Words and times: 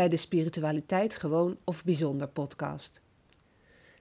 bij 0.00 0.08
de 0.08 0.16
Spiritualiteit 0.16 1.16
Gewoon 1.16 1.56
of 1.64 1.84
Bijzonder 1.84 2.28
podcast. 2.28 3.02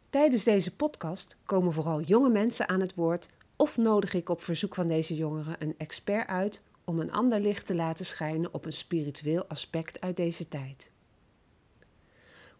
Tijdens 0.09 0.43
deze 0.43 0.75
podcast 0.75 1.37
komen 1.45 1.73
vooral 1.73 2.01
jonge 2.01 2.29
mensen 2.29 2.69
aan 2.69 2.79
het 2.79 2.95
woord 2.95 3.29
of 3.55 3.77
nodig 3.77 4.13
ik 4.13 4.29
op 4.29 4.41
verzoek 4.41 4.75
van 4.75 4.87
deze 4.87 5.15
jongeren 5.15 5.55
een 5.59 5.75
expert 5.77 6.27
uit 6.27 6.61
om 6.83 6.99
een 6.99 7.11
ander 7.11 7.39
licht 7.39 7.65
te 7.65 7.75
laten 7.75 8.05
schijnen 8.05 8.53
op 8.53 8.65
een 8.65 8.73
spiritueel 8.73 9.45
aspect 9.45 10.01
uit 10.01 10.17
deze 10.17 10.47
tijd. 10.47 10.91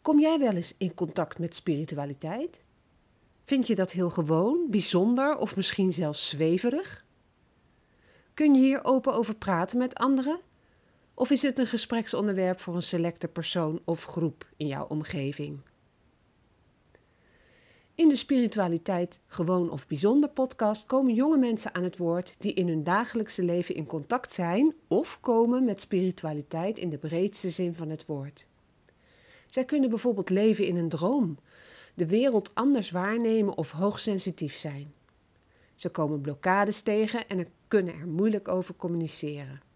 Kom 0.02 0.20
jij 0.20 0.40
wel 0.40 0.53
eens 0.53 0.73
in 0.77 0.94
contact 0.94 1.40
met 1.40 1.55
spiritualiteit? 1.55 2.63
Vind 3.45 3.67
je 3.67 3.76
dat 3.76 3.91
heel 3.91 4.09
gewoon, 4.09 4.66
bijzonder 4.70 5.38
of 5.38 5.55
misschien 5.55 5.91
zelfs 5.91 6.30
zweverig? 6.30 7.05
Kun 8.34 8.53
je 8.53 8.59
hier 8.59 8.84
open 8.84 9.13
over 9.13 9.35
praten 9.35 9.77
met 9.77 9.95
anderen? 9.95 10.40
Of 11.20 11.30
is 11.30 11.41
het 11.41 11.59
een 11.59 11.68
gespreksonderwerp 11.68 12.59
voor 12.59 12.76
een 12.76 12.82
selecte 12.82 13.28
persoon 13.28 13.82
of 13.86 14.05
groep 14.05 14.48
in 14.58 14.68
jouw 14.68 14.86
omgeving? 14.88 15.59
In 17.95 18.09
de 18.09 18.16
Spiritualiteit 18.16 19.20
Gewoon 19.28 19.72
of 19.72 19.88
Bijzonder 19.88 20.30
podcast 20.30 20.86
komen 20.86 21.14
jonge 21.14 21.38
mensen 21.38 21.76
aan 21.76 21.84
het 21.84 21.98
woord 21.98 22.36
die 22.40 22.54
in 22.54 22.68
hun 22.68 22.84
dagelijkse 22.84 23.44
leven 23.44 23.76
in 23.76 23.86
contact 23.86 24.32
zijn 24.32 24.76
of 24.88 25.20
komen 25.20 25.64
met 25.64 25.82
spiritualiteit 25.82 26.80
in 26.80 26.90
de 26.90 26.98
breedste 26.98 27.50
zin 27.50 27.76
van 27.76 27.90
het 27.90 28.06
woord. 28.06 28.48
Zij 29.50 29.66
kunnen 29.66 29.90
bijvoorbeeld 29.90 30.30
leven 30.30 30.67
in 30.67 30.76
een 30.76 30.90
droom, 30.90 31.38
de 31.94 32.08
wereld 32.08 32.56
anders 32.56 32.92
waarnemen 32.92 33.58
of 33.58 33.72
hoogsensitief 33.72 34.56
zijn. 34.56 34.94
Ze 35.76 35.90
komen 35.90 36.22
blokkades 36.22 36.81
tegen 36.81 37.28
en 37.28 37.48
kunnen 37.67 37.94
er 37.94 38.08
moeilijk 38.08 38.48
over 38.48 38.76
communiceren. 38.76 39.67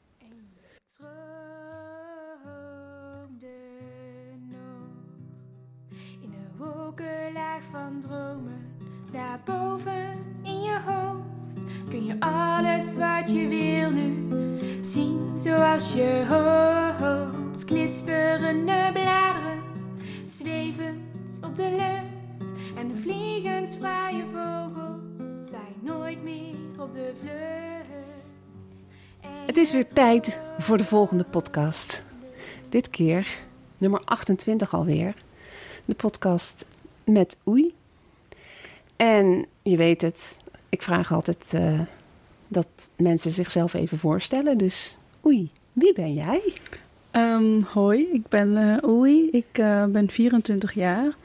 Van 7.72 8.00
dromen, 8.00 8.78
daarboven 9.11 10.25
in 10.44 10.61
je 10.61 10.80
hoofd, 10.86 11.64
kun 11.89 12.06
je 12.06 12.19
alles 12.19 12.95
wat 12.95 13.33
je 13.33 13.47
wil 13.47 13.92
nu 13.92 14.28
zien 14.81 15.39
zoals 15.39 15.94
je 15.94 16.25
hoopt. 16.30 17.66
Knisperende 17.66 18.89
bladeren, 18.94 19.64
zwevend 20.23 21.39
op 21.45 21.56
de 21.56 21.69
lucht 21.69 22.52
en 22.78 22.97
vliegensvrije 22.97 24.23
vogels 24.25 25.50
zijn 25.50 25.73
nooit 25.81 26.23
meer 26.23 26.56
op 26.80 26.94
de 26.94 27.14
vlucht. 27.19 27.64
Het 29.45 29.58
is 29.58 29.72
weer 29.72 29.86
tijd 29.86 30.41
voor 30.58 30.78
de 30.78 30.84
volgende 30.84 31.23
podcast. 31.23 32.03
Dit 32.69 32.89
keer 32.89 33.38
nummer 33.78 34.02
28 34.06 34.73
alweer. 34.73 35.14
De 35.86 35.95
podcast 35.95 36.66
met 37.05 37.37
Oei. 37.47 37.73
En 38.95 39.45
je 39.61 39.77
weet 39.77 40.01
het, 40.01 40.39
ik 40.69 40.81
vraag 40.81 41.13
altijd 41.13 41.53
uh, 41.55 41.79
dat 42.47 42.67
mensen 42.97 43.31
zichzelf 43.31 43.73
even 43.73 43.97
voorstellen. 43.97 44.57
Dus 44.57 44.97
Oei, 45.25 45.51
wie 45.73 45.93
ben 45.93 46.13
jij? 46.13 46.53
Um, 47.11 47.63
hoi, 47.63 48.07
ik 48.11 48.27
ben 48.27 48.51
uh, 48.57 48.89
Oei. 48.89 49.29
Ik 49.29 49.57
uh, 49.59 49.85
ben 49.85 50.09
24 50.09 50.73
jaar. 50.73 51.15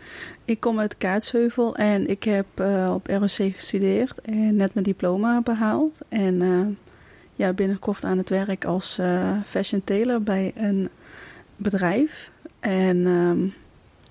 Ik 0.45 0.61
kom 0.61 0.79
uit 0.79 0.97
Kaatsheuvel 0.99 1.77
en 1.77 2.09
ik 2.09 2.23
heb 2.23 2.47
op 2.91 3.07
ROC 3.07 3.31
gestudeerd 3.31 4.21
en 4.21 4.57
net 4.57 4.75
mijn 4.75 4.87
diploma 4.87 5.41
behaald. 5.41 6.01
En 6.09 6.79
ja, 7.35 7.53
binnenkort 7.53 8.05
aan 8.05 8.19
het 8.19 8.29
werk 8.29 8.65
als 8.65 9.01
fashion 9.47 9.85
tailor 9.85 10.23
bij 10.23 10.53
een 10.57 10.89
bedrijf. 11.57 12.31
En 12.61 13.07
um, 13.07 13.55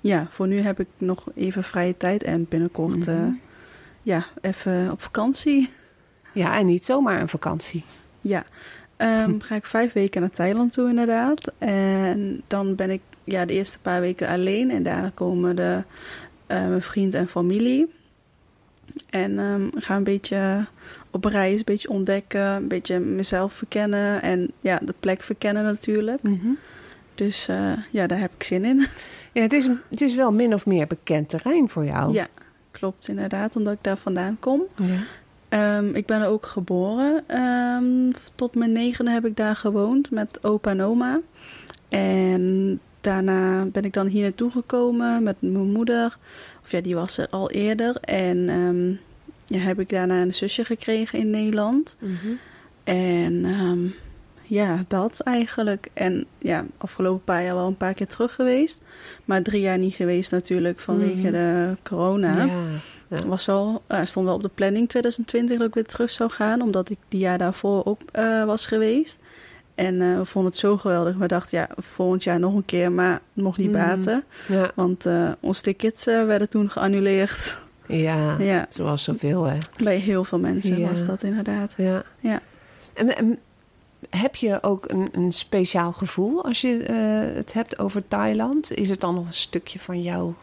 ja, 0.07 0.28
voor 0.31 0.47
nu 0.47 0.62
heb 0.62 0.79
ik 0.79 0.88
nog 0.97 1.28
even 1.35 1.63
vrije 1.63 1.97
tijd 1.97 2.23
en 2.23 2.45
binnenkort 2.50 2.95
mm 2.95 3.03
-hmm. 3.03 3.28
uh, 3.28 3.34
ja, 4.01 4.25
even 4.41 4.91
op 4.91 5.01
vakantie. 5.01 5.69
Ja, 6.34 6.57
en 6.57 6.66
niet 6.66 6.85
zomaar 6.85 7.22
een 7.22 7.29
vakantie. 7.29 7.84
Ja, 8.22 8.44
um, 8.97 9.41
ga 9.47 9.56
ik 9.56 9.66
vijf 9.66 9.94
weken 9.94 10.22
naar 10.22 10.29
Thailand 10.29 10.72
toe 10.73 10.90
inderdaad. 10.90 11.51
En 11.57 12.41
dan 12.47 12.75
ben 12.75 12.90
ik 12.90 13.01
ja, 13.23 13.45
de 13.45 13.53
eerste 13.53 13.79
paar 13.79 14.01
weken 14.01 14.28
alleen 14.28 14.72
en 14.72 14.84
daarna 14.84 15.12
komen 15.13 15.56
de, 15.56 15.84
uh, 16.47 16.68
mijn 16.68 16.81
vriend 16.81 17.13
en 17.13 17.28
familie. 17.28 17.95
En 19.09 19.39
um, 19.39 19.72
ga 19.75 19.95
een 19.95 20.03
beetje 20.03 20.66
op 21.12 21.25
reis, 21.25 21.57
een 21.57 21.62
beetje 21.66 21.89
ontdekken, 21.89 22.41
een 22.41 22.68
beetje 22.68 23.00
mezelf 23.00 23.53
verkennen 23.53 24.22
en 24.22 24.51
ja, 24.62 24.79
de 24.84 24.94
plek 25.00 25.22
verkennen 25.22 25.63
natuurlijk. 25.63 26.22
Mm 26.22 26.39
-hmm. 26.41 26.57
Dus 27.16 27.47
uh, 27.50 27.72
ja, 27.91 28.07
daar 28.07 28.19
heb 28.19 28.31
ik 28.35 28.44
zin 28.44 28.66
in. 28.66 28.88
Ja, 29.38 29.44
het 29.44 29.53
is, 29.53 29.70
het 29.90 30.02
is 30.02 30.16
wel 30.16 30.31
min 30.31 30.53
of 30.53 30.66
meer 30.66 30.88
bekend 30.88 31.30
terrein 31.30 31.70
voor 31.70 31.86
jou. 31.86 32.14
Ja, 32.14 32.28
klopt 32.72 33.08
inderdaad, 33.08 33.56
omdat 33.56 33.74
ik 33.74 33.80
daar 33.81 33.98
vandaan 33.98 34.38
kom. 34.40 34.62
Ja. 34.75 35.78
Um, 35.78 35.96
ik 35.96 36.06
ben 36.06 36.22
er 36.22 36.28
ook 36.28 36.46
geboren. 36.46 37.40
Um, 37.42 38.12
tot 38.36 38.56
mijn 38.56 38.72
negende 38.72 39.12
heb 39.12 39.25
ik 39.25 39.36
daar 39.36 39.56
gewoond 39.56 40.12
met 40.12 40.44
opa 40.44 40.72
en 40.72 40.81
oma. 40.81 41.20
En 41.90 42.80
daarna 43.02 43.66
ben 43.66 43.84
ik 43.84 43.94
dan 43.94 44.08
hier 44.08 44.22
naartoe 44.22 44.52
gekomen 44.52 45.24
met 45.24 45.36
mijn 45.40 45.72
moeder. 45.72 46.18
Of 46.64 46.72
ja, 46.72 46.81
die 46.81 46.96
was 46.96 47.18
er 47.18 47.28
al 47.30 47.52
eerder. 47.52 47.96
En 48.02 48.50
um, 48.50 49.00
ja, 49.46 49.58
heb 49.58 49.80
ik 49.80 49.90
daarna 49.90 50.22
een 50.22 50.34
zusje 50.34 50.64
gekregen 50.64 51.19
in 51.19 51.30
Nederland. 51.30 51.96
Mm 52.00 52.18
-hmm. 52.22 52.38
En 52.84 53.46
ja, 54.47 54.84
dat 54.88 55.19
eigenlijk. 55.19 55.88
En 55.94 56.25
ja, 56.38 56.66
afgelopen 56.78 57.24
paar 57.24 57.44
jaar 57.44 57.56
wel 57.56 57.68
een 57.68 57.78
paar 57.78 57.94
keer 57.94 58.08
terug 58.08 58.34
geweest. 58.35 58.81
Maar 59.25 59.41
drie 59.41 59.62
jaar 59.62 59.78
niet 59.78 59.94
geweest 59.96 60.31
natuurlijk 60.31 60.80
vanwege 60.80 61.16
mm. 61.28 61.31
de 61.31 61.75
corona. 61.84 62.44
Ja, 62.44 62.52
ja. 63.07 63.28
Was 63.28 63.46
wel, 63.46 63.81
uh, 63.90 64.00
stond 64.03 64.25
wel 64.25 64.36
op 64.36 64.41
de 64.41 64.50
planning 64.53 64.90
2020 64.90 65.57
dat 65.57 65.68
ik 65.68 65.74
weer 65.74 65.86
terug 65.86 66.09
zou 66.09 66.30
gaan. 66.30 66.62
Omdat 66.62 66.90
ik 66.90 66.97
die 67.07 67.19
jaar 67.19 67.38
daarvoor 67.38 67.86
ook 67.86 68.02
uh, 68.13 68.46
was 68.46 68.68
geweest. 68.68 69.18
En 69.75 69.94
uh, 69.96 70.18
we 70.18 70.25
vonden 70.25 70.52
het 70.52 70.59
zo 70.59 70.78
geweldig. 70.78 71.16
We 71.16 71.28
dachten, 71.28 71.57
ja, 71.57 71.69
volgend 71.78 72.24
jaar 72.24 72.40
nog 72.40 72.53
een 72.53 72.66
keer. 72.66 72.91
Maar 72.91 73.13
het 73.13 73.44
mocht 73.44 73.57
niet 73.57 73.68
Mm. 73.68 73.74
baten. 73.74 74.24
Ja. 74.47 74.72
Want 74.75 75.06
onze 75.40 75.62
tickets 75.62 76.06
werden 76.06 76.50
toen 76.50 76.69
geannuleerd. 76.69 77.57
Ja, 77.88 78.36
Ja. 78.40 78.66
zoals 78.69 79.03
zoveel 79.03 79.44
hè. 79.44 79.57
Bij 79.84 79.97
heel 79.97 80.24
veel 80.24 80.40
mensen 80.40 80.81
was 80.91 81.06
dat 81.06 81.24
inderdaad. 81.24 81.74
Ja. 81.78 82.03
Ja. 82.19 82.40
En, 82.94 83.16
en 83.16 83.40
heb 84.09 84.35
je 84.35 84.63
ook 84.63 84.90
een, 84.91 85.07
een 85.12 85.31
speciaal 85.31 85.91
gevoel 85.94 86.44
als 86.44 86.62
je 86.62 86.84
eh, 86.84 87.35
het 87.35 87.53
hebt 87.53 87.79
over 87.79 88.07
Thailand? 88.07 88.72
Is 88.73 88.90
het 88.90 89.00
dan 89.00 89.16
nog 89.16 89.25
een 89.25 89.34
stukje 89.34 89.79
van 89.79 90.01
jouw 90.01 90.35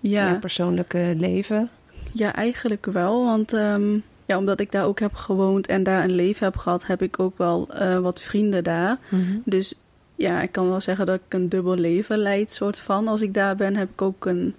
Ja. 0.00 0.34
persoonlijke 0.38 1.14
leven? 1.16 1.70
Ja, 2.12 2.34
eigenlijk 2.34 2.86
wel. 2.86 3.24
Want 3.24 3.52
ehm, 3.52 3.94
ja, 4.26 4.38
omdat 4.38 4.60
ik 4.60 4.72
daar 4.72 4.84
ook 4.84 5.00
heb 5.00 5.14
gewoond 5.14 5.66
en 5.66 5.82
daar 5.82 6.04
een 6.04 6.14
leven 6.14 6.44
heb 6.44 6.56
gehad, 6.56 6.86
heb 6.86 7.02
ik 7.02 7.18
ook 7.18 7.38
wel 7.38 7.68
eh, 7.68 7.98
wat 7.98 8.20
vrienden 8.20 8.64
daar. 8.64 8.98
Dus 9.44 9.74
ja, 10.16 10.42
ik 10.42 10.52
kan 10.52 10.68
wel 10.68 10.80
zeggen 10.80 11.06
dat 11.06 11.20
ik 11.26 11.34
een 11.34 11.48
dubbel 11.48 11.74
leven 11.76 12.18
leid, 12.18 12.52
soort 12.52 12.78
van. 12.78 13.08
Als 13.08 13.20
ik 13.20 13.34
daar 13.34 13.56
ben, 13.56 13.76
heb 13.76 13.88
ik 13.90 14.02
ook 14.02 14.26
een, 14.26 14.54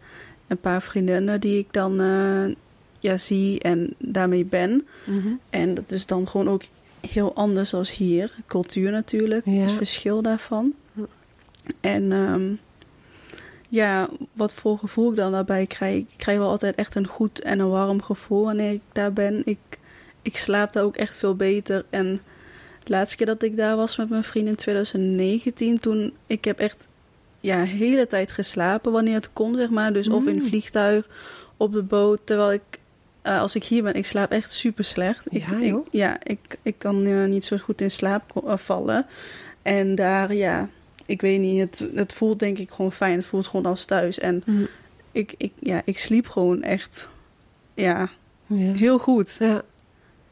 een 0.47 0.57
paar 0.59 0.81
vriendinnen 0.81 1.39
die 1.39 1.57
ik 1.57 1.67
dan 1.72 2.01
eh, 2.01 2.55
ja, 2.99 3.17
zie 3.17 3.59
en 3.59 3.93
daarmee 3.97 4.45
ben. 4.45 4.87
Mhm. 5.05 5.27
En 5.49 5.73
dat 5.73 5.89
is 5.89 6.05
dan 6.05 6.27
gewoon 6.27 6.49
ook 6.49 6.61
heel 7.09 7.35
anders 7.35 7.73
als 7.73 7.95
hier. 7.95 8.35
Cultuur 8.47 8.91
natuurlijk, 8.91 9.45
Ja. 9.45 9.51
het 9.51 9.71
verschil 9.71 10.21
daarvan. 10.21 10.73
En 11.81 12.11
ehm, 12.11 12.53
ja, 13.69 14.09
wat 14.33 14.53
voor 14.53 14.77
gevoel 14.77 15.09
ik 15.11 15.16
dan 15.17 15.31
daarbij 15.31 15.66
krijg. 15.66 15.95
Ik 15.97 16.13
krijg 16.17 16.38
wel 16.38 16.49
altijd 16.49 16.75
echt 16.75 16.95
een 16.95 17.07
goed 17.07 17.41
en 17.41 17.59
een 17.59 17.69
warm 17.69 18.01
gevoel 18.01 18.43
wanneer 18.43 18.71
ik 18.71 18.81
daar 18.91 19.13
ben. 19.13 19.41
Ik, 19.45 19.57
ik 20.22 20.37
slaap 20.37 20.73
daar 20.73 20.84
ook 20.84 20.96
echt 20.97 21.17
veel 21.17 21.35
beter. 21.35 21.85
En 21.90 22.22
de 22.84 22.91
laatste 22.91 23.17
keer 23.17 23.25
dat 23.25 23.43
ik 23.43 23.55
daar 23.58 23.75
was 23.75 23.97
met 23.97 24.09
mijn 24.09 24.23
vriend 24.23 24.47
in 24.47 24.55
2019, 24.55 25.79
toen 25.79 26.13
ik 26.28 26.46
heb 26.46 26.59
echt 26.59 26.87
ja, 27.40 27.63
hele 27.63 28.08
tijd 28.08 28.31
geslapen 28.31 28.91
wanneer 28.91 29.13
het 29.13 29.34
kon, 29.34 29.55
zeg 29.55 29.69
maar. 29.69 29.93
Dus 29.93 30.09
of 30.09 30.25
in 30.25 30.34
Mm. 30.34 30.40
het 30.40 30.47
vliegtuig, 30.47 31.08
op 31.58 31.72
de 31.73 31.81
boot. 31.84 32.19
Terwijl 32.23 32.51
ik, 32.53 32.79
eh, 33.25 33.39
als 33.39 33.55
ik 33.55 33.63
hier 33.63 33.83
ben, 33.83 33.93
ik 33.93 34.05
slaap 34.05 34.31
echt 34.31 34.51
super 34.51 34.83
slecht. 34.83 35.25
Ik, 35.29 35.49
Ja, 35.49 35.57
ik, 35.57 35.63
joh. 35.69 35.85
ja, 35.91 36.17
ik, 36.23 36.57
ik 36.61 36.75
kan 36.77 37.05
eh, 37.05 37.23
niet 37.25 37.45
zo 37.45 37.57
goed 37.57 37.81
in 37.81 37.91
slaap 37.91 38.43
eh, 38.45 38.57
vallen. 38.57 39.05
En 39.61 39.95
daar, 39.95 40.33
ja, 40.33 40.69
ik 41.05 41.22
weet 41.22 41.39
niet, 41.39 41.59
het, 41.59 41.85
het 41.95 42.13
voelt 42.13 42.39
denk 42.39 42.57
ik 42.57 42.72
gewoon 42.72 42.91
fijn. 42.91 43.16
Het 43.17 43.25
voelt 43.25 43.47
gewoon 43.47 43.66
als 43.66 43.85
thuis. 43.85 44.19
En 44.19 44.43
Mhm. 44.45 44.63
ik, 45.11 45.33
ik, 45.37 45.51
ja, 45.59 45.81
ik 45.85 45.97
sliep 45.97 46.27
gewoon 46.27 46.61
echt, 46.63 47.09
ja, 47.73 48.09
Ja. 48.45 48.72
heel 48.73 48.97
goed. 48.99 49.35
ja. 49.39 49.61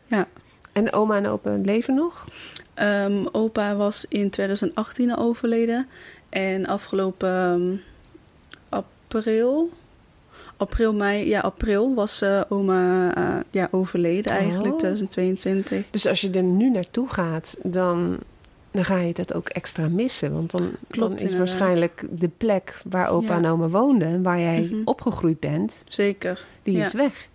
Ja. 0.05 0.27
En 0.73 0.93
oma 0.93 1.17
en 1.17 1.27
opa 1.27 1.55
leven 1.63 1.93
nog? 1.95 2.27
Ehm, 2.73 3.25
opa 3.31 3.75
was 3.75 4.05
in 4.09 4.29
2018 4.29 5.11
al 5.11 5.23
overleden. 5.25 5.87
En 6.29 6.65
afgelopen 6.67 7.29
ehm, 7.29 7.75
april, 8.69 9.69
april, 10.63 10.93
mei, 10.93 11.27
ja, 11.27 11.39
april 11.39 11.93
was 11.93 12.21
eh, 12.21 12.41
oma 12.49 13.13
eh, 13.15 13.35
ja, 13.51 13.67
overleden 13.71 14.31
eigenlijk, 14.31 14.73
Oh. 14.73 14.79
2022. 14.79 15.85
Dus 15.91 16.07
als 16.07 16.21
je 16.21 16.29
er 16.31 16.43
nu 16.43 16.69
naartoe 16.69 17.09
gaat, 17.09 17.57
dan 17.63 18.17
dan 18.71 18.85
ga 18.85 18.99
je 18.99 19.13
dat 19.13 19.33
ook 19.33 19.49
extra 19.49 19.87
missen. 19.87 20.33
Want 20.33 20.51
dan, 20.51 20.61
dan 20.61 20.71
Klopt, 20.87 21.15
is 21.15 21.31
inderdaad. 21.31 21.37
waarschijnlijk 21.57 22.03
de 22.11 22.29
plek 22.37 22.81
waar 22.89 23.09
opa 23.09 23.33
Ja. 23.33 23.37
en 23.37 23.45
oma 23.45 23.67
woonden... 23.67 24.07
en 24.07 24.23
waar 24.23 24.39
jij 24.39 24.61
Mhm. 24.71 24.81
opgegroeid 24.85 25.39
bent, 25.39 25.83
Zeker. 25.87 26.45
die 26.63 26.77
Ja. 26.77 26.85
is 26.85 26.93
weg. 26.93 27.27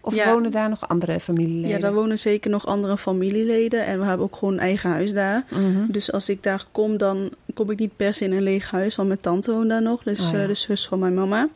Of 0.00 0.14
Ja. 0.14 0.32
wonen 0.32 0.50
daar 0.50 0.68
nog 0.68 0.88
andere 0.88 1.20
familieleden? 1.20 1.68
Ja, 1.70 1.78
daar 1.78 1.94
wonen 1.94 2.18
zeker 2.18 2.50
nog 2.50 2.66
andere 2.66 2.98
familieleden. 2.98 3.86
En 3.86 3.98
we 3.98 4.04
hebben 4.04 4.26
ook 4.26 4.36
gewoon 4.36 4.54
een 4.54 4.60
eigen 4.60 4.90
huis 4.90 5.12
daar. 5.12 5.44
Mhm. 5.50 5.84
Dus 5.88 6.12
als 6.12 6.28
ik 6.28 6.42
daar 6.42 6.64
kom, 6.72 6.96
dan 6.96 7.30
kom 7.54 7.70
ik 7.70 7.78
niet 7.78 7.96
per 7.96 8.14
se 8.14 8.24
in 8.24 8.32
een 8.32 8.42
leeg 8.42 8.70
huis. 8.70 8.96
Want 8.96 9.08
mijn 9.08 9.20
tante 9.20 9.52
woont 9.52 9.68
daar 9.68 9.82
nog. 9.82 10.02
Dus 10.02 10.26
Oh, 10.26 10.32
ja. 10.32 10.40
eh, 10.40 10.46
de 10.46 10.54
zus 10.54 10.86
van 10.88 10.98
mijn 10.98 11.14
mama. 11.14 11.48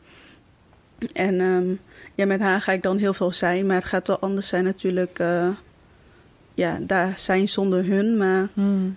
En 1.13 1.41
ehm, 1.41 1.75
ja, 2.15 2.27
met 2.27 2.41
haar 2.41 2.61
ga 2.61 2.73
ik 2.73 2.83
dan 2.83 2.97
heel 2.97 3.15
veel 3.15 3.33
zijn. 3.33 3.67
Maar 3.67 3.77
het 3.77 3.85
gaat 3.85 4.07
wel 4.07 4.19
anders 4.19 4.49
zijn 4.49 4.65
natuurlijk. 4.65 5.19
eh, 5.19 5.49
ja, 6.55 6.79
daar 6.83 7.15
zijn 7.19 7.49
zonder 7.49 7.85
hun. 7.87 8.17
Maar 8.17 8.49
Mhm. 8.53 8.89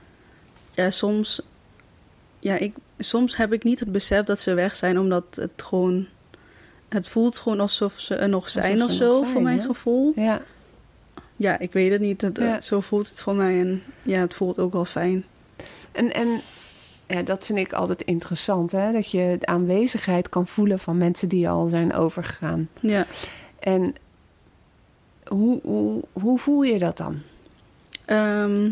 ja, 0.72 0.90
soms... 0.90 1.42
Ja, 2.40 2.56
ik, 2.56 2.74
soms 3.00 3.36
heb 3.38 3.54
ik 3.54 3.64
niet 3.64 3.80
het 3.80 3.92
besef 3.92 4.24
dat 4.24 4.40
ze 4.40 4.54
weg 4.54 4.76
zijn. 4.76 5.00
Omdat 5.00 5.24
het 5.32 5.52
gewoon... 5.64 6.08
Het 6.90 7.10
voelt 7.10 7.40
gewoon 7.40 7.60
alsof 7.60 8.00
ze 8.00 8.16
er 8.16 8.30
nog 8.30 8.50
zijn 8.50 8.84
of 8.84 8.92
zo, 8.92 9.24
voor 9.24 9.42
mijn 9.42 9.62
gevoel. 9.62 10.12
Ja. 10.16 10.42
Ja, 11.36 11.60
ik 11.60 11.74
weet 11.74 11.92
het 11.92 12.02
niet. 12.02 12.22
Het, 12.22 12.38
Ja. 12.38 12.62
Zo 12.62 12.80
voelt 12.82 13.10
het 13.10 13.22
voor 13.22 13.36
mij. 13.36 13.60
En 13.60 13.84
ja, 14.04 14.20
het 14.20 14.34
voelt 14.36 14.58
ook 14.58 14.74
wel 14.74 14.86
fijn. 14.86 15.26
En, 15.92 16.14
en 16.14 16.42
ja, 17.10 17.22
dat 17.22 17.46
vind 17.46 17.60
ik 17.60 17.74
altijd 17.74 18.02
interessant, 18.02 18.72
hè? 18.72 18.92
dat 18.92 19.12
je 19.12 19.36
de 19.40 19.46
aanwezigheid 19.46 20.30
kan 20.30 20.48
voelen 20.48 20.80
van 20.80 20.98
mensen 20.98 21.30
die 21.30 21.50
al 21.50 21.70
zijn 21.70 21.94
overgegaan. 21.94 22.70
Ja. 22.82 23.06
En 23.60 23.96
hoe, 25.24 25.60
hoe, 25.62 26.04
hoe 26.12 26.40
voel 26.40 26.62
je 26.62 26.80
dat 26.80 26.98
dan? 26.98 27.22
Ehm, 28.06 28.66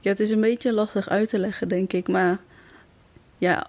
ja, 0.00 0.10
het 0.10 0.20
is 0.20 0.30
een 0.30 0.40
beetje 0.40 0.72
lastig 0.72 1.08
uit 1.08 1.28
te 1.28 1.38
leggen, 1.38 1.68
denk 1.68 1.92
ik. 1.92 2.08
Maar 2.08 2.38
ja, 3.38 3.66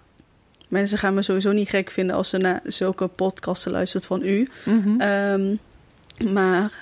mensen 0.67 0.97
gaan 0.97 1.13
me 1.13 1.21
sowieso 1.21 1.51
niet 1.51 1.69
gek 1.69 1.89
vinden 1.89 2.15
als 2.15 2.29
ze 2.29 2.37
naar 2.37 2.61
zulke 2.63 3.07
podcasten 3.07 3.71
luisteren 3.71 4.07
van 4.07 4.21
u. 4.23 4.49
Mhm. 4.65 5.01
Ehm, 5.01 5.55
maar 6.33 6.77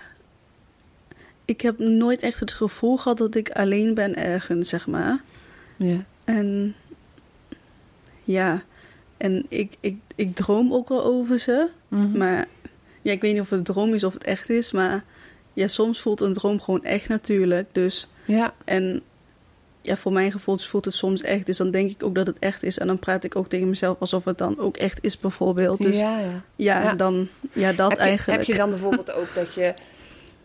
ik 1.45 1.61
heb 1.61 1.79
nooit 1.79 2.21
echt 2.21 2.39
het 2.39 2.53
gevoel 2.53 2.97
gehad 2.97 3.17
dat 3.17 3.35
ik 3.35 3.51
alleen 3.51 3.93
ben 3.93 4.15
ergens, 4.15 4.69
zeg 4.69 4.87
maar. 4.87 5.21
Ja. 5.83 6.05
En 6.23 6.75
ja, 8.23 8.63
en 9.17 9.45
ik, 9.49 9.73
ik, 9.79 9.97
ik 10.15 10.35
droom 10.35 10.73
ook 10.73 10.89
wel 10.89 11.03
over 11.03 11.39
ze. 11.39 11.69
Mhm. 11.87 12.17
Maar 12.17 12.45
ja, 13.01 13.11
ik 13.11 13.21
weet 13.21 13.33
niet 13.33 13.41
of 13.41 13.49
het 13.49 13.59
een 13.59 13.65
droom 13.65 13.93
is 13.93 14.03
of 14.03 14.13
het 14.13 14.23
echt 14.23 14.49
is. 14.49 14.71
Maar 14.71 15.03
ja, 15.53 15.67
soms 15.67 16.01
voelt 16.01 16.21
een 16.21 16.33
droom 16.33 16.61
gewoon 16.61 16.83
echt 16.83 17.07
natuurlijk. 17.07 17.67
Dus, 17.71 18.07
ja. 18.25 18.53
en 18.65 19.01
ja, 19.81 19.97
voor 19.97 20.11
mijn 20.11 20.31
gevoel 20.31 20.57
voelt 20.57 20.85
het 20.85 20.93
soms 20.93 21.21
echt. 21.21 21.45
Dus 21.45 21.57
dan 21.57 21.71
denk 21.71 21.89
ik 21.89 22.03
ook 22.03 22.15
dat 22.15 22.27
het 22.27 22.39
echt 22.39 22.63
is. 22.63 22.79
En 22.79 22.87
dan 22.87 22.99
praat 22.99 23.23
ik 23.23 23.35
ook 23.35 23.49
tegen 23.49 23.69
mezelf 23.69 23.99
alsof 23.99 24.23
het 24.23 24.37
dan 24.37 24.59
ook 24.59 24.77
echt 24.77 25.03
is 25.03 25.19
bijvoorbeeld. 25.19 25.81
Dus 25.81 25.97
ja, 25.97 26.19
ja, 26.19 26.43
ja. 26.55 26.83
Ja. 26.83 26.93
dan 26.93 27.27
ja, 27.51 27.73
dat 27.73 27.89
heb, 27.89 27.99
je, 27.99 28.05
eigenlijk. 28.05 28.39
heb 28.39 28.47
je 28.47 28.61
dan 28.61 28.69
bijvoorbeeld 28.69 29.13
ook 29.13 29.33
dat 29.35 29.53
je 29.53 29.73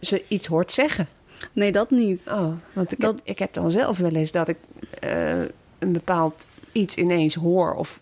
ze 0.00 0.23
iets 0.29 0.46
hoort 0.46 0.73
zeggen? 0.73 1.08
Nee, 1.52 1.73
dat 1.73 1.90
niet. 1.90 2.23
Oh, 2.29 2.52
want 2.73 2.93
ik, 2.93 3.00
Dat- 3.00 3.14
heb, 3.14 3.20
ik 3.25 3.38
heb 3.38 3.55
dan 3.55 3.70
zelf 3.70 3.99
wel 3.99 4.11
eens 4.11 4.32
dat 4.32 4.49
ik 4.49 4.56
eh, 5.00 5.40
een 5.79 5.93
bepaald 5.93 6.49
iets 6.73 6.96
ineens 6.96 7.35
hoor 7.35 7.75
of 7.75 8.00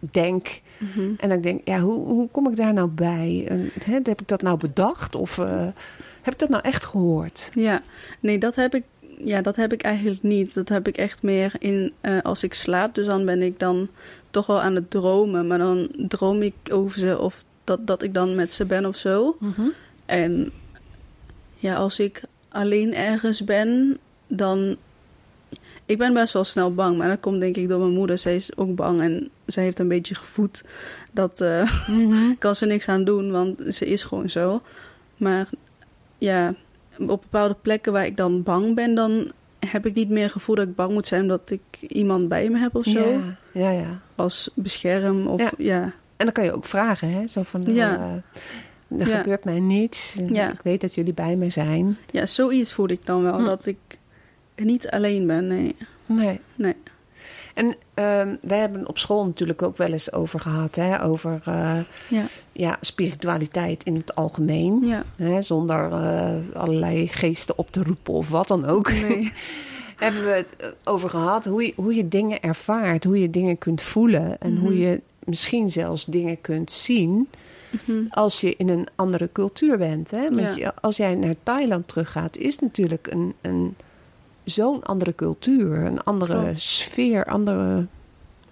denk. 0.00 0.60
Mhm. 0.78 1.10
En 1.18 1.28
dan 1.28 1.40
denk 1.40 1.60
ik, 1.60 1.68
ja, 1.68 1.80
hoe, 1.80 2.06
hoe 2.06 2.28
kom 2.30 2.48
ik 2.50 2.56
daar 2.56 2.72
nou 2.72 2.88
bij? 2.88 3.44
En, 3.48 3.70
heb 3.84 4.20
ik 4.20 4.28
dat 4.28 4.42
nou 4.42 4.58
bedacht 4.58 5.14
of 5.16 5.38
eh, 5.38 5.66
heb 6.22 6.32
ik 6.32 6.38
dat 6.38 6.48
nou 6.48 6.62
echt 6.62 6.84
gehoord? 6.84 7.50
Ja, 7.54 7.82
nee, 8.20 8.38
dat 8.38 8.54
heb 8.54 8.74
ik. 8.74 8.82
Ja, 9.24 9.42
dat 9.42 9.56
heb 9.56 9.72
ik 9.72 9.82
eigenlijk 9.82 10.22
niet. 10.22 10.54
Dat 10.54 10.68
heb 10.68 10.88
ik 10.88 10.96
echt 10.96 11.22
meer 11.22 11.52
in 11.58 11.92
eh, 12.00 12.18
als 12.22 12.42
ik 12.42 12.54
slaap. 12.54 12.94
Dus 12.94 13.06
dan 13.06 13.24
ben 13.24 13.42
ik 13.42 13.58
dan 13.58 13.88
toch 14.30 14.46
wel 14.46 14.60
aan 14.60 14.74
het 14.74 14.90
dromen. 14.90 15.46
Maar 15.46 15.58
dan 15.58 15.88
droom 15.96 16.42
ik 16.42 16.54
over 16.70 16.98
ze 16.98 17.18
of 17.18 17.44
dat, 17.64 17.86
dat 17.86 18.02
ik 18.02 18.14
dan 18.14 18.34
met 18.34 18.52
ze 18.52 18.64
ben 18.64 18.86
of 18.86 18.96
zo. 18.96 19.36
En 20.06 20.52
ja, 21.56 21.74
als 21.74 21.98
ik 21.98 22.22
alleen 22.48 22.94
ergens 22.94 23.44
ben, 23.44 23.98
dan. 24.26 24.76
Ik 25.86 25.98
ben 25.98 26.14
best 26.14 26.32
wel 26.32 26.44
snel 26.44 26.74
bang, 26.74 26.96
maar 26.98 27.08
dat 27.08 27.20
komt 27.20 27.40
denk 27.40 27.56
ik 27.56 27.68
door 27.68 27.78
mijn 27.80 27.92
moeder. 27.92 28.18
Zij 28.18 28.34
is 28.36 28.56
ook 28.56 28.74
bang 28.74 29.00
en 29.00 29.28
zij 29.46 29.62
heeft 29.64 29.78
een 29.78 29.88
beetje 29.88 30.14
gevoed. 30.14 30.64
Dat 31.12 31.44
Mhm. 31.86 32.32
kan 32.38 32.54
ze 32.54 32.66
niks 32.66 32.88
aan 32.88 33.04
doen, 33.04 33.30
want 33.30 33.74
ze 33.74 33.86
is 33.86 34.02
gewoon 34.02 34.28
zo. 34.30 34.62
Maar 35.16 35.48
ja, 36.18 36.54
op 36.98 37.06
bepaalde 37.22 37.56
plekken 37.62 37.92
waar 37.92 38.06
ik 38.06 38.16
dan 38.16 38.42
bang 38.42 38.74
ben, 38.74 38.94
dan 38.94 39.30
heb 39.66 39.86
ik 39.86 39.94
niet 39.94 40.08
meer 40.08 40.22
het 40.22 40.32
gevoel 40.32 40.54
dat 40.54 40.68
ik 40.68 40.74
bang 40.74 40.92
moet 40.92 41.06
zijn 41.06 41.22
omdat 41.22 41.50
ik 41.50 41.60
iemand 41.80 42.28
bij 42.28 42.48
me 42.48 42.58
heb 42.58 42.74
of 42.74 42.84
zo. 42.84 43.08
Ja, 43.10 43.20
ja, 43.52 43.70
ja. 43.70 43.98
Als 44.14 44.50
bescherm 44.54 45.26
of 45.26 45.40
Ja. 45.40 45.50
ja. 45.58 45.82
En 46.16 46.24
dan 46.24 46.32
kan 46.32 46.44
je 46.44 46.52
ook 46.52 46.64
vragen, 46.66 47.10
hè? 47.10 47.26
Zo 47.26 47.42
van, 47.42 47.62
Ja. 47.66 47.94
eh, 47.94 48.40
er 48.98 49.08
Ja. 49.08 49.16
gebeurt 49.18 49.44
mij 49.44 49.60
niets. 49.60 50.16
Ja. 50.28 50.52
Ik 50.52 50.60
weet 50.62 50.80
dat 50.80 50.94
jullie 50.94 51.12
bij 51.14 51.36
me 51.36 51.50
zijn. 51.50 51.96
Ja, 52.10 52.26
zoiets 52.26 52.72
voel 52.72 52.88
ik 52.88 53.06
dan 53.06 53.22
wel. 53.22 53.38
Hm. 53.38 53.44
Dat 53.44 53.66
ik 53.66 53.76
niet 54.56 54.90
alleen 54.90 55.26
ben, 55.26 55.46
nee. 55.46 55.76
Nee. 56.06 56.40
Nee. 56.54 56.74
En 57.54 57.76
ehm 57.94 58.36
wij 58.40 58.58
hebben 58.58 58.88
op 58.88 58.98
school 58.98 59.24
natuurlijk 59.26 59.62
ook 59.62 59.76
wel 59.76 59.92
eens 59.92 60.12
over 60.12 60.40
gehad, 60.40 60.74
hè? 60.76 61.02
Over 61.04 61.40
eh, 61.44 61.78
Ja, 62.08 62.24
ja, 62.52 62.76
spiritualiteit 62.80 63.84
in 63.84 63.94
het 63.94 64.14
algemeen. 64.14 64.86
ja. 64.86 65.02
Hè? 65.16 65.42
Zonder 65.42 65.92
eh, 65.92 66.34
allerlei 66.52 67.08
geesten 67.08 67.58
op 67.58 67.70
te 67.70 67.82
roepen 67.82 68.12
of 68.14 68.28
wat 68.30 68.48
dan 68.48 68.64
ook. 68.66 68.90
Nee. 68.92 69.32
hebben 69.96 70.24
we 70.24 70.30
het 70.30 70.56
eh, 70.56 70.68
over 70.84 71.10
gehad. 71.10 71.44
Hoe 71.44 71.62
je, 71.66 71.72
hoe 71.76 71.94
je 71.94 72.08
dingen 72.08 72.40
ervaart, 72.42 73.04
hoe 73.04 73.20
je 73.20 73.30
dingen 73.30 73.58
kunt 73.58 73.82
voelen. 73.82 74.40
En 74.40 74.52
Mhm. 74.52 74.60
hoe 74.62 74.78
je 74.78 75.00
misschien 75.24 75.70
zelfs 75.70 76.04
dingen 76.04 76.40
kunt 76.40 76.72
zien 76.72 77.28
Mhm. 77.70 78.02
als 78.10 78.40
je 78.40 78.54
in 78.56 78.68
een 78.68 78.86
andere 78.94 79.28
cultuur 79.32 79.78
bent. 79.78 80.10
Hè? 80.10 80.30
Want 80.34 80.56
Ja. 80.56 80.74
als 80.80 80.96
jij 80.96 81.14
naar 81.14 81.34
Thailand 81.42 81.88
teruggaat, 81.88 82.36
is 82.36 82.58
natuurlijk 82.58 83.06
een, 83.10 83.34
een, 83.40 83.74
zo'n 84.44 84.82
andere 84.84 85.14
cultuur. 85.14 85.76
Een 85.84 86.02
andere 86.02 86.42
Klopt. 86.42 86.60
sfeer, 86.60 87.24
andere 87.24 87.86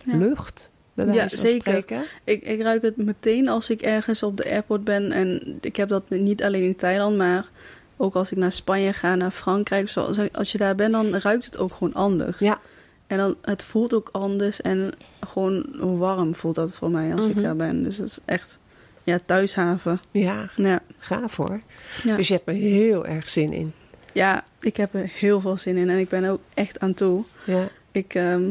Ja. 0.05 0.17
lucht. 0.17 0.71
Ja, 0.95 1.29
zeker. 1.29 1.61
spreken. 1.73 2.03
Ik, 2.25 2.43
ik 2.43 2.61
ruik 2.61 2.83
het 2.83 2.97
meteen 2.97 3.49
als 3.49 3.71
ik 3.71 3.83
ergens 3.83 4.23
op 4.23 4.37
de 4.37 4.51
airport 4.51 4.85
ben. 4.85 5.13
En 5.13 5.59
ik 5.61 5.77
heb 5.77 5.89
dat 5.89 6.09
niet 6.09 6.43
alleen 6.43 6.63
in 6.63 6.77
Thailand, 6.77 7.17
maar 7.17 7.49
ook 7.97 8.15
als 8.15 8.31
ik 8.33 8.39
naar 8.39 8.53
Spanje 8.53 8.93
ga, 8.93 9.15
naar 9.15 9.31
Frankrijk. 9.31 9.93
Als 10.33 10.53
je 10.53 10.59
daar 10.59 10.75
bent, 10.75 10.93
dan 10.93 11.15
ruikt 11.15 11.45
het 11.45 11.59
ook 11.59 11.73
gewoon 11.73 11.95
anders. 11.95 12.39
Ja. 12.39 12.61
En 13.07 13.19
dan, 13.19 13.37
het 13.43 13.63
voelt 13.65 13.95
ook 13.95 14.09
anders 14.13 14.61
en 14.61 14.93
gewoon 15.27 15.67
warm 15.99 16.35
voelt 16.35 16.55
dat 16.55 16.71
voor 16.73 16.91
mij 16.91 17.15
als 17.15 17.27
Mhm. 17.27 17.37
ik 17.39 17.43
daar 17.45 17.57
ben. 17.57 17.83
Dus 17.83 17.97
het 17.97 18.09
is 18.09 18.19
echt, 18.25 18.59
ja, 19.07 19.19
thuishaven. 19.27 20.01
Ja, 20.11 20.49
Ja. 20.57 20.81
gaaf 20.99 21.37
hoor. 21.37 21.61
Ja. 22.05 22.17
Dus 22.17 22.29
je 22.29 22.35
hebt 22.35 22.49
er 22.49 22.55
heel 22.55 23.07
erg 23.07 23.31
zin 23.31 23.53
in. 23.53 23.73
ja, 24.13 24.45
ik 24.61 24.77
heb 24.77 24.95
er 24.95 25.11
heel 25.15 25.41
veel 25.41 25.59
zin 25.59 25.77
in 25.77 25.91
en 25.91 25.99
ik 25.99 26.09
ben 26.09 26.25
ook 26.25 26.41
echt 26.55 26.81
aan 26.81 26.95
toe. 26.95 27.25
Ja. 27.45 27.69
Ik, 27.93 28.15
ehm, 28.15 28.43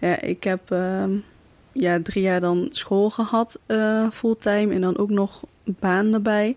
ja, 0.00 0.20
ik 0.20 0.44
heb 0.44 0.70
ehm, 0.70 1.10
ja, 1.72 1.98
drie 2.02 2.22
jaar 2.22 2.40
dan 2.40 2.68
school 2.70 3.10
gehad, 3.10 3.58
eh, 3.66 4.06
fulltime. 4.12 4.74
En 4.74 4.80
dan 4.80 4.96
ook 4.98 5.10
nog 5.10 5.42
baan 5.64 6.12
erbij. 6.14 6.56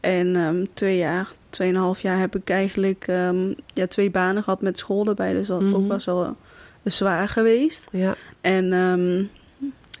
En 0.00 0.36
ehm, 0.36 0.64
twee 0.74 0.96
jaar, 0.96 1.28
tweeënhalf 1.50 2.00
jaar 2.02 2.18
heb 2.18 2.36
ik 2.36 2.50
eigenlijk 2.50 3.04
ja, 3.74 3.86
twee 3.88 4.10
banen 4.10 4.42
gehad 4.42 4.60
met 4.60 4.78
school 4.78 5.06
erbij. 5.06 5.32
Dus 5.32 5.46
dat 5.46 5.60
Mhm. 5.60 5.74
ook 5.74 5.88
best 5.88 6.06
wel 6.06 6.24
eh, 6.24 6.30
zwaar 6.84 7.28
geweest. 7.28 7.88
Ja. 7.90 8.14
En 8.40 8.72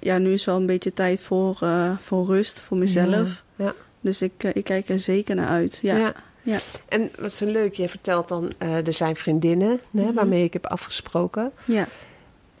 ja, 0.00 0.18
nu 0.18 0.32
is 0.32 0.44
wel 0.44 0.56
een 0.56 0.66
beetje 0.66 0.92
tijd 0.92 1.20
voor, 1.20 1.58
eh, 1.60 1.98
voor 2.00 2.26
rust, 2.26 2.60
voor 2.60 2.76
mezelf. 2.76 3.44
Ja, 3.56 3.64
ja. 3.64 3.74
Dus 4.00 4.22
ik, 4.22 4.32
eh, 4.36 4.50
ik 4.54 4.64
kijk 4.64 4.88
er 4.88 4.98
zeker 4.98 5.34
naar 5.34 5.48
uit. 5.48 5.78
Ja, 5.82 5.96
Ja. 5.96 6.14
ja. 6.42 6.58
En 6.88 7.10
wat 7.20 7.32
zo 7.32 7.46
leuk, 7.46 7.74
je 7.74 7.88
vertelt 7.88 8.28
dan, 8.28 8.52
eh, 8.58 8.86
er 8.86 8.92
zijn 8.92 9.16
vriendinnen 9.16 9.80
hè, 9.90 10.02
Mhm. 10.04 10.12
waarmee 10.14 10.44
ik 10.44 10.52
heb 10.52 10.66
afgesproken. 10.66 11.52
ja. 11.64 11.86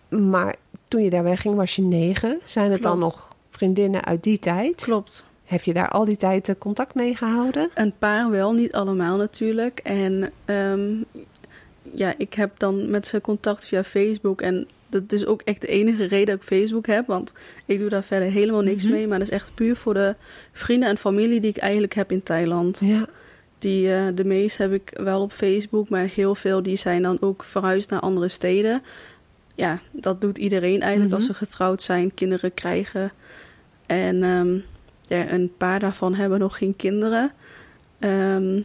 Maar 0.08 0.56
toen 0.88 1.02
je 1.02 1.10
daar 1.10 1.22
wegging 1.22 1.54
was 1.54 1.76
je 1.76 1.82
negen. 1.82 2.40
Zijn 2.44 2.70
het 2.70 2.82
dan 2.82 2.98
nog 2.98 3.34
vriendinnen 3.50 4.04
uit 4.04 4.22
die 4.22 4.38
tijd? 4.38 4.82
klopt. 4.84 5.26
Heb 5.44 5.62
je 5.62 5.72
daar 5.72 5.88
al 5.88 6.04
die 6.04 6.16
tijd 6.16 6.54
contact 6.58 6.94
mee 6.94 7.16
gehouden? 7.16 7.70
Een 7.74 7.92
paar 7.98 8.30
wel, 8.30 8.52
niet 8.52 8.72
allemaal 8.72 9.16
natuurlijk. 9.16 9.78
En 9.78 10.30
ehm, 10.44 10.90
ja, 11.94 12.14
ik 12.18 12.34
heb 12.34 12.58
dan 12.58 12.90
met 12.90 13.06
ze 13.06 13.20
contact 13.20 13.66
via 13.66 13.84
Facebook. 13.84 14.40
En 14.40 14.68
dat 14.90 15.12
is 15.12 15.26
ook 15.26 15.42
echt 15.44 15.60
de 15.60 15.66
enige 15.66 16.04
reden 16.04 16.26
dat 16.26 16.36
ik 16.36 16.42
Facebook 16.42 16.86
heb. 16.86 17.06
Want 17.06 17.32
ik 17.66 17.78
doe 17.78 17.88
daar 17.88 18.04
verder 18.04 18.30
helemaal 18.30 18.60
niks 18.62 18.84
Mhm. 18.84 18.92
mee. 18.92 19.06
Maar 19.08 19.18
dat 19.18 19.28
is 19.28 19.34
echt 19.34 19.54
puur 19.54 19.76
voor 19.76 19.94
de 19.94 20.14
vrienden 20.52 20.88
en 20.88 20.98
familie 20.98 21.40
die 21.40 21.50
ik 21.50 21.56
eigenlijk 21.56 21.94
heb 21.94 22.12
in 22.12 22.22
Thailand. 22.22 22.78
Ja. 22.82 23.06
Die, 23.58 23.92
eh, 23.94 24.02
de 24.14 24.24
meeste 24.24 24.62
heb 24.62 24.72
ik 24.72 24.90
wel 24.94 25.20
op 25.22 25.32
Facebook. 25.32 25.88
Maar 25.88 26.08
heel 26.14 26.34
veel 26.34 26.62
die 26.62 26.76
zijn 26.76 27.02
dan 27.02 27.16
ook 27.20 27.44
verhuisd 27.44 27.90
naar 27.90 28.00
andere 28.00 28.28
steden. 28.28 28.82
Ja, 29.54 29.80
dat 29.92 30.20
doet 30.20 30.38
iedereen 30.38 30.80
eigenlijk 30.80 31.14
als 31.14 31.24
Mhm. 31.26 31.32
ze 31.32 31.38
getrouwd 31.38 31.82
zijn, 31.82 32.14
kinderen 32.14 32.54
krijgen. 32.54 33.12
En 33.86 34.22
ehm, 34.22 34.54
ja, 35.06 35.32
een 35.32 35.52
paar 35.56 35.80
daarvan 35.80 36.14
hebben 36.14 36.38
nog 36.38 36.58
geen 36.58 36.76
kinderen. 36.76 37.32
Ehm, 37.98 38.60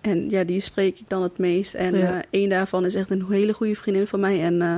En 0.00 0.30
ja, 0.30 0.44
die 0.44 0.60
spreek 0.60 0.98
ik 0.98 1.08
dan 1.08 1.22
het 1.22 1.38
meest. 1.38 1.74
En 1.74 1.94
Ja. 1.98 2.12
eh 2.12 2.18
één 2.30 2.48
daarvan 2.48 2.84
is 2.84 2.94
echt 2.94 3.10
een 3.10 3.24
hele 3.28 3.52
goede 3.52 3.74
vriendin 3.76 4.06
van 4.06 4.20
mij. 4.20 4.42
En 4.42 4.62
eh, 4.62 4.76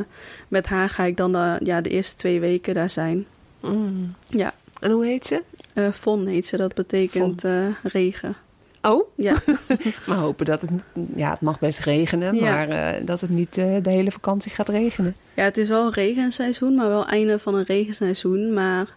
met 0.48 0.66
haar 0.66 0.88
ga 0.88 1.04
ik 1.04 1.16
dan 1.16 1.32
de, 1.32 1.58
ja, 1.64 1.80
de 1.80 1.90
eerste 1.90 2.16
twee 2.16 2.40
weken 2.40 2.74
daar 2.74 2.90
zijn. 2.90 3.26
Mm. 3.60 4.14
Ja. 4.28 4.54
En 4.80 4.90
hoe 4.90 5.04
heet 5.06 5.26
ze? 5.26 5.42
Eh 5.74 5.88
Von 5.92 6.26
heet 6.26 6.46
ze, 6.46 6.56
dat 6.56 6.74
betekent 6.74 7.44
regen. 7.82 8.36
Oh, 8.82 9.08
Ja, 9.14 9.34
maar 10.06 10.16
hopen 10.16 10.46
dat 10.46 10.60
het... 10.60 10.70
Ja, 11.14 11.30
het 11.30 11.40
mag 11.40 11.58
best 11.58 11.80
regenen, 11.80 12.34
Ja. 12.34 12.42
maar 12.66 13.04
dat 13.04 13.20
het 13.20 13.30
niet 13.30 13.54
de 13.54 13.80
hele 13.82 14.10
vakantie 14.10 14.50
gaat 14.52 14.68
regenen. 14.68 15.16
ja 15.34 15.44
het 15.44 15.58
is 15.58 15.68
wel 15.68 15.84
een 15.86 15.92
regenseizoen, 15.92 16.74
maar 16.74 16.88
wel 16.88 17.06
einde 17.06 17.38
van 17.38 17.54
een 17.54 17.64
regenseizoen. 17.64 18.52
Maar 18.52 18.96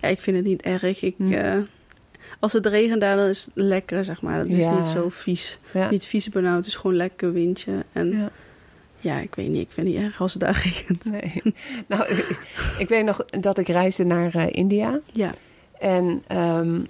ja, 0.00 0.08
ik 0.08 0.20
vind 0.20 0.36
het 0.36 0.46
niet 0.46 0.62
erg. 0.62 1.02
Ik, 1.02 1.14
Hm. 1.16 1.60
Als 2.38 2.52
het 2.52 2.66
regent 2.66 3.00
daar, 3.00 3.16
dan 3.16 3.26
is 3.28 3.44
het 3.44 3.54
lekker, 3.54 4.04
zeg 4.04 4.22
maar. 4.22 4.38
Het 4.38 4.52
is 4.52 4.64
Ja. 4.64 4.76
niet 4.76 4.86
zo 4.86 5.08
vies. 5.08 5.58
Ja. 5.72 5.90
Niet 5.90 6.04
vies 6.04 6.28
benauwd, 6.28 6.56
het 6.56 6.66
is 6.66 6.74
gewoon 6.74 6.96
lekker 6.96 7.32
windje. 7.32 7.84
En 7.92 8.10
ja. 8.18 8.30
Ja. 9.00 9.18
ik 9.18 9.34
weet 9.34 9.48
niet, 9.48 9.60
ik 9.62 9.70
vind 9.70 9.86
het 9.86 9.96
niet 9.96 10.04
erg 10.06 10.20
als 10.20 10.32
het 10.32 10.42
daar 10.42 10.60
regent. 10.64 11.04
Nee. 11.04 11.42
nou, 11.86 12.06
ik, 12.08 12.38
ik 12.78 12.88
weet 12.88 13.04
nog 13.04 13.24
dat 13.24 13.58
ik 13.58 13.68
reisde 13.68 14.04
naar 14.04 14.34
eh, 14.34 14.46
India. 14.50 15.00
Ja, 15.12 15.32
En 15.78 16.22
ehm, 16.26 16.80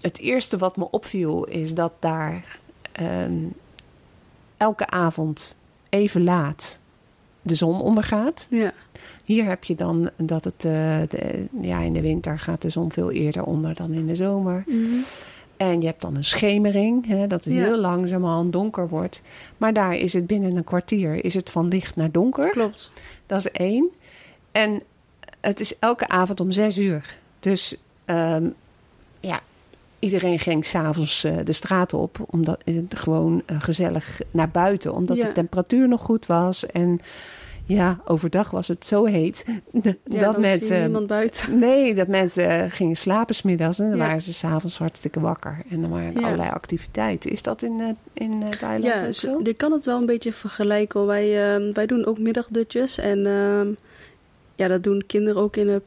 het 0.00 0.18
eerste 0.18 0.58
wat 0.58 0.76
me 0.76 0.90
opviel 0.90 1.44
is 1.44 1.74
dat 1.74 1.92
daar 1.98 2.58
ehm, 2.92 3.34
elke 4.56 4.86
avond 4.86 5.56
even 5.88 6.24
laat 6.24 6.80
de 7.42 7.54
zon 7.54 7.80
ondergaat. 7.80 8.46
ja, 8.50 8.72
Hier 9.24 9.44
heb 9.44 9.64
je 9.64 9.74
dan 9.74 10.10
dat 10.16 10.44
het 10.44 10.64
eh, 10.64 10.96
de- 11.08 11.44
ja, 11.60 11.80
in 11.80 11.92
de 11.92 12.00
winter 12.00 12.38
gaat 12.38 12.62
de 12.62 12.68
zon 12.70 12.92
veel 12.92 13.10
eerder 13.10 13.44
onder 13.44 13.74
dan 13.74 13.92
in 13.92 14.06
de 14.06 14.14
zomer. 14.14 14.64
En 15.56 15.80
je 15.80 15.86
hebt 15.86 16.00
dan 16.00 16.14
een 16.16 16.24
schemering, 16.24 17.06
hè, 17.06 17.26
dat 17.26 17.44
het 17.44 17.54
Ja. 17.54 17.60
heel 17.62 17.78
langzamerhand 17.78 18.52
donker 18.52 18.88
wordt. 18.88 19.22
Maar 19.56 19.72
daar 19.72 19.94
is 19.96 20.12
het 20.12 20.26
binnen 20.26 20.56
een 20.56 20.64
kwartier 20.64 21.24
is 21.24 21.34
het 21.34 21.50
van 21.50 21.68
licht 21.68 21.96
naar 21.96 22.10
donker. 22.10 22.50
klopt. 22.50 22.90
Dat 23.26 23.38
is 23.38 23.50
één. 23.50 23.88
En 24.52 24.82
het 25.40 25.60
is 25.60 25.78
elke 25.78 26.08
avond 26.08 26.40
om 26.40 26.50
zes 26.50 26.78
uur. 26.78 27.18
Dus 27.40 27.76
ehm, 28.04 28.46
ja, 29.20 29.40
iedereen 29.98 30.38
ging 30.38 30.66
s'avonds 30.66 31.24
uh, 31.24 31.32
de 31.44 31.52
straat 31.52 31.94
op. 31.94 32.18
Omdat, 32.30 32.58
uh, 32.64 32.82
gewoon 32.88 33.42
uh, 33.50 33.60
gezellig 33.60 34.20
naar 34.30 34.48
buiten. 34.50 34.94
Omdat 34.94 35.16
Ja. 35.16 35.26
de 35.26 35.32
temperatuur 35.32 35.88
nog 35.88 36.00
goed 36.02 36.26
was. 36.26 36.66
En 36.66 37.00
ja, 37.66 38.00
overdag 38.04 38.50
was 38.50 38.68
het 38.68 38.84
zo 38.86 39.04
heet. 39.04 39.44
Ja, 40.04 40.18
dat 40.20 40.38
mensen. 40.38 40.80
niemand 40.80 41.06
buiten. 41.06 41.58
Nee, 41.58 41.94
dat 41.94 42.06
mensen 42.08 42.70
gingen 42.70 42.96
slapen 42.96 43.34
smiddags. 43.34 43.78
En 43.78 43.88
dan 43.88 43.98
Ja. 43.98 44.04
waren 44.06 44.20
ze 44.22 44.32
s'avonds 44.32 44.78
hartstikke 44.78 45.20
wakker. 45.20 45.58
En 45.70 45.80
dan 45.80 45.90
waren 45.90 46.14
er 46.14 46.20
Ja. 46.20 46.26
allerlei 46.26 46.50
activiteiten. 46.50 47.30
Is 47.30 47.42
dat 47.42 47.62
in, 47.62 47.78
uh, 47.78 47.88
in 48.12 48.32
uh, 48.42 48.48
Thailand 48.48 48.84
Ja, 49.00 49.06
ook 49.06 49.12
z- 49.14 49.18
zo? 49.20 49.40
je 49.42 49.54
kan 49.54 49.72
het 49.72 49.84
wel 49.84 49.98
een 49.98 50.06
beetje 50.06 50.32
vergelijken. 50.32 51.06
Wij, 51.06 51.52
ehm, 51.54 51.72
wij 51.72 51.86
doen 51.86 52.04
ook 52.06 52.18
middagdutjes. 52.18 52.98
En 52.98 53.26
ehm, 53.26 53.68
ja, 54.56 54.68
dat 54.68 54.82
doen 54.82 55.04
kinderen 55.06 55.42
ook 55.42 55.56
in 55.56 55.66
de 55.66 55.82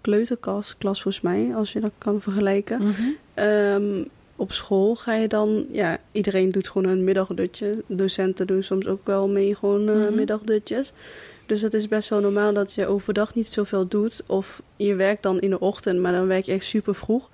kleuterklas, 0.00 0.74
klas 0.78 1.02
volgens 1.02 1.22
mij, 1.24 1.50
als 1.54 1.72
je 1.72 1.80
dat 1.80 1.92
kan 1.98 2.20
vergelijken. 2.20 2.82
Mhm. 2.82 2.92
Ehm, 3.34 4.02
op 4.42 4.52
school 4.52 4.94
ga 4.94 5.14
je 5.14 5.28
dan, 5.28 5.66
ja, 5.70 5.98
iedereen 6.12 6.50
doet 6.50 6.68
gewoon 6.68 6.88
een 6.92 7.04
middagdutje. 7.04 7.82
Docenten 7.86 8.46
doen 8.46 8.62
soms 8.62 8.86
ook 8.86 9.06
wel 9.06 9.28
mee 9.28 9.54
gewoon 9.54 9.84
Mhm. 9.84 10.14
middagdutjes. 10.14 10.92
Dus 11.46 11.60
het 11.62 11.74
is 11.74 11.88
best 11.88 12.08
wel 12.08 12.20
normaal 12.20 12.52
dat 12.52 12.72
je 12.74 12.86
overdag 12.86 13.34
niet 13.34 13.46
zoveel 13.46 13.88
doet. 13.88 14.22
Of 14.26 14.62
je 14.76 14.94
werkt 14.94 15.22
dan 15.22 15.40
in 15.40 15.50
de 15.50 15.60
ochtend, 15.60 15.98
maar 16.00 16.12
dan 16.12 16.26
werk 16.26 16.44
je 16.44 16.52
echt 16.52 16.64
super 16.66 16.94
vroeg. 16.94 17.30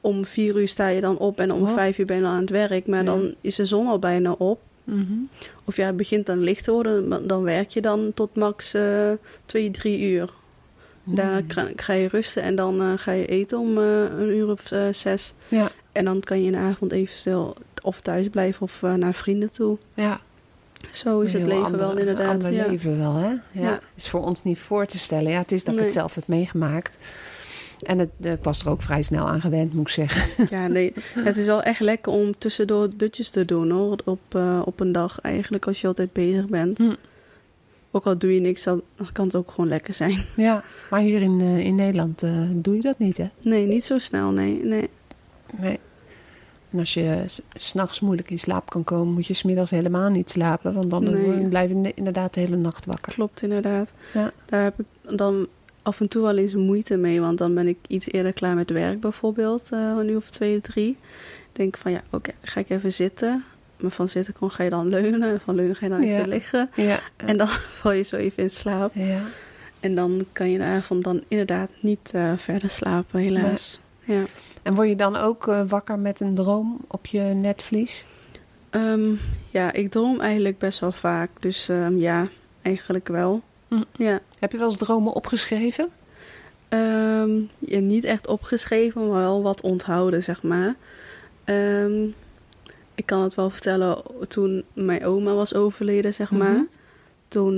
Om 0.00 0.24
vier 0.24 0.56
uur 0.56 0.68
sta 0.68 0.88
je 0.88 1.00
dan 1.00 1.18
op 1.18 1.40
en 1.40 1.52
om 1.52 1.62
Oh. 1.62 1.72
vijf 1.74 1.98
uur 1.98 2.06
ben 2.06 2.16
je 2.16 2.22
dan 2.22 2.30
aan 2.32 2.40
het 2.40 2.50
werk. 2.50 2.86
Maar 2.86 2.98
Ja. 2.98 3.04
dan 3.04 3.34
is 3.40 3.54
de 3.54 3.64
zon 3.64 3.86
al 3.86 3.98
bijna 3.98 4.32
op. 4.32 4.60
Mhm. 4.84 5.12
Of 5.64 5.76
ja, 5.76 5.86
het 5.86 5.96
begint 5.96 6.26
dan 6.26 6.38
licht 6.40 6.64
te 6.64 6.72
worden, 6.72 7.26
dan 7.26 7.42
werk 7.42 7.70
je 7.70 7.80
dan 7.80 8.10
tot 8.14 8.36
max 8.36 8.74
eh 8.74 9.10
twee, 9.46 9.70
drie 9.70 10.00
uur. 10.10 10.30
Daarna 11.04 11.40
Mhm. 11.40 11.50
ga, 11.50 11.68
ga 11.76 11.92
je 11.92 12.08
rusten 12.08 12.42
en 12.42 12.54
dan 12.54 12.80
eh, 12.80 12.92
ga 12.96 13.12
je 13.12 13.26
eten 13.26 13.58
om 13.58 13.78
een 13.78 14.28
uur 14.36 14.50
of 14.50 14.72
zes. 14.90 15.34
Ja, 15.48 15.70
En 15.92 16.04
dan 16.04 16.20
kan 16.20 16.40
je 16.40 16.46
in 16.46 16.52
de 16.52 16.58
avond 16.58 16.92
eventueel 16.92 17.56
of 17.82 18.00
thuis 18.00 18.28
blijven 18.28 18.62
of 18.62 18.82
eh, 18.82 18.94
naar 18.94 19.14
vrienden 19.14 19.50
toe. 19.50 19.78
ja. 19.94 20.20
Zo 20.90 21.20
is 21.20 21.32
het 21.32 21.46
leven 21.46 21.78
wel 21.78 21.96
inderdaad. 21.98 22.28
ander 22.28 22.52
ja. 22.52 22.66
leven 22.66 22.98
wel, 22.98 23.14
hè? 23.14 23.28
Ja. 23.28 23.40
Ja. 23.52 23.80
Is 23.94 24.08
voor 24.08 24.20
ons 24.20 24.42
niet 24.42 24.58
voor 24.58 24.86
te 24.86 24.98
stellen. 24.98 25.30
Ja, 25.30 25.38
het 25.38 25.52
is 25.52 25.64
dat 25.64 25.74
ik 25.74 25.80
het 25.80 25.92
zelf 25.92 26.14
heb 26.14 26.26
meegemaakt. 26.26 26.98
En 27.82 27.98
het, 27.98 28.10
ik 28.20 28.42
was 28.42 28.60
er 28.60 28.70
ook 28.70 28.82
vrij 28.82 29.02
snel 29.02 29.28
aan 29.28 29.40
gewend, 29.40 29.74
moet 29.74 29.86
ik 29.86 29.92
zeggen. 29.92 30.46
Ja, 30.56 30.66
nee, 30.66 30.92
het 31.14 31.36
is 31.36 31.46
wel 31.46 31.62
echt 31.62 31.80
lekker 31.80 32.12
om 32.12 32.38
tussendoor 32.38 32.88
dutjes 32.96 33.30
te 33.30 33.44
doen 33.44 33.70
hoor. 33.70 33.98
Op, 34.04 34.20
eh, 34.28 34.62
op 34.64 34.80
een 34.80 34.92
dag 34.92 35.20
eigenlijk 35.20 35.66
als 35.66 35.80
je 35.80 35.86
altijd 35.86 36.12
bezig 36.12 36.46
bent. 36.46 36.78
Hm. 36.78 36.94
Ook 37.90 38.06
al 38.06 38.18
doe 38.18 38.34
je 38.34 38.40
niks, 38.40 38.62
dan 38.62 38.82
kan 39.12 39.24
het 39.24 39.34
ook 39.34 39.50
gewoon 39.50 39.68
lekker 39.68 39.94
zijn. 39.94 40.24
Ja, 40.36 40.62
maar 40.90 41.00
hier 41.00 41.22
in, 41.22 41.40
eh, 41.40 41.58
in 41.58 41.74
Nederland 41.74 42.22
eh, 42.22 42.32
doe 42.52 42.74
je 42.74 42.80
dat 42.80 42.98
niet, 42.98 43.16
hè? 43.16 43.28
Nee, 43.42 43.66
niet 43.66 43.84
zo 43.84 43.98
snel, 43.98 44.30
nee. 44.30 44.64
nee. 44.64 44.88
Nee. 45.58 45.78
En 46.72 46.78
als 46.78 46.94
je 46.94 47.22
s- 47.26 47.40
s'nachts 47.54 48.00
moeilijk 48.00 48.30
in 48.30 48.38
slaap 48.38 48.70
kan 48.70 48.84
komen, 48.84 49.14
moet 49.14 49.26
je 49.26 49.34
smiddags 49.34 49.70
helemaal 49.70 50.08
niet 50.10 50.30
slapen. 50.30 50.72
Want 50.74 50.90
dan 50.90 51.04
Nee. 51.04 51.40
eh, 51.42 51.48
blijf 51.48 51.70
je 51.70 51.92
inderdaad 51.94 52.34
de 52.34 52.40
hele 52.40 52.56
nacht 52.56 52.86
wakker. 52.86 53.12
Klopt 53.12 53.42
inderdaad. 53.42 53.92
Ja. 54.14 54.32
Daar 54.46 54.62
heb 54.62 54.80
ik 54.80 54.86
dan 55.16 55.46
af 55.82 56.00
en 56.00 56.08
toe 56.08 56.22
wel 56.22 56.36
eens 56.36 56.54
moeite 56.54 56.96
mee. 56.96 57.20
Want 57.20 57.38
dan 57.38 57.54
ben 57.54 57.68
ik 57.68 57.78
iets 57.88 58.12
eerder 58.12 58.32
klaar 58.32 58.54
met 58.54 58.70
werk 58.70 59.00
bijvoorbeeld. 59.00 59.68
eh, 59.72 59.78
een 59.98 60.08
uur 60.08 60.16
of 60.16 60.30
twee, 60.30 60.60
drie. 60.60 60.96
denk 61.52 61.76
van 61.76 61.92
ja, 61.92 62.02
oké, 62.10 62.30
ga 62.42 62.60
ik 62.60 62.70
even 62.70 62.92
zitten. 62.92 63.44
Maar 63.76 63.90
van 63.90 64.08
zitten 64.08 64.34
kon 64.34 64.50
ga 64.50 64.62
je 64.64 64.70
dan 64.70 64.88
leunen. 64.88 65.22
En 65.32 65.40
van 65.44 65.54
leunen 65.54 65.76
ga 65.76 65.84
je 65.86 65.92
dan 65.92 66.02
Ja. 66.02 66.16
even 66.16 66.28
liggen. 66.28 66.70
Ja. 66.76 67.00
En 67.16 67.36
dan 67.36 67.48
val 67.80 67.92
je 67.92 68.02
zo 68.02 68.16
even 68.16 68.42
in 68.42 68.50
slaap. 68.50 68.94
ja. 68.94 69.20
En 69.80 69.94
dan 69.94 70.24
kan 70.32 70.50
je 70.50 70.58
de 70.58 70.64
avond 70.64 71.04
dan 71.04 71.22
inderdaad 71.28 71.70
niet 71.80 72.10
eh, 72.14 72.32
verder 72.36 72.70
slapen, 72.70 73.20
helaas. 73.20 73.80
Ja. 74.04 74.24
En 74.62 74.74
word 74.74 74.88
je 74.88 74.96
dan 74.96 75.16
ook 75.16 75.48
eh, 75.48 75.62
wakker 75.68 75.98
met 75.98 76.20
een 76.20 76.34
droom 76.34 76.78
op 76.86 77.06
je 77.06 77.20
netvlies? 77.20 78.06
Ehm, 78.70 79.14
ja, 79.50 79.72
ik 79.72 79.90
droom 79.90 80.20
eigenlijk 80.20 80.58
best 80.58 80.78
wel 80.78 80.92
vaak. 80.92 81.30
Dus 81.40 81.68
ehm, 81.68 81.96
ja, 81.96 82.28
eigenlijk 82.62 83.08
wel. 83.08 83.42
Hm. 83.68 83.82
Ja. 83.92 84.20
Heb 84.38 84.52
je 84.52 84.58
wel 84.58 84.68
eens 84.68 84.76
dromen 84.76 85.12
opgeschreven? 85.12 85.88
Ehm, 86.68 87.30
ja, 87.58 87.78
niet 87.78 88.04
echt 88.04 88.26
opgeschreven, 88.26 89.08
maar 89.08 89.20
wel 89.20 89.42
wat 89.42 89.60
onthouden, 89.60 90.22
zeg 90.22 90.42
maar. 90.42 90.74
Ik 92.94 93.06
kan 93.06 93.22
het 93.22 93.34
wel 93.34 93.50
vertellen, 93.50 94.02
toen 94.28 94.64
mijn 94.72 95.04
oma 95.04 95.34
was 95.34 95.54
overleden, 95.54 96.14
zeg 96.14 96.30
maar. 96.30 96.52
Mhm. 96.52 96.62
Toen, 97.28 97.56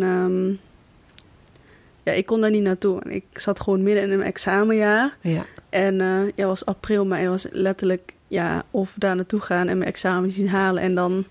ja, 2.02 2.12
ik 2.12 2.26
kon 2.26 2.40
daar 2.40 2.50
niet 2.50 2.62
naartoe. 2.62 3.02
Ik 3.02 3.24
zat 3.32 3.60
gewoon 3.60 3.82
midden 3.82 4.02
in 4.02 4.10
een 4.10 4.22
examenjaar. 4.22 5.16
Ja. 5.20 5.44
En 5.72 6.00
eh 6.00 6.22
ja, 6.34 6.46
was 6.46 6.66
april, 6.66 7.06
maar 7.06 7.18
het 7.18 7.28
was 7.28 7.46
letterlijk, 7.50 8.14
ja, 8.28 8.62
of 8.70 8.94
daar 8.98 9.16
naartoe 9.16 9.40
gaan 9.40 9.68
en 9.68 9.78
mijn 9.78 9.90
examen 9.90 10.32
zien 10.32 10.48
halen. 10.48 10.82
En 10.82 10.94
dan, 10.94 11.24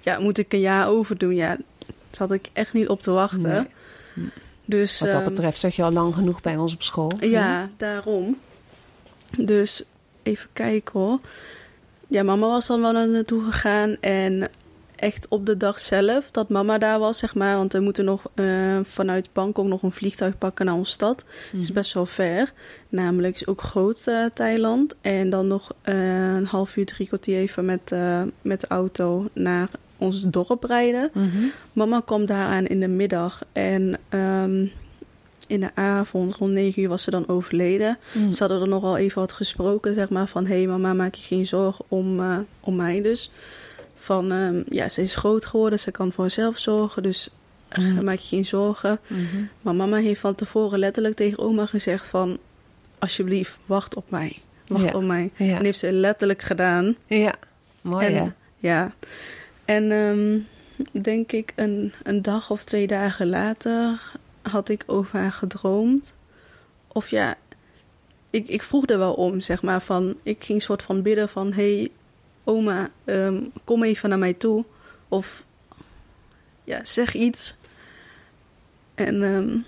ja, 0.00 0.18
moet 0.18 0.38
ik 0.38 0.52
een 0.52 0.60
jaar 0.60 0.88
overdoen. 0.88 1.34
Ja, 1.34 1.48
daar 1.48 1.94
zat 2.10 2.32
ik 2.32 2.50
echt 2.52 2.72
niet 2.72 2.88
op 2.88 3.02
te 3.02 3.10
wachten. 3.10 3.50
Nee. 3.50 4.28
Dus, 4.64 5.00
Wat 5.00 5.10
dat 5.10 5.20
ehm, 5.20 5.28
betreft 5.28 5.60
zat 5.60 5.74
je 5.74 5.82
al 5.82 5.92
lang 5.92 6.14
genoeg 6.14 6.40
bij 6.40 6.56
ons 6.56 6.74
op 6.74 6.82
school. 6.82 7.10
Ja, 7.20 7.70
daarom. 7.76 8.38
Dus 9.36 9.82
even 10.22 10.48
kijken 10.52 11.00
hoor. 11.00 11.18
Ja, 12.08 12.22
mama 12.22 12.46
was 12.46 12.66
dan 12.66 12.80
wel 12.80 12.92
naar 12.92 13.08
naartoe 13.08 13.44
gegaan. 13.44 13.96
En 14.00 14.50
echt 14.96 15.28
op 15.28 15.46
de 15.46 15.56
dag 15.56 15.80
zelf 15.80 16.30
dat 16.30 16.48
mama 16.48 16.78
daar 16.78 16.98
was, 16.98 17.18
zeg 17.18 17.34
maar. 17.34 17.56
Want 17.56 17.72
we 17.72 17.80
moeten 17.80 18.04
nog 18.04 18.22
eh, 18.34 18.78
vanuit 18.82 19.28
Bangkok 19.32 19.66
nog 19.66 19.82
een 19.82 19.92
vliegtuig 19.92 20.38
pakken 20.38 20.66
naar 20.66 20.74
onze 20.74 20.90
stad. 20.90 21.24
Mhm. 21.24 21.56
Het 21.56 21.64
is 21.64 21.72
best 21.72 21.92
wel 21.92 22.06
ver. 22.06 22.52
Namelijk 22.88 23.34
is 23.34 23.46
ook 23.46 23.62
groot 23.62 24.06
eh, 24.06 24.24
Thailand. 24.34 24.94
En 25.00 25.30
dan 25.30 25.46
nog 25.46 25.74
eh, 25.82 26.34
een 26.34 26.46
half 26.46 26.76
uur, 26.76 26.86
drie 26.86 27.06
kwartier 27.06 27.38
even 27.38 27.64
met, 27.64 27.94
met 28.42 28.60
de 28.60 28.66
auto 28.66 29.28
naar 29.32 29.68
ons 29.96 30.22
dorp 30.22 30.64
rijden. 30.64 31.10
Mhm. 31.12 31.44
Mama 31.72 32.00
kwam 32.04 32.26
daaraan 32.26 32.66
in 32.66 32.80
de 32.80 32.88
middag 32.88 33.42
en 33.52 33.98
ehm, 34.08 34.66
in 35.46 35.60
de 35.60 35.70
avond, 35.74 36.34
rond 36.34 36.52
9 36.52 36.82
uur, 36.82 36.88
was 36.88 37.02
ze 37.02 37.10
dan 37.10 37.28
overleden. 37.28 37.98
Mhm. 38.12 38.32
Ze 38.32 38.38
hadden 38.38 38.60
er 38.60 38.68
nogal 38.68 38.96
even 38.96 39.20
wat 39.20 39.32
gesproken, 39.32 39.94
zeg 39.94 40.08
maar, 40.08 40.28
van... 40.28 40.46
hé 40.46 40.56
hey, 40.56 40.66
mama, 40.66 40.94
maak 40.94 41.14
je 41.14 41.22
geen 41.22 41.46
zorgen 41.46 41.84
om, 41.88 42.20
om 42.60 42.76
mij 42.76 43.02
dus. 43.02 43.30
Van, 44.06 44.32
ehm, 44.32 44.62
ja, 44.68 44.88
ze 44.88 45.02
is 45.02 45.14
groot 45.14 45.46
geworden, 45.46 45.78
ze 45.78 45.90
kan 45.90 46.12
voor 46.12 46.24
zichzelf 46.30 46.58
zorgen, 46.58 47.02
dus 47.02 47.28
Mhm. 47.76 48.04
maak 48.04 48.18
je 48.18 48.28
geen 48.28 48.46
zorgen. 48.46 48.98
Mhm. 49.06 49.44
Maar 49.60 49.74
mama 49.74 49.96
heeft 49.96 50.20
van 50.20 50.34
tevoren 50.34 50.78
letterlijk 50.78 51.14
tegen 51.14 51.38
oma 51.38 51.66
gezegd 51.66 52.08
van... 52.08 52.38
alsjeblieft, 52.98 53.56
wacht 53.66 53.94
op 53.94 54.10
mij. 54.10 54.38
Wacht 54.66 54.84
Ja. 54.90 54.96
op 54.96 55.02
mij. 55.02 55.30
Ja. 55.36 55.56
En 55.58 55.64
heeft 55.64 55.78
ze 55.78 55.92
letterlijk 55.92 56.42
gedaan. 56.42 56.96
ja, 57.06 57.34
mooi 57.82 58.06
En, 58.06 58.14
hè? 58.14 58.28
Ja. 58.56 58.92
En 59.64 59.92
ehm, 59.92 60.38
denk 61.02 61.32
ik 61.32 61.52
een, 61.56 61.92
een 62.02 62.22
dag 62.22 62.50
of 62.50 62.64
twee 62.64 62.86
dagen 62.86 63.28
later 63.28 64.00
had 64.42 64.68
ik 64.68 64.82
over 64.86 65.18
haar 65.18 65.32
gedroomd. 65.32 66.14
Of 66.88 67.10
ja, 67.10 67.36
ik, 68.30 68.48
ik 68.48 68.62
vroeg 68.62 68.86
er 68.86 68.98
wel 68.98 69.14
om, 69.14 69.40
zeg 69.40 69.62
maar. 69.62 69.82
Van, 69.82 70.14
ik 70.22 70.44
ging 70.44 70.62
soort 70.62 70.82
van 70.82 71.02
bidden 71.02 71.28
van... 71.28 71.52
hey, 71.52 71.90
oma, 72.46 72.90
ehm, 73.04 73.44
kom 73.64 73.82
even 73.82 74.08
naar 74.08 74.18
mij 74.18 74.34
toe. 74.34 74.64
Of 75.08 75.44
ja, 76.64 76.84
zeg 76.84 77.14
iets. 77.14 77.56
En 78.94 79.22
ehm, 79.22 79.58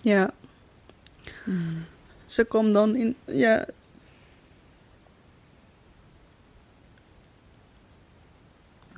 ja, 0.00 0.30
ze 2.26 2.44
kwam 2.44 2.72
dan 2.72 2.96
in, 2.96 3.16
ja, 3.24 3.66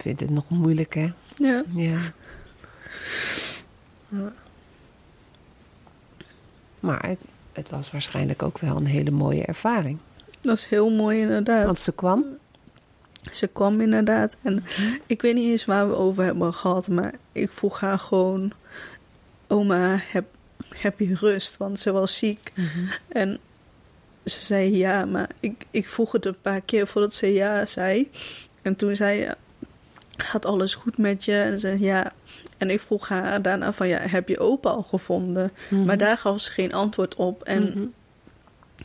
Ik 0.00 0.06
vind 0.06 0.20
het 0.20 0.30
nog 0.30 0.48
moeilijk, 0.50 0.94
hè? 0.94 1.12
ja, 1.36 1.62
Ja. 1.74 1.98
Ja. 4.08 4.32
Maar 6.80 7.06
het, 7.06 7.18
het 7.52 7.70
was 7.70 7.90
waarschijnlijk 7.90 8.42
ook 8.42 8.58
wel 8.58 8.76
een 8.76 8.86
hele 8.86 9.10
mooie 9.10 9.44
ervaring. 9.44 9.98
Dat 10.40 10.56
is 10.56 10.64
heel 10.64 10.90
mooi 10.90 11.20
inderdaad. 11.20 11.64
Want 11.64 11.80
ze 11.80 11.94
kwam. 11.94 12.25
Ze 13.32 13.47
kwam 13.47 13.80
inderdaad 13.80 14.37
en 14.42 14.64
ik 15.06 15.23
weet 15.23 15.35
niet 15.35 15.50
eens 15.50 15.64
waar 15.64 15.88
we 15.88 15.94
over 15.97 16.25
hebben 16.25 16.54
gehad, 16.54 16.88
maar 16.88 17.14
ik 17.32 17.52
vroeg 17.52 17.80
haar 17.80 17.99
gewoon, 17.99 18.52
oma, 19.47 19.99
heb, 20.02 20.25
heb 20.68 20.99
je 20.99 21.14
rust? 21.14 21.56
Want 21.56 21.80
ze 21.80 21.92
was 21.92 22.18
ziek. 22.18 22.52
En 23.09 23.38
ze 24.25 24.44
zei 24.44 24.76
ja, 24.76 25.04
maar 25.04 25.28
ik, 25.40 25.66
ik 25.70 25.88
vroeg 25.88 26.12
het 26.12 26.25
een 26.26 26.40
paar 26.42 26.61
keer 26.61 26.87
voordat 26.87 27.14
ze 27.14 27.32
ja 27.32 27.66
zei. 27.66 28.11
En 28.62 28.76
toen 28.76 28.97
zei 28.97 29.20
ze, 29.20 29.37
gaat 30.16 30.44
alles 30.47 30.75
goed 30.75 30.99
met 30.99 31.25
je? 31.25 31.37
En 31.37 31.52
ze 31.52 31.59
zei 31.59 31.80
ja. 31.80 32.12
En 32.59 32.70
ik 32.70 32.80
vroeg 32.80 33.09
haar 33.09 33.42
daarna 33.42 33.73
van, 33.73 33.88
ja, 33.88 33.99
heb 33.99 34.28
je 34.28 34.38
opa 34.38 34.70
al 34.70 34.82
gevonden? 34.82 35.50
Mhm. 35.68 35.85
Maar 35.85 35.99
daar 35.99 36.18
gaf 36.18 36.40
ze 36.40 36.50
geen 36.50 36.73
antwoord 36.73 37.14
op. 37.14 37.42
En 37.42 37.62
Mhm. 37.62 37.85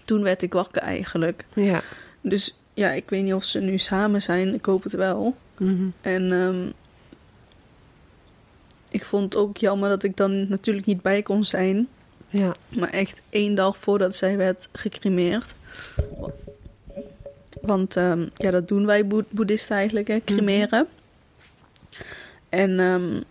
Toen 0.05 0.23
werd 0.23 0.41
ik 0.41 0.53
wakker 0.53 0.81
eigenlijk. 0.81 1.45
Ja. 1.53 1.81
Dus 2.21 2.57
ja, 2.73 2.91
ik 2.91 3.09
weet 3.09 3.23
niet 3.23 3.33
of 3.33 3.43
ze 3.43 3.59
nu 3.59 3.77
samen 3.77 4.21
zijn. 4.21 4.53
Ik 4.53 4.65
hoop 4.65 4.83
het 4.83 4.93
wel. 4.93 5.35
Mhm. 5.57 5.87
En 6.01 6.31
ehm, 6.31 6.69
ik 8.89 9.05
vond 9.05 9.23
het 9.23 9.35
ook 9.41 9.57
jammer 9.57 9.89
dat 9.89 10.03
ik 10.03 10.17
dan 10.17 10.47
natuurlijk 10.47 10.85
niet 10.85 11.01
bij 11.01 11.21
kon 11.21 11.45
zijn. 11.45 11.87
Ja. 12.29 12.51
Maar 12.69 12.89
echt 12.89 13.21
één 13.29 13.55
dag 13.55 13.77
voordat 13.77 14.15
zij 14.15 14.37
werd 14.37 14.69
gecremeerd. 14.71 15.55
Want 17.61 17.95
ehm, 17.95 18.27
ja, 18.35 18.51
dat 18.51 18.67
doen 18.67 18.85
wij 18.85 19.07
boe- 19.07 19.25
boeddhisten 19.29 19.75
eigenlijk, 19.75 20.07
hè, 20.07 20.21
cremeren. 20.25 20.87
En 22.49 22.79
ehm, 22.79 23.21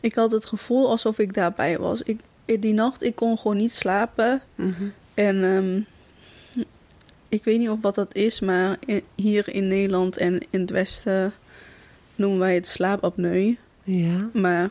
ik 0.00 0.14
had 0.14 0.30
het 0.30 0.44
gevoel 0.44 0.88
alsof 0.88 1.18
ik 1.18 1.34
daarbij 1.34 1.78
was. 1.78 2.02
Ik, 2.02 2.20
die 2.44 2.74
nacht, 2.74 3.02
ik 3.02 3.14
kon 3.14 3.38
gewoon 3.38 3.56
niet 3.56 3.74
slapen. 3.74 4.42
Mhm. 4.54 4.84
En 5.14 5.44
ehm, 5.44 5.80
ik 7.32 7.44
weet 7.44 7.58
niet 7.58 7.68
of 7.68 7.80
wat 7.80 7.94
dat 7.94 8.14
is, 8.14 8.40
maar 8.40 8.76
in- 8.86 9.02
hier 9.14 9.48
in 9.48 9.68
Nederland 9.68 10.16
en 10.16 10.40
in 10.50 10.60
het 10.60 10.70
Westen 10.70 11.32
noemen 12.14 12.38
wij 12.38 12.54
het 12.54 12.66
slaapapneu. 12.68 13.54
Ja. 13.84 14.28
Maar 14.32 14.70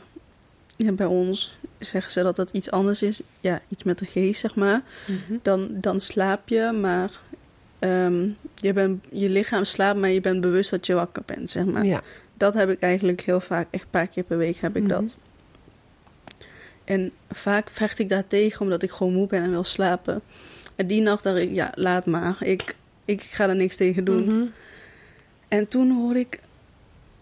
ja, 0.77 0.91
bij 0.91 1.05
ons 1.05 1.57
zeggen 1.79 2.11
ze 2.11 2.23
dat 2.23 2.35
dat 2.35 2.49
iets 2.51 2.71
anders 2.71 3.01
is. 3.01 3.21
Ja, 3.39 3.61
iets 3.67 3.83
met 3.83 3.97
de 3.99 4.05
geest, 4.05 4.39
zeg 4.39 4.55
maar. 4.55 4.81
Mhm. 5.07 5.37
Dan, 5.41 5.67
dan 5.71 5.99
slaap 5.99 6.49
je, 6.49 6.71
maar 6.81 7.19
ehm, 7.79 8.27
je, 8.55 8.73
bent, 8.73 9.03
je 9.11 9.29
lichaam 9.29 9.63
slaapt, 9.65 9.99
maar 9.99 10.09
je 10.09 10.21
bent 10.21 10.41
bewust 10.41 10.69
dat 10.69 10.85
je 10.85 10.93
wakker 10.93 11.23
bent, 11.25 11.49
zeg 11.51 11.65
maar. 11.65 11.85
Ja. 11.85 12.01
Dat 12.33 12.53
heb 12.53 12.69
ik 12.69 12.79
eigenlijk 12.81 13.21
heel 13.21 13.39
vaak, 13.39 13.67
echt 13.71 13.83
een 13.83 13.89
paar 13.89 14.07
keer 14.07 14.23
per 14.23 14.37
week 14.37 14.57
heb 14.57 14.75
ik 14.75 14.83
Mhm. 14.83 14.91
dat. 14.91 15.15
En 16.83 17.11
vaak 17.31 17.69
vecht 17.69 17.99
ik 17.99 18.09
daar 18.09 18.27
tegen 18.27 18.61
omdat 18.61 18.83
ik 18.83 18.91
gewoon 18.91 19.13
moe 19.13 19.27
ben 19.27 19.43
en 19.43 19.49
wil 19.51 19.63
slapen. 19.63 20.21
En 20.75 20.87
die 20.87 21.01
nacht 21.01 21.23
dacht 21.23 21.37
ik, 21.37 21.53
ja, 21.53 21.71
laat 21.75 22.05
maar. 22.05 22.35
Ik, 22.39 22.75
ik 23.05 23.21
ga 23.21 23.49
er 23.49 23.55
niks 23.55 23.75
tegen 23.75 24.03
doen. 24.03 24.25
Mhm. 24.25 24.45
En 25.47 25.67
toen 25.67 25.91
hoorde 25.91 26.19
ik... 26.19 26.39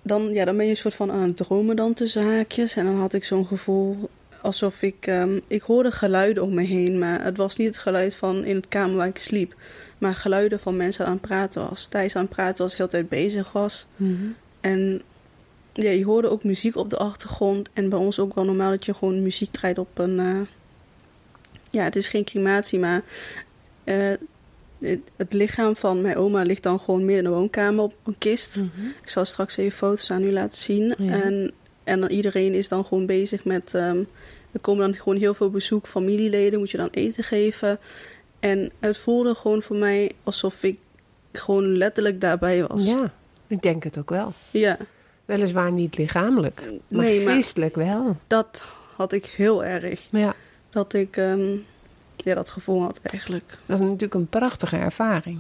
Dan, 0.02 0.30
ja, 0.32 0.46
dan 0.46 0.56
ben 0.56 0.66
je 0.66 0.72
een 0.72 0.78
soort 0.78 0.94
van 0.94 1.12
aan 1.12 1.22
het 1.22 1.38
dromen 1.38 1.76
dan 1.76 1.94
tussen 1.94 2.24
haakjes. 2.24 2.76
En 2.76 2.86
dan 2.86 3.00
had 3.00 3.14
ik 3.14 3.24
zo'n 3.24 3.46
gevoel 3.46 4.10
alsof 4.42 4.82
ik... 4.82 5.08
ehm, 5.08 5.40
ik 5.48 5.62
hoorde 5.62 5.92
geluiden 5.92 6.44
om 6.44 6.54
me 6.54 6.64
heen. 6.64 7.00
Maar 7.00 7.24
het 7.24 7.38
was 7.38 7.58
niet 7.58 7.68
het 7.68 7.78
geluid 7.78 8.16
van 8.16 8.46
in 8.46 8.56
het 8.56 8.68
kamer 8.68 8.96
waar 8.96 9.08
ik 9.08 9.18
sliep. 9.18 9.56
Maar 9.98 10.16
geluiden 10.16 10.60
van 10.60 10.78
mensen 10.78 11.06
aan 11.06 11.12
het 11.12 11.22
praten 11.22 11.70
was. 11.70 11.88
Thijs 11.88 12.16
aan 12.16 12.22
het 12.26 12.32
praten 12.32 12.64
was, 12.64 12.78
heel 12.78 12.88
de 12.88 12.96
hele 12.98 13.08
tijd 13.08 13.24
bezig 13.24 13.52
was. 13.52 13.88
Mhm. 13.96 14.14
En 14.62 15.02
ja, 15.74 15.90
je 15.90 16.06
hoorde 16.06 16.30
ook 16.30 16.44
muziek 16.44 16.76
op 16.76 16.90
de 16.90 16.98
achtergrond. 16.98 17.70
En 17.74 17.90
bij 17.90 18.00
ons 18.00 18.20
ook 18.20 18.36
wel 18.36 18.46
normaal 18.46 18.70
dat 18.70 18.86
je 18.86 18.94
gewoon 18.94 19.22
muziek 19.24 19.52
draait 19.52 19.78
op 19.78 19.98
een... 19.98 20.20
eh, 20.20 20.40
ja, 21.70 21.84
het 21.84 21.96
is 21.96 22.08
geen 22.08 22.24
crematie, 22.24 22.80
maar... 22.80 23.02
eh, 23.84 24.12
het, 24.80 25.00
het 25.16 25.34
lichaam 25.34 25.76
van 25.76 26.02
mijn 26.02 26.16
oma 26.16 26.42
ligt 26.42 26.64
dan 26.64 26.80
gewoon 26.80 27.06
midden 27.06 27.18
in 27.26 27.30
de 27.32 27.36
woonkamer 27.38 27.84
op 27.84 27.94
een 28.04 28.18
kist. 28.18 28.56
Mhm. 28.56 28.88
Ik 29.02 29.10
zal 29.10 29.26
straks 29.26 29.58
even 29.58 29.78
foto's 29.78 30.12
aan 30.12 30.24
u 30.24 30.32
laten 30.32 30.58
zien. 30.58 30.96
Ja. 30.98 31.22
En, 31.22 31.52
en 31.84 32.00
dan 32.00 32.10
iedereen 32.10 32.54
is 32.54 32.68
dan 32.68 32.86
gewoon 32.86 33.06
bezig 33.06 33.44
met... 33.46 33.74
ehm, 33.74 34.04
er 34.52 34.60
komen 34.62 34.92
dan 34.92 35.02
gewoon 35.02 35.18
heel 35.20 35.34
veel 35.34 35.50
bezoek, 35.50 35.88
familieleden, 35.88 36.60
moet 36.60 36.72
je 36.72 36.78
dan 36.78 36.88
eten 36.92 37.24
geven. 37.24 37.80
En 38.40 38.72
het 38.80 38.98
voelde 38.98 39.36
gewoon 39.36 39.62
voor 39.62 39.76
mij 39.76 40.12
alsof 40.24 40.64
ik 40.64 40.78
gewoon 41.32 41.78
letterlijk 41.78 42.22
daarbij 42.22 42.68
was. 42.68 42.86
Ja, 42.86 43.14
ik 43.48 43.62
denk 43.62 43.84
het 43.84 43.98
ook 44.00 44.10
wel. 44.10 44.34
ja 44.52 44.78
Weliswaar 45.26 45.72
niet 45.72 45.98
lichamelijk, 45.98 46.70
maar 46.88 47.04
Nee, 47.06 47.24
maar- 47.24 47.34
geestelijk 47.34 47.76
wel. 47.76 48.18
dat 48.28 48.64
had 48.96 49.12
ik 49.14 49.26
heel 49.26 49.64
erg. 49.66 50.02
Ja, 50.12 50.36
Dat 50.70 50.94
ik 50.94 51.18
ehm, 51.18 51.56
ja, 52.16 52.36
dat 52.36 52.50
gevoel 52.50 52.82
had 52.82 53.00
eigenlijk. 53.02 53.58
dat 53.66 53.80
is 53.80 53.86
natuurlijk 53.86 54.14
een 54.14 54.28
prachtige 54.28 54.78
ervaring. 54.78 55.40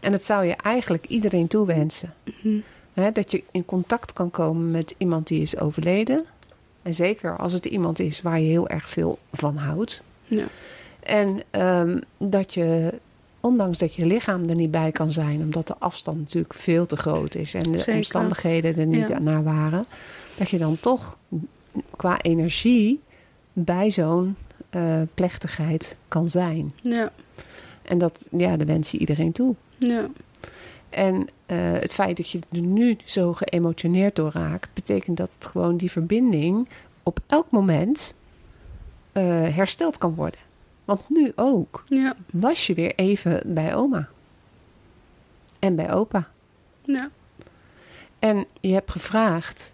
En 0.00 0.12
dat 0.12 0.24
zou 0.24 0.44
je 0.44 0.54
eigenlijk 0.56 1.06
iedereen 1.06 1.48
toewensen. 1.48 2.14
Mhm. 2.42 2.58
Dat 3.12 3.30
je 3.30 3.42
in 3.50 3.64
contact 3.64 4.12
kan 4.12 4.30
komen 4.30 4.70
met 4.70 4.94
iemand 4.98 5.26
die 5.26 5.40
is 5.40 5.58
overleden. 5.58 6.24
En 6.82 6.94
zeker 6.94 7.36
als 7.36 7.52
het 7.52 7.66
iemand 7.66 7.98
is 7.98 8.22
waar 8.22 8.40
je 8.40 8.46
heel 8.48 8.68
erg 8.68 8.88
veel 8.88 9.18
van 9.32 9.56
houdt. 9.56 10.02
Ja. 10.24 10.44
En 11.00 11.42
ehm, 11.50 12.00
dat 12.18 12.54
je, 12.54 12.92
ondanks 13.40 13.78
dat 13.78 13.94
je 13.94 14.06
lichaam 14.06 14.44
er 14.48 14.54
niet 14.54 14.70
bij 14.70 14.92
kan 14.92 15.10
zijn, 15.10 15.40
omdat 15.40 15.66
de 15.66 15.76
afstand 15.78 16.18
natuurlijk 16.18 16.54
veel 16.54 16.86
te 16.86 16.96
groot 16.96 17.34
is 17.34 17.54
en 17.54 17.72
de 17.72 17.78
Zeker. 17.78 17.94
omstandigheden 17.94 18.76
er 18.76 18.86
niet 18.86 19.08
Ja. 19.08 19.18
naar 19.18 19.42
waren, 19.42 19.86
dat 20.36 20.50
je 20.50 20.58
dan 20.58 20.80
toch 20.80 21.18
qua 21.96 22.20
energie 22.22 23.00
bij 23.52 23.90
zo'n 23.90 24.36
eh, 24.74 25.00
plechtigheid 25.14 25.96
kan 26.08 26.28
zijn. 26.28 26.72
Ja, 26.82 27.12
En 27.82 27.98
dat, 27.98 28.28
ja, 28.30 28.56
dat 28.56 28.66
wens 28.66 28.90
je 28.90 28.98
iedereen 28.98 29.32
toe. 29.32 29.54
ja, 29.78 30.06
En 30.90 31.28
eh, 31.46 31.56
het 31.72 31.94
feit 31.94 32.16
dat 32.16 32.30
je 32.30 32.38
er 32.52 32.60
nu 32.60 32.96
zo 33.04 33.32
geëmotioneerd 33.32 34.16
door 34.16 34.30
raakt, 34.32 34.70
betekent 34.74 35.16
dat 35.16 35.32
het 35.34 35.44
gewoon 35.46 35.76
die 35.76 35.90
verbinding 35.90 36.68
op 37.02 37.18
elk 37.26 37.50
moment 37.50 38.14
eh, 39.12 39.22
hersteld 39.56 39.98
kan 39.98 40.14
worden. 40.14 40.40
Want 40.84 41.00
nu 41.08 41.32
ook 41.36 41.82
ja, 41.86 42.16
was 42.32 42.66
je 42.66 42.74
weer 42.74 42.94
even 42.94 43.42
bij 43.44 43.74
oma. 43.74 44.08
En 45.58 45.76
bij 45.76 45.92
opa. 45.92 46.28
ja. 46.82 47.10
En 48.18 48.46
je 48.60 48.72
hebt 48.72 48.90
gevraagd 48.90 49.72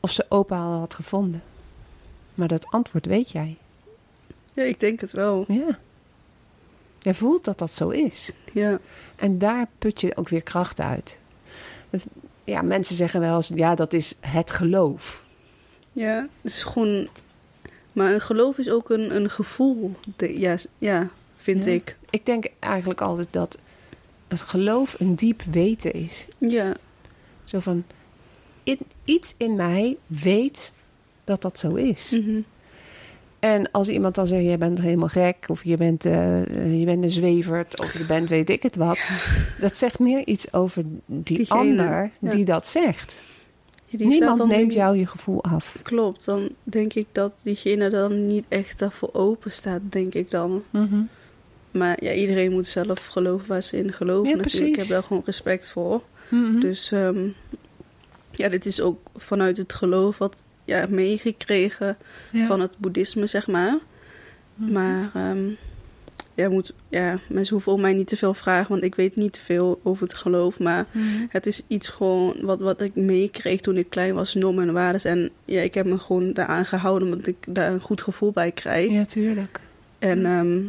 of 0.00 0.10
ze 0.10 0.26
opa 0.28 0.60
al 0.60 0.78
had 0.78 0.94
gevonden. 0.94 1.42
Maar 2.34 2.48
dat 2.48 2.66
antwoord 2.70 3.06
weet 3.06 3.30
jij. 3.30 3.56
Ja, 4.52 4.62
ik 4.62 4.80
denk 4.80 5.00
het 5.00 5.12
wel. 5.12 5.44
Ja. 5.48 5.78
Je 6.98 7.14
voelt 7.14 7.44
dat 7.44 7.58
dat 7.58 7.72
zo 7.72 7.88
is. 7.88 8.32
Ja, 8.52 8.78
En 9.16 9.38
daar 9.38 9.66
put 9.78 10.00
je 10.00 10.16
ook 10.16 10.28
weer 10.28 10.42
kracht 10.42 10.80
uit. 10.80 11.20
Ja, 12.44 12.62
mensen 12.62 12.96
zeggen 12.96 13.20
wel 13.20 13.36
eens, 13.36 13.48
ja, 13.54 13.74
dat 13.74 13.92
is 13.92 14.14
het 14.20 14.50
geloof. 14.50 15.24
ja. 15.92 16.28
Het 16.42 16.50
is 16.52 16.62
gewoon... 16.62 17.08
Maar 17.92 18.12
een 18.12 18.20
geloof 18.20 18.58
is 18.58 18.70
ook 18.70 18.90
een, 18.90 19.14
een 19.16 19.30
gevoel. 19.30 19.92
De, 20.16 20.38
ja, 20.40 20.56
ja, 20.78 21.10
vind 21.36 21.64
Ja. 21.64 21.70
ik. 21.72 21.96
Ik 22.10 22.26
denk 22.26 22.46
eigenlijk 22.58 23.00
altijd 23.00 23.28
dat 23.30 23.58
het 24.28 24.42
geloof 24.42 25.00
een 25.00 25.14
diep 25.14 25.42
weten 25.50 25.92
is. 25.92 26.26
Ja, 26.38 26.76
Zo 27.44 27.58
van, 27.58 27.84
in- 28.62 28.78
iets 29.04 29.34
in 29.36 29.54
mij 29.54 29.96
weet 30.06 30.72
dat 31.24 31.42
dat 31.42 31.58
zo 31.58 31.74
is. 31.74 32.10
mhm. 32.10 32.40
En 33.42 33.70
als 33.70 33.88
iemand 33.88 34.14
dan 34.14 34.26
zegt, 34.26 34.44
je 34.44 34.58
bent 34.58 34.80
helemaal 34.80 35.08
gek, 35.08 35.44
of 35.48 35.64
je 35.64 35.76
bent, 35.76 36.06
eh, 36.06 36.42
eh, 36.42 36.78
je 36.78 36.84
bent 36.84 37.02
een 37.02 37.10
zwevert, 37.10 37.80
of 37.80 37.98
je 37.98 38.04
bent 38.06 38.28
weet 38.28 38.50
ik 38.50 38.62
het 38.62 38.76
wat. 38.76 39.10
Dat 39.60 39.76
zegt 39.76 39.98
meer 39.98 40.26
iets 40.26 40.52
over 40.52 40.84
die 41.06 41.36
Diegene, 41.36 41.58
ander 41.58 42.10
ja. 42.20 42.30
die 42.30 42.44
dat 42.44 42.66
zegt. 42.66 43.22
Ja, 43.86 43.98
die 43.98 44.06
Niemand 44.06 44.38
dan 44.38 44.48
neemt 44.48 44.70
ik- 44.70 44.76
jou 44.76 44.96
je 44.96 45.06
gevoel 45.06 45.42
af. 45.44 45.78
Klopt, 45.82 46.24
dan 46.24 46.48
denk 46.62 46.94
ik 46.94 47.06
dat 47.12 47.32
diegene 47.42 47.90
dan 47.90 48.26
niet 48.26 48.44
echt 48.48 48.78
daarvoor 48.78 49.10
open 49.12 49.52
staat, 49.52 49.80
denk 49.88 50.14
ik 50.14 50.30
dan. 50.30 50.62
Maar 51.70 52.04
ja, 52.04 52.12
iedereen 52.12 52.52
moet 52.52 52.66
zelf 52.66 53.06
geloven 53.06 53.48
waar 53.48 53.62
ze 53.62 53.76
in 53.76 53.92
geloven 53.92 54.30
Ja, 54.30 54.36
natuurlijk. 54.36 54.72
Ik 54.72 54.76
heb 54.78 54.86
daar 54.88 55.02
gewoon 55.02 55.22
respect 55.24 55.70
voor. 55.70 56.02
Mhm. 56.30 56.60
Dus 56.60 56.92
ehm, 56.92 57.28
ja, 58.30 58.48
dit 58.48 58.66
is 58.66 58.80
ook 58.80 58.98
vanuit 59.16 59.56
het 59.56 59.72
geloof 59.72 60.18
wat 60.18 60.42
ja, 60.72 60.86
meegekregen 60.88 61.96
Ja. 62.30 62.46
van 62.46 62.60
het 62.60 62.72
boeddhisme, 62.78 63.26
zeg 63.26 63.46
maar. 63.46 63.78
Mhm. 64.54 64.72
Maar 64.72 65.10
ehm, 65.14 65.48
ja, 66.34 66.48
moet, 66.48 66.74
ja, 66.88 67.18
mensen 67.28 67.54
hoeven 67.54 67.72
om 67.72 67.80
mij 67.80 67.92
niet 67.92 68.06
te 68.06 68.16
veel 68.16 68.34
vragen, 68.34 68.68
want 68.70 68.82
ik 68.84 68.94
weet 68.94 69.16
niet 69.16 69.32
te 69.32 69.40
veel 69.40 69.80
over 69.82 70.02
het 70.02 70.14
geloof. 70.14 70.58
Maar 70.58 70.86
Mhm. 70.92 71.04
het 71.28 71.46
is 71.46 71.62
iets 71.66 71.88
gewoon 71.88 72.36
wat, 72.40 72.60
wat 72.60 72.80
ik 72.80 72.94
meekreeg 72.94 73.60
toen 73.60 73.76
ik 73.76 73.90
klein 73.90 74.14
was, 74.14 74.34
normen 74.34 74.68
en 74.68 74.74
waarden. 74.74 75.02
En 75.04 75.30
ja, 75.44 75.60
ik 75.60 75.74
heb 75.74 75.86
me 75.86 75.98
gewoon 75.98 76.32
daaraan 76.32 76.64
gehouden, 76.66 77.08
omdat 77.12 77.26
ik 77.26 77.36
daar 77.48 77.72
een 77.72 77.80
goed 77.80 78.02
gevoel 78.02 78.30
bij 78.32 78.52
krijg. 78.52 78.90
Ja, 78.90 79.04
tuurlijk. 79.04 79.60
En 79.98 80.26
ehm, 80.26 80.60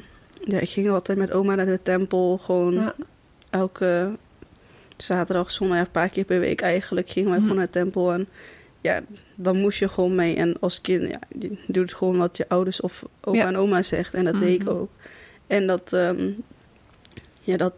ja, 0.54 0.60
ik 0.60 0.70
ging 0.70 0.90
altijd 0.90 1.18
met 1.18 1.32
oma 1.32 1.56
naar 1.56 1.66
de 1.66 1.80
tempel, 1.84 2.38
gewoon 2.38 2.74
Ja. 2.74 2.96
elke 3.50 4.12
zaterdag, 4.98 5.52
zondag, 5.52 5.80
een 5.80 5.92
paar 5.92 6.10
keer 6.10 6.24
per 6.26 6.40
week 6.40 6.62
eigenlijk, 6.62 7.10
gingen 7.10 7.30
wij 7.30 7.38
Mhm. 7.40 7.48
gewoon 7.48 7.58
naar 7.64 7.72
de 7.72 7.80
tempel. 7.80 8.14
En 8.14 8.28
ja, 8.84 9.02
dan 9.36 9.58
moest 9.60 9.80
je 9.80 9.88
gewoon 9.88 10.16
mee. 10.16 10.36
En 10.36 10.56
als 10.60 10.82
kind, 10.82 11.10
ja, 11.10 11.20
je 11.40 11.58
doet 11.68 11.94
gewoon 11.94 12.18
wat 12.18 12.38
je 12.38 12.50
ouders 12.50 12.82
of 12.82 13.04
opa 13.22 13.38
Ja. 13.38 13.48
en 13.48 13.58
oma 13.58 13.84
zegt. 13.84 14.14
En 14.14 14.26
dat 14.26 14.40
deed 14.40 14.62
ik 14.62 14.64
Mhm. 14.68 14.76
ook. 14.78 14.90
En 15.48 15.68
dat, 15.68 15.94
ehm, 15.94 16.30
ja, 17.42 17.58
dat 17.58 17.74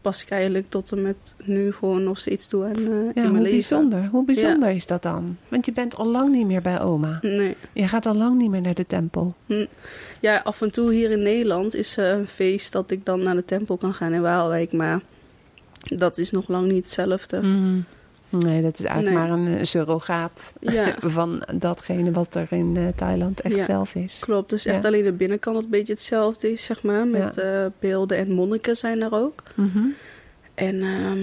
pas 0.00 0.22
ik 0.22 0.30
eigenlijk 0.30 0.68
tot 0.70 0.92
en 0.92 1.02
met 1.02 1.34
nu 1.44 1.72
gewoon 1.72 2.02
nog 2.04 2.18
steeds 2.18 2.46
toe 2.46 2.64
aan, 2.64 2.76
eh, 2.76 2.84
Ja, 2.84 2.88
in 2.90 3.12
mijn 3.14 3.26
hoe 3.28 3.36
leven. 3.36 3.50
bijzonder. 3.50 4.06
Hoe 4.06 4.24
bijzonder 4.24 4.70
is 4.70 4.86
dat 4.86 5.02
dan? 5.02 5.36
Want 5.48 5.66
je 5.66 5.72
bent 5.72 5.96
al 5.96 6.06
lang 6.06 6.30
niet 6.32 6.46
meer 6.46 6.62
bij 6.62 6.80
oma. 6.80 7.18
Nee. 7.22 7.56
Je 7.72 7.88
gaat 7.88 8.06
al 8.06 8.14
lang 8.14 8.38
niet 8.38 8.50
meer 8.50 8.60
naar 8.60 8.74
de 8.74 8.86
tempel. 8.86 9.34
Ja, 10.20 10.40
af 10.44 10.62
en 10.62 10.70
toe 10.72 10.92
hier 10.92 11.10
in 11.10 11.22
Nederland 11.22 11.74
is 11.74 11.96
eh, 11.96 12.08
een 12.10 12.26
feest 12.26 12.72
dat 12.72 12.90
ik 12.90 13.04
dan 13.04 13.20
naar 13.22 13.34
de 13.34 13.44
tempel 13.44 13.76
kan 13.76 13.94
gaan 13.94 14.12
in 14.12 14.20
Waalwijk. 14.22 14.72
Maar 14.72 15.00
dat 15.82 16.18
is 16.18 16.30
nog 16.30 16.48
lang 16.48 16.66
niet 16.66 16.84
hetzelfde. 16.84 17.40
Mhm. 17.42 17.78
Nee, 18.30 18.62
dat 18.62 18.78
is 18.78 18.84
eigenlijk 18.84 19.16
Nee. 19.18 19.28
maar 19.28 19.38
een 19.38 19.56
eh, 19.58 19.64
surrogaat 19.64 20.54
Ja, 20.60 20.94
van 21.18 21.42
datgene 21.54 22.10
wat 22.12 22.34
er 22.34 22.46
in 22.50 22.76
eh, 22.76 22.82
Thailand 22.96 23.40
echt 23.40 23.56
Ja. 23.56 23.62
zelf 23.64 23.94
is. 23.94 24.18
klopt. 24.20 24.50
Dus 24.50 24.66
echt 24.66 24.82
Ja. 24.82 24.88
alleen 24.88 25.04
de 25.04 25.12
binnenkant 25.12 25.54
dat 25.54 25.64
een 25.64 25.70
beetje 25.70 25.92
hetzelfde 25.92 26.52
is, 26.52 26.64
zeg 26.64 26.82
maar. 26.82 27.06
Met 27.06 27.38
eh, 27.38 27.66
beelden 27.78 28.18
en 28.18 28.30
monniken 28.32 28.76
zijn 28.76 29.02
er 29.02 29.12
ook. 29.12 29.42
Mhm. 29.54 29.78
En 30.54 30.82
ehm, 30.82 31.18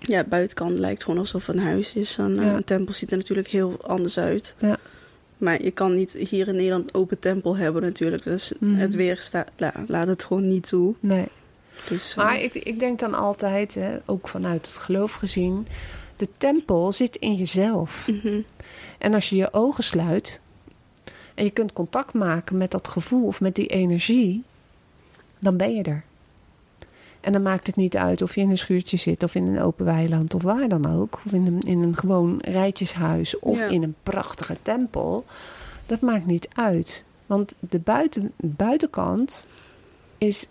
ja, 0.00 0.24
buitenkant 0.24 0.78
lijkt 0.78 1.04
gewoon 1.04 1.18
alsof 1.20 1.46
het 1.46 1.56
een 1.56 1.62
huis 1.62 1.92
is. 1.94 2.18
En. 2.18 2.38
Een 2.38 2.64
tempel 2.64 2.94
ziet 2.94 3.10
er 3.10 3.16
natuurlijk 3.16 3.48
heel 3.48 3.76
anders 3.82 4.18
uit. 4.18 4.54
Ja. 4.58 4.76
Maar 5.38 5.62
je 5.62 5.70
kan 5.70 5.94
niet 5.94 6.12
hier 6.12 6.48
in 6.48 6.54
Nederland 6.56 6.94
open 6.94 7.18
tempel 7.18 7.56
hebben 7.56 7.82
natuurlijk. 7.82 8.24
Dus 8.24 8.52
Mhm. 8.60 8.74
het 8.74 8.94
weer 8.94 9.16
sta- 9.20 9.46
la- 9.56 9.84
laat 9.86 10.06
het 10.06 10.24
gewoon 10.24 10.48
niet 10.48 10.68
toe. 10.68 10.94
Nee. 11.00 11.26
Dus, 11.88 12.10
eh, 12.10 12.16
Maar 12.16 12.40
ik, 12.40 12.54
ik 12.54 12.78
denk 12.78 12.98
dan 12.98 13.14
altijd, 13.14 13.74
hè, 13.74 13.96
ook 14.06 14.28
vanuit 14.28 14.66
het 14.66 14.76
geloof 14.76 15.12
gezien, 15.12 15.66
de 16.16 16.28
tempel 16.36 16.92
zit 16.92 17.16
in 17.16 17.34
jezelf. 17.34 18.08
mhm. 18.08 18.40
En 18.98 19.14
als 19.14 19.28
je 19.28 19.36
je 19.36 19.52
ogen 19.52 19.84
sluit 19.84 20.42
en 21.34 21.44
je 21.44 21.50
kunt 21.50 21.72
contact 21.72 22.12
maken 22.14 22.56
met 22.56 22.70
dat 22.70 22.88
gevoel 22.88 23.26
of 23.26 23.40
met 23.40 23.54
die 23.54 23.66
energie, 23.66 24.42
dan 25.38 25.56
ben 25.56 25.74
je 25.74 25.82
er. 25.82 26.04
En 27.20 27.32
dan 27.32 27.42
maakt 27.42 27.66
het 27.66 27.76
niet 27.76 27.96
uit 27.96 28.22
of 28.22 28.34
je 28.34 28.40
in 28.40 28.50
een 28.50 28.58
schuurtje 28.58 28.96
zit 28.96 29.22
of 29.22 29.34
in 29.34 29.46
een 29.46 29.60
open 29.62 29.84
weiland 29.84 30.34
of 30.34 30.42
waar 30.42 30.68
dan 30.68 30.92
ook. 31.00 31.20
Of 31.26 31.32
in 31.32 31.46
een, 31.46 31.60
in 31.60 31.82
een 31.82 31.96
gewoon 31.96 32.38
rijtjeshuis 32.40 33.38
of 33.38 33.58
Ja. 33.58 33.66
in 33.66 33.82
een 33.82 33.94
prachtige 34.02 34.56
tempel. 34.62 35.24
Dat 35.86 36.00
maakt 36.00 36.26
niet 36.26 36.48
uit. 36.54 37.04
Want 37.26 37.54
de 37.60 37.78
buiten, 37.78 38.32
buitenkant 38.36 39.46
is 40.18 40.46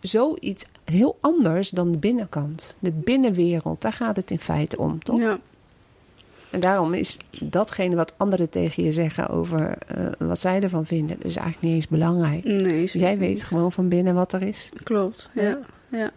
zoiets 0.00 0.64
heel 0.84 1.16
anders 1.20 1.70
dan 1.70 1.92
de 1.92 1.98
binnenkant. 1.98 2.76
De 2.78 2.90
binnenwereld, 2.92 3.82
daar 3.82 3.92
gaat 3.92 4.16
het 4.16 4.30
in 4.30 4.38
feite 4.40 4.78
om, 4.78 5.02
toch? 5.02 5.18
Ja, 5.20 5.38
En 6.50 6.60
daarom 6.60 6.94
is 6.94 7.18
datgene 7.40 7.96
wat 7.96 8.12
anderen 8.16 8.50
tegen 8.50 8.84
je 8.84 8.92
zeggen 8.92 9.28
over 9.28 9.78
eh, 9.86 10.06
wat 10.18 10.40
zij 10.40 10.60
ervan 10.62 10.86
vinden, 10.86 11.16
is 11.22 11.36
eigenlijk 11.36 11.60
niet 11.66 11.74
eens 11.74 11.88
belangrijk. 11.88 12.44
nee, 12.44 12.86
zeker 12.86 13.08
Jij 13.08 13.18
weet 13.18 13.28
niet. 13.34 13.44
gewoon 13.44 13.72
van 13.72 13.88
binnen 13.88 14.14
wat 14.14 14.32
er 14.32 14.42
is. 14.42 14.70
Klopt, 14.82 15.30
ja. 15.34 15.42
Ja. 15.42 15.58
ja. 15.88 16.10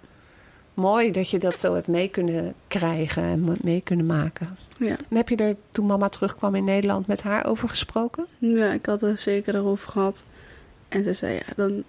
Mooi 0.74 1.12
dat 1.12 1.30
je 1.30 1.39
dat 1.39 1.60
zo 1.60 1.74
hebt 1.74 1.88
mee 1.88 2.08
kunnen 2.08 2.54
krijgen 2.67 3.24
en 3.24 3.58
mee 3.62 3.82
kunnen 3.82 4.06
maken. 4.06 4.58
ja. 4.78 4.96
En 5.10 5.15
heb 5.17 5.30
je 5.30 5.36
er 5.36 5.56
toen 5.72 5.86
mama 5.86 6.10
terugkwam 6.10 6.56
in 6.56 6.63
Nederland 6.63 7.08
met 7.08 7.22
haar 7.24 7.46
over 7.46 7.69
gesproken? 7.69 8.26
Ja, 8.38 8.72
ik 8.72 8.86
had 8.86 9.02
er 9.02 9.17
zeker 9.17 9.56
erover 9.56 9.89
gehad. 9.89 10.24
En 10.89 11.04
ze 11.04 11.13
zei, 11.13 11.34
ja, 11.34 11.54
dan... 11.56 11.84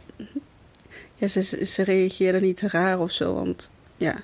Ja, 1.14 1.28
ze, 1.28 1.64
ze 1.64 1.82
reageerde 1.82 2.40
niet 2.40 2.60
raar 2.60 3.00
of 3.00 3.10
zo, 3.10 3.34
want 3.34 3.70
ja... 3.96 4.14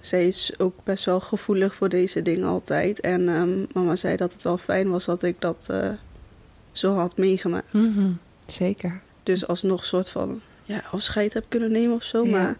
Zij 0.00 0.26
is 0.26 0.52
ook 0.58 0.74
best 0.84 1.04
wel 1.04 1.20
gevoelig 1.20 1.74
voor 1.74 1.88
deze 1.88 2.22
dingen 2.22 2.48
altijd. 2.48 3.00
En 3.00 3.28
ehm, 3.28 3.64
mama 3.72 3.96
zei 3.96 4.16
dat 4.16 4.32
het 4.32 4.42
wel 4.42 4.58
fijn 4.58 4.90
was 4.90 5.04
dat 5.04 5.22
ik 5.22 5.40
dat 5.40 5.66
eh, 5.70 5.90
zo 6.72 6.94
had 6.94 7.16
meegemaakt. 7.16 7.74
Zeker. 8.46 9.00
Dus 9.22 9.46
alsnog 9.46 9.84
soort 9.84 10.08
van 10.08 10.40
ja, 10.64 10.82
afscheid 10.90 11.34
heb 11.34 11.44
kunnen 11.48 11.72
nemen 11.72 11.94
of 11.94 12.02
zo. 12.02 12.24
Ja. 12.24 12.30
Maar 12.30 12.58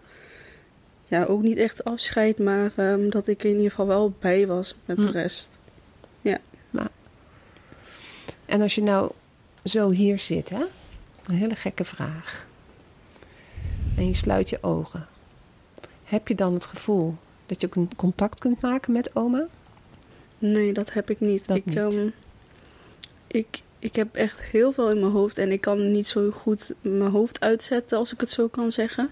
ja, 1.05 1.23
ook 1.25 1.41
niet 1.41 1.57
echt 1.57 1.83
afscheid, 1.83 2.39
maar 2.39 2.71
ehm, 2.75 3.09
dat 3.09 3.27
ik 3.27 3.43
in 3.43 3.55
ieder 3.55 3.69
geval 3.69 3.87
wel 3.87 4.13
bij 4.19 4.47
was 4.47 4.75
met 4.85 4.97
de 4.97 5.03
Hm. 5.03 5.09
rest. 5.11 5.49
En 8.45 8.61
als 8.61 8.75
je 8.75 8.81
nou 8.83 9.11
zo 9.63 9.89
hier 9.89 10.19
zit, 10.19 10.49
hè? 10.49 10.63
Een 11.25 11.35
hele 11.35 11.55
gekke 11.55 11.85
vraag. 11.85 12.47
En 13.97 14.07
je 14.07 14.13
sluit 14.13 14.49
je 14.49 14.57
ogen. 14.61 15.07
Heb 16.03 16.27
je 16.27 16.35
dan 16.35 16.53
het 16.53 16.65
gevoel 16.65 17.15
dat 17.45 17.61
je 17.61 17.69
contact 17.95 18.39
kunt 18.39 18.61
maken 18.61 18.91
met 18.93 19.15
oma? 19.15 19.47
Nee, 20.39 20.73
dat 20.73 20.93
heb 20.93 21.09
ik 21.09 21.19
niet. 21.19 21.47
Dat 21.47 21.57
ik, 21.57 21.65
niet. 21.65 21.77
ehm, 21.77 22.07
ik, 23.27 23.61
ik 23.79 23.95
heb 23.95 24.15
echt 24.15 24.41
heel 24.41 24.71
veel 24.71 24.89
in 24.91 24.99
mijn 24.99 25.11
hoofd 25.11 25.37
en 25.37 25.51
ik 25.51 25.61
kan 25.61 25.91
niet 25.91 26.07
zo 26.07 26.31
goed 26.31 26.73
mijn 26.81 27.11
hoofd 27.11 27.39
uitzetten, 27.39 27.97
als 27.97 28.13
ik 28.13 28.19
het 28.19 28.29
zo 28.29 28.47
kan 28.47 28.71
zeggen. 28.71 29.09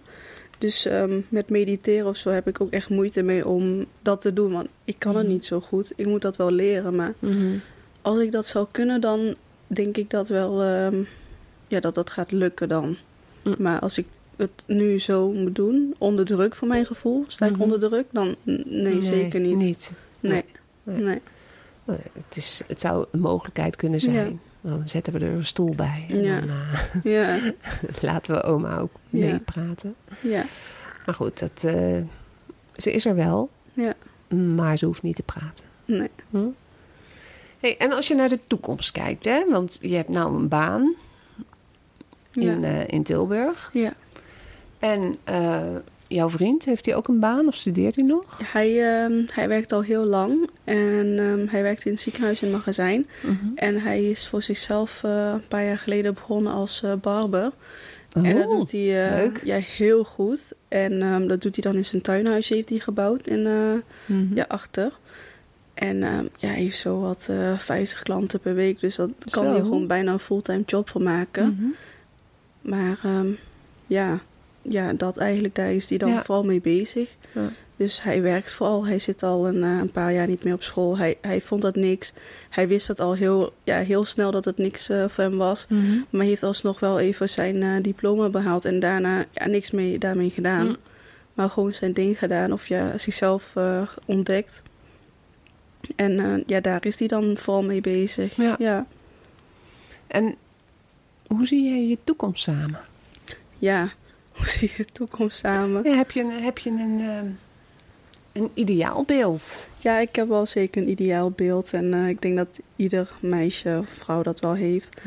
Dus 0.57 0.85
ehm, 0.85 1.21
met 1.29 1.49
mediteren 1.49 2.07
of 2.07 2.15
zo 2.17 2.29
heb 2.29 2.47
ik 2.47 2.61
ook 2.61 2.71
echt 2.71 2.89
moeite 2.89 3.21
mee 3.21 3.47
om 3.47 3.85
dat 4.01 4.21
te 4.21 4.33
doen, 4.33 4.51
want 4.51 4.67
ik 4.83 4.95
kan 4.99 5.15
het 5.15 5.23
Mhm. 5.23 5.33
niet 5.33 5.45
zo 5.45 5.59
goed. 5.59 5.91
Ik 5.95 6.05
moet 6.05 6.21
dat 6.21 6.35
wel 6.37 6.51
leren, 6.51 6.95
maar 6.95 7.13
als 8.01 8.19
ik 8.19 8.31
dat 8.31 8.47
zou 8.47 8.67
kunnen, 8.71 9.01
dan 9.01 9.35
denk 9.67 9.97
ik 9.97 10.09
dat 10.09 10.27
wel, 10.27 10.61
ehm, 10.61 11.03
ja, 11.67 11.79
dat 11.79 11.95
dat 11.95 12.09
gaat 12.09 12.31
lukken 12.31 12.67
dan. 12.69 12.97
Mm. 13.43 13.55
Maar 13.57 13.79
als 13.79 13.97
ik 13.97 14.05
het 14.41 14.63
nu 14.67 14.99
zo 14.99 15.31
moet 15.31 15.55
doen, 15.55 15.95
onder 15.97 16.25
druk 16.25 16.55
voor 16.55 16.67
mijn 16.67 16.85
gevoel, 16.85 17.25
sta 17.27 17.45
ik 17.45 17.51
Mhm. 17.51 17.61
onder 17.61 17.79
druk, 17.79 18.05
dan 18.11 18.35
nee, 18.65 19.01
zeker 19.01 19.39
niet. 19.39 19.55
niet. 19.57 19.93
Nee, 20.19 20.43
Nee. 20.83 21.03
nee. 21.03 21.19
Het, 22.13 22.35
is, 22.37 22.61
het 22.67 22.79
zou 22.79 23.05
een 23.11 23.19
mogelijkheid 23.19 23.75
kunnen 23.75 23.99
zijn. 23.99 24.39
Dan 24.61 24.87
zetten 24.87 25.13
we 25.13 25.19
er 25.19 25.31
een 25.31 25.45
stoel 25.45 25.75
bij. 25.75 26.05
En 26.09 26.23
Ja. 26.23 26.39
dan 26.39 26.49
eh, 26.49 27.01
Ja, 27.03 27.39
laten 28.11 28.35
we 28.35 28.43
oma 28.43 28.77
ook 28.77 28.91
meepraten. 29.09 29.95
ja, 30.21 30.43
Maar 31.05 31.15
goed, 31.15 31.39
dat, 31.39 31.63
eh, 31.63 31.97
ze 32.75 32.91
is 32.91 33.05
er 33.05 33.15
wel. 33.15 33.49
Ja. 33.73 33.93
Maar 34.35 34.77
ze 34.77 34.85
hoeft 34.85 35.01
niet 35.01 35.15
te 35.15 35.23
praten. 35.23 35.65
nee. 35.85 36.09
Hm? 36.29 36.45
Hey, 37.59 37.77
en 37.77 37.91
als 37.91 38.07
je 38.07 38.15
naar 38.15 38.29
de 38.29 38.39
toekomst 38.47 38.91
kijkt, 38.91 39.25
hè? 39.25 39.43
want 39.49 39.77
je 39.81 39.95
hebt 39.95 40.09
nou 40.09 40.35
een 40.35 40.47
baan 40.47 40.95
in, 42.33 42.63
eh, 42.63 42.87
in 42.87 43.03
Tilburg. 43.03 43.69
ja. 43.73 43.93
En 44.81 45.17
eh, 45.23 45.75
jouw 46.07 46.29
vriend, 46.29 46.65
heeft 46.65 46.85
hij 46.85 46.95
ook 46.95 47.07
een 47.07 47.19
baan 47.19 47.47
of 47.47 47.55
studeert 47.55 47.95
hij 47.95 48.03
nog? 48.03 48.39
Hij, 48.43 49.01
ehm, 49.03 49.23
hij 49.33 49.47
werkt 49.47 49.71
al 49.71 49.81
heel 49.81 50.05
lang 50.05 50.49
en 50.63 51.19
ehm, 51.19 51.47
hij 51.47 51.63
werkt 51.63 51.85
in 51.85 51.91
het 51.91 52.01
ziekenhuis 52.01 52.41
en 52.41 52.51
magazijn. 52.51 53.07
En 53.55 53.79
hij 53.79 54.03
is 54.03 54.27
voor 54.27 54.41
zichzelf 54.41 55.03
eh, 55.03 55.31
een 55.33 55.47
paar 55.47 55.63
jaar 55.63 55.77
geleden 55.77 56.13
begonnen 56.13 56.53
als 56.53 56.83
eh, 56.83 56.93
barber. 57.01 57.51
en 58.13 58.35
dat 58.35 58.51
Oh, 58.51 58.57
doet 58.57 58.71
hij 58.71 59.31
ja, 59.43 59.57
heel 59.57 60.03
goed. 60.03 60.53
En 60.67 61.01
ehm, 61.01 61.27
dat 61.27 61.41
doet 61.41 61.55
hij 61.55 61.63
dan 61.63 61.75
in 61.75 61.85
zijn 61.85 62.01
tuinhuisje, 62.01 62.53
heeft 62.53 62.69
hij 62.69 62.79
gebouwd 62.79 63.27
in, 63.27 63.41
mhm. 64.05 64.35
ja, 64.35 64.45
achter. 64.47 64.99
En 65.73 65.97
ja, 66.37 66.47
hij 66.47 66.61
heeft 66.61 66.77
zo 66.77 66.99
wat 66.99 67.27
eh 67.29 67.57
50 67.57 68.01
klanten 68.01 68.39
per 68.39 68.53
week, 68.53 68.79
dus 68.79 68.95
dat 68.95 69.09
kan 69.29 69.45
hij 69.45 69.59
gewoon 69.59 69.87
bijna 69.87 70.11
een 70.11 70.19
fulltime 70.19 70.63
job 70.65 70.89
van 70.89 71.03
maken. 71.03 71.45
Mhm. 71.45 71.69
Maar 72.61 72.99
ja, 73.87 74.21
ja, 74.61 74.93
dat 74.93 75.17
eigenlijk, 75.17 75.55
daar 75.55 75.71
is 75.73 75.89
hij 75.89 75.97
dan 75.97 76.09
Ja. 76.09 76.23
vooral 76.23 76.43
mee 76.43 76.61
bezig. 76.61 77.09
Ja. 77.33 77.51
Dus 77.75 78.03
hij 78.03 78.21
werkt 78.21 78.53
vooral. 78.53 78.85
Hij 78.85 78.99
zit 78.99 79.23
al 79.23 79.47
een, 79.47 79.63
eh, 79.63 79.77
een 79.77 79.91
paar 79.91 80.13
jaar 80.13 80.27
niet 80.27 80.43
meer 80.43 80.53
op 80.53 80.63
school. 80.63 80.97
Hij, 80.97 81.17
hij 81.21 81.41
vond 81.41 81.61
dat 81.61 81.75
niks. 81.75 82.13
Hij 82.49 82.67
wist 82.67 82.87
dat 82.87 82.99
al 82.99 83.15
heel, 83.15 83.53
ja, 83.63 83.77
heel 83.79 84.05
snel 84.05 84.31
dat 84.31 84.45
het 84.45 84.57
niks 84.57 84.89
eh, 84.89 85.05
voor 85.07 85.23
hem 85.23 85.37
was. 85.37 85.65
Mhm. 85.69 85.81
Maar 86.09 86.19
hij 86.21 86.25
heeft 86.27 86.43
alsnog 86.43 86.79
wel 86.79 86.99
even 86.99 87.29
zijn 87.29 87.63
eh, 87.63 87.69
diploma 87.81 88.29
behaald. 88.29 88.65
En 88.65 88.79
daarna 88.79 89.25
ja, 89.31 89.47
niks 89.47 89.71
mee, 89.71 89.97
daarmee 89.97 90.29
gedaan. 90.29 90.75
Maar 91.33 91.49
gewoon 91.49 91.73
zijn 91.73 91.93
ding 91.93 92.19
gedaan. 92.19 92.51
Of 92.51 92.67
ja, 92.67 92.97
zichzelf 92.97 93.53
ontdekt. 94.05 94.63
En 95.95 96.43
ja, 96.47 96.59
daar 96.59 96.85
is 96.85 96.99
hij 96.99 97.07
dan 97.07 97.37
vooral 97.37 97.63
mee 97.63 97.81
bezig. 97.81 98.35
Ja. 98.35 98.55
ja. 98.59 98.85
En 100.07 100.35
hoe 101.27 101.47
zie 101.47 101.69
jij 101.69 101.87
je 101.87 101.97
toekomst 102.03 102.43
samen? 102.43 102.79
Ja, 103.57 103.91
hoe 104.41 104.49
zie 104.49 104.71
je 104.77 104.83
de 104.83 104.91
toekomst 104.91 105.37
samen? 105.37 105.83
Ja, 105.83 105.95
heb 105.95 106.11
je 106.11 106.21
een, 106.21 106.29
heb 106.43 106.57
je 106.57 106.69
een, 106.69 106.99
ehm, 106.99 107.25
een 108.33 108.51
ideaalbeeld? 108.53 109.71
Ja, 109.77 109.99
ik 109.99 110.15
heb 110.15 110.27
wel 110.27 110.45
zeker 110.45 110.81
een 110.81 110.89
ideaal 110.89 111.31
beeld. 111.31 111.73
En 111.73 111.93
eh, 111.93 112.07
ik 112.09 112.21
denk 112.21 112.37
dat 112.37 112.59
ieder 112.75 113.09
meisje 113.19 113.77
of 113.81 113.89
vrouw 113.89 114.21
dat 114.23 114.39
wel 114.39 114.53
heeft. 114.53 115.01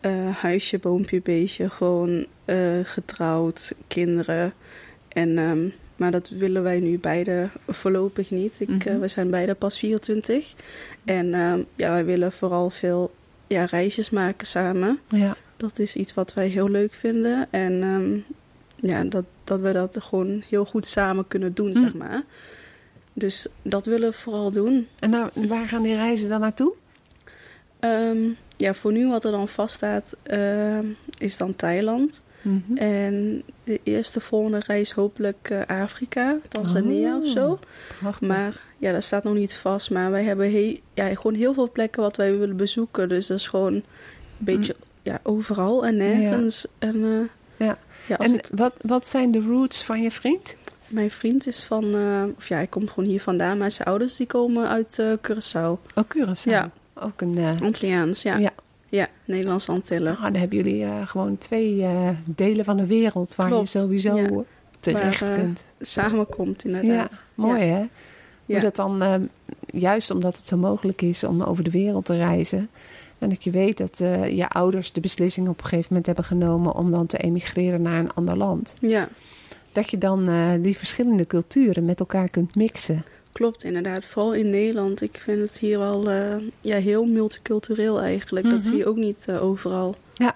eh, 0.00 0.36
huisje, 0.36 0.78
boompje, 0.78 1.20
beestje. 1.22 1.70
Gewoon 1.70 2.26
eh, 2.44 2.78
getrouwd, 2.82 3.72
kinderen. 3.88 4.52
En, 5.08 5.38
ehm, 5.38 5.68
maar 5.96 6.10
dat 6.10 6.28
willen 6.28 6.62
wij 6.62 6.80
nu 6.80 6.98
beide 6.98 7.48
voorlopig 7.68 8.30
niet. 8.30 8.54
Ik, 8.58 8.68
Mhm. 8.84 8.98
we 8.98 9.08
zijn 9.08 9.30
beide 9.30 9.54
pas 9.54 9.78
24. 9.78 10.54
En 11.04 11.34
ehm, 11.34 11.60
ja, 11.76 11.90
wij 11.90 12.04
willen 12.04 12.32
vooral 12.32 12.70
veel 12.70 13.14
ja, 13.46 13.64
reisjes 13.64 14.10
maken 14.10 14.46
samen. 14.46 14.98
Ja. 15.08 15.36
Dat 15.56 15.78
is 15.78 15.96
iets 15.96 16.14
wat 16.14 16.34
wij 16.34 16.48
heel 16.48 16.68
leuk 16.70 16.94
vinden. 16.94 17.46
En 17.50 17.82
ja, 18.80 19.04
dat, 19.04 19.24
dat 19.44 19.60
we 19.60 19.72
dat 19.72 19.96
gewoon 20.00 20.42
heel 20.48 20.64
goed 20.64 20.86
samen 20.86 21.28
kunnen 21.28 21.54
doen, 21.54 21.72
Hm. 21.72 21.78
zeg 21.78 21.94
maar. 21.94 22.22
Dus 23.12 23.46
dat 23.62 23.86
willen 23.86 24.10
we 24.10 24.16
vooral 24.16 24.50
doen. 24.50 24.86
En 24.98 25.10
nou, 25.10 25.30
waar 25.34 25.68
gaan 25.68 25.82
die 25.82 25.94
reizen 25.94 26.28
dan 26.28 26.40
naartoe? 26.40 26.72
Ehm, 27.80 28.18
ja, 28.56 28.74
voor 28.74 28.92
nu 28.92 29.08
wat 29.08 29.24
er 29.24 29.30
dan 29.30 29.48
vaststaat 29.48 30.16
ehm, 30.22 30.84
is 31.18 31.36
dan 31.36 31.56
Thailand. 31.56 32.20
Mhm. 32.42 32.76
En 32.76 33.42
de 33.64 33.80
eerste 33.82 34.20
volgende 34.20 34.60
reis 34.66 34.92
hopelijk 34.92 35.48
eh, 35.50 35.80
Afrika, 35.82 36.38
Tanzania 36.48 37.16
Oh. 37.16 37.22
of 37.22 37.28
zo. 37.28 37.58
Prachtig. 37.98 38.28
Maar 38.28 38.60
ja, 38.78 38.92
dat 38.92 39.02
staat 39.04 39.24
nog 39.24 39.34
niet 39.34 39.54
vast. 39.54 39.90
Maar 39.90 40.10
wij 40.10 40.24
hebben 40.24 40.52
he- 40.52 40.80
ja, 40.94 41.14
gewoon 41.14 41.34
heel 41.34 41.54
veel 41.54 41.70
plekken 41.70 42.02
wat 42.02 42.16
wij 42.16 42.38
willen 42.38 42.56
bezoeken. 42.56 43.08
Dus 43.08 43.26
dat 43.26 43.38
is 43.38 43.48
gewoon 43.48 43.74
een 43.74 43.84
beetje 44.38 44.76
ja, 45.02 45.20
overal 45.22 45.86
en 45.86 45.96
nergens. 45.96 46.66
En, 46.78 46.94
eh, 47.04 47.18
Ja. 47.58 47.78
ja, 48.06 48.18
en 48.18 48.34
ik, 48.34 48.48
wat, 48.50 48.80
wat 48.82 49.06
zijn 49.08 49.30
de 49.30 49.40
roots 49.40 49.84
van 49.84 50.02
je 50.02 50.10
vriend? 50.10 50.56
mijn 50.88 51.10
vriend 51.10 51.46
is 51.46 51.64
van, 51.64 51.94
eh, 51.94 52.22
of 52.36 52.48
ja, 52.48 52.56
hij 52.56 52.66
komt 52.66 52.90
gewoon 52.90 53.08
hier 53.08 53.20
vandaan. 53.20 53.58
Maar 53.58 53.70
zijn 53.70 53.88
ouders 53.88 54.16
die 54.16 54.26
komen 54.26 54.68
uit 54.68 54.98
eh 54.98 55.12
Curaçao. 55.12 55.78
Oh, 55.94 56.04
Curaçao. 56.16 56.50
Ja. 56.50 56.70
Ook 56.94 57.20
een... 57.20 57.38
eh, 57.38 57.60
Antilliaans, 57.62 58.22
ja. 58.22 58.36
Ja. 58.36 58.50
Ja, 58.90 59.08
Nederlandse 59.24 59.72
Antillen. 59.72 60.12
nou, 60.18 60.32
dan 60.32 60.40
hebben 60.40 60.56
jullie 60.58 61.06
gewoon 61.06 61.38
twee 61.38 61.86
delen 62.24 62.64
van 62.64 62.76
de 62.76 62.86
wereld 62.86 63.34
waar 63.34 63.46
Klopt, 63.48 63.72
je 63.72 63.78
sowieso 63.78 64.16
ja. 64.16 64.42
terecht 64.80 65.20
Waar, 65.28 65.38
kunt. 65.38 65.64
Samenkomt 65.80 66.62
Ja, 66.62 66.68
inderdaad. 66.68 67.20
mooi 67.34 67.60
hè? 67.60 67.78
Hoe 67.78 67.88
Ja. 68.56 68.60
dat 68.60 68.76
dan, 68.76 69.28
juist 69.66 70.10
omdat 70.10 70.36
het 70.36 70.46
zo 70.46 70.56
mogelijk 70.56 71.02
is 71.02 71.24
om 71.24 71.42
over 71.42 71.64
de 71.64 71.70
wereld 71.70 72.04
te 72.04 72.16
reizen. 72.16 72.68
En 73.18 73.28
dat 73.28 73.44
je 73.44 73.50
weet 73.50 73.78
dat 73.78 74.00
eh, 74.00 74.36
je 74.36 74.48
ouders 74.48 74.92
de 74.92 75.00
beslissing 75.00 75.48
op 75.48 75.58
een 75.58 75.64
gegeven 75.64 75.86
moment 75.88 76.06
hebben 76.06 76.24
genomen 76.24 76.74
om 76.74 76.90
dan 76.90 77.06
te 77.06 77.16
emigreren 77.18 77.82
naar 77.82 77.98
een 77.98 78.12
ander 78.14 78.36
land. 78.36 78.76
Ja, 78.80 79.08
Dat 79.72 79.90
je 79.90 79.98
dan 79.98 80.28
eh, 80.28 80.50
die 80.60 80.76
verschillende 80.76 81.26
culturen 81.26 81.84
met 81.84 82.00
elkaar 82.00 82.28
kunt 82.30 82.54
mixen. 82.54 83.04
klopt 83.32 83.64
inderdaad. 83.64 84.04
Vooral 84.04 84.34
in 84.34 84.50
Nederland. 84.50 85.00
Ik 85.02 85.18
vind 85.22 85.40
het 85.48 85.58
hier 85.58 85.78
wel 85.78 86.10
eh, 86.10 86.36
ja, 86.60 86.76
heel 86.76 87.04
multicultureel 87.04 88.00
eigenlijk. 88.00 88.50
Dat 88.50 88.58
Mhm. 88.58 88.68
zie 88.68 88.76
je 88.76 88.86
ook 88.86 88.96
niet 88.96 89.26
overal. 89.40 89.96
Ja. 90.14 90.34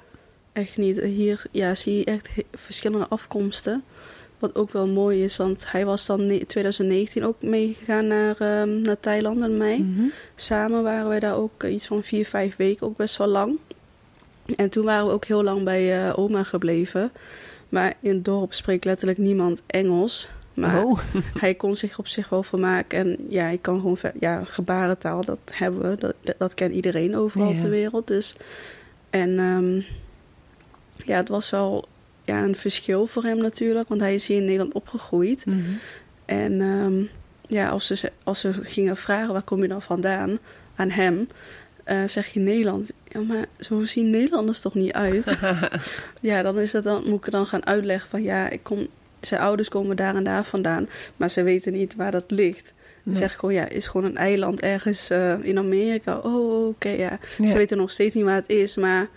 Echt 0.53 0.77
niet. 0.77 1.01
Hier 1.01 1.45
ja, 1.51 1.75
zie 1.75 1.99
je 1.99 2.05
echt 2.05 2.29
verschillende 2.55 3.09
afkomsten. 3.09 3.83
Wat 4.43 4.55
ook 4.55 4.73
wel 4.73 4.87
mooi 4.87 5.25
is, 5.25 5.37
want 5.37 5.71
hij 5.73 5.85
was 5.85 6.07
dan 6.07 6.21
in 6.21 6.47
2019 6.47 7.25
ook 7.25 7.43
meegegaan 7.43 8.07
naar, 8.07 8.37
ehm, 8.39 8.81
naar 8.81 9.01
Thailand 9.01 9.39
met 9.39 9.51
mij. 9.53 9.79
Mhm. 9.79 10.05
Samen 10.35 10.83
waren 10.83 11.09
wij 11.09 11.21
daar 11.21 11.37
ook 11.37 11.65
iets 11.65 11.87
van 11.87 12.03
vier, 12.03 12.27
vijf 12.27 12.57
weken, 12.57 12.87
ook 12.87 12.97
best 12.97 13.17
wel 13.17 13.27
lang. 13.27 13.59
En 14.57 14.69
toen 14.69 14.85
waren 14.85 15.07
we 15.07 15.13
ook 15.13 15.25
heel 15.25 15.43
lang 15.43 15.65
bij 15.65 16.07
eh, 16.09 16.19
oma 16.19 16.43
gebleven. 16.43 17.13
Maar 17.69 17.95
in 18.01 18.15
het 18.15 18.25
dorp 18.25 18.53
spreekt 18.55 18.85
letterlijk 18.85 19.19
niemand 19.19 19.63
Engels. 19.67 20.29
Maar 20.55 20.85
Oh, 20.85 20.99
hij 21.45 21.55
kon 21.55 21.77
zich 21.77 21.99
op 21.99 22.07
zich 22.07 22.29
wel 22.29 22.43
vermaken. 22.43 22.99
En 22.99 23.17
ja, 23.29 23.47
ik 23.49 23.63
kan 23.63 23.81
gewoon 23.81 23.99
ja, 24.21 24.45
gebarentaal, 24.45 25.25
dat 25.25 25.39
hebben 25.53 25.91
we. 25.91 25.97
Dat, 25.97 26.15
dat, 26.21 26.35
dat 26.39 26.55
kent 26.55 26.73
iedereen 26.73 27.17
overal 27.17 27.49
Ja. 27.49 27.57
op 27.57 27.63
de 27.63 27.69
wereld. 27.69 28.07
Dus. 28.07 28.37
En 29.11 29.39
ehm, 29.39 29.75
ja, 31.07 31.17
het 31.17 31.29
was 31.29 31.51
wel 31.51 31.89
ja, 32.33 32.43
een 32.43 32.57
verschil 32.57 33.07
voor 33.07 33.23
hem 33.23 33.39
natuurlijk. 33.39 33.89
Want 33.89 34.01
hij 34.01 34.15
is 34.15 34.27
hier 34.27 34.37
in 34.37 34.45
Nederland 34.45 34.75
opgegroeid. 34.75 35.47
Mhm. 35.47 35.59
En 36.25 36.61
ehm, 36.61 37.03
ja, 37.47 37.69
als 37.69 37.87
ze, 37.87 38.13
als 38.23 38.41
ze 38.41 38.53
gingen 38.63 38.97
vragen 38.97 39.33
waar 39.33 39.43
kom 39.43 39.63
je 39.63 39.69
dan 39.69 39.83
vandaan 39.83 40.39
aan 40.77 40.91
hem, 40.91 41.29
eh, 41.85 41.99
zeg 42.07 42.27
je 42.29 42.41
Nederland. 42.41 42.91
Ja, 43.09 43.21
maar 43.21 43.47
zo 43.61 43.85
zien 43.85 44.11
Nederlanders 44.11 44.61
toch 44.61 44.75
niet 44.75 44.93
uit? 44.93 45.39
ja, 46.21 46.43
dan 46.43 46.59
is 46.59 46.73
het 46.73 46.85
dan, 46.85 47.03
moet 47.09 47.27
ik 47.27 47.33
dan 47.33 47.47
gaan 47.47 47.67
uitleggen 47.67 48.09
van 48.11 48.23
ja, 48.23 48.49
ik 48.51 48.63
kom, 48.63 48.87
zijn 49.21 49.41
ouders 49.41 49.69
komen 49.69 49.97
daar 49.97 50.15
en 50.17 50.25
daar 50.25 50.45
vandaan, 50.45 50.89
maar 51.17 51.31
ze 51.31 51.43
weten 51.43 51.73
niet 51.73 51.95
waar 51.97 52.11
dat 52.11 52.31
ligt. 52.31 52.73
Dan 53.05 53.13
Nee. 53.13 53.23
zeg 53.23 53.33
ik 53.33 53.39
gewoon 53.39 53.55
ja, 53.55 53.69
is 53.69 53.87
gewoon 53.87 54.07
een 54.07 54.17
eiland 54.17 54.61
ergens 54.61 55.11
eh, 55.11 55.35
in 55.43 55.59
Amerika. 55.59 56.19
Oh, 56.19 56.67
oké, 56.69 56.89
ja. 56.89 57.19
Ja. 57.39 57.47
Ze 57.47 57.57
weten 57.57 57.77
nog 57.77 57.91
steeds 57.91 58.15
niet 58.15 58.25
waar 58.25 58.35
het 58.35 58.49
is, 58.49 58.77
maar 58.77 59.09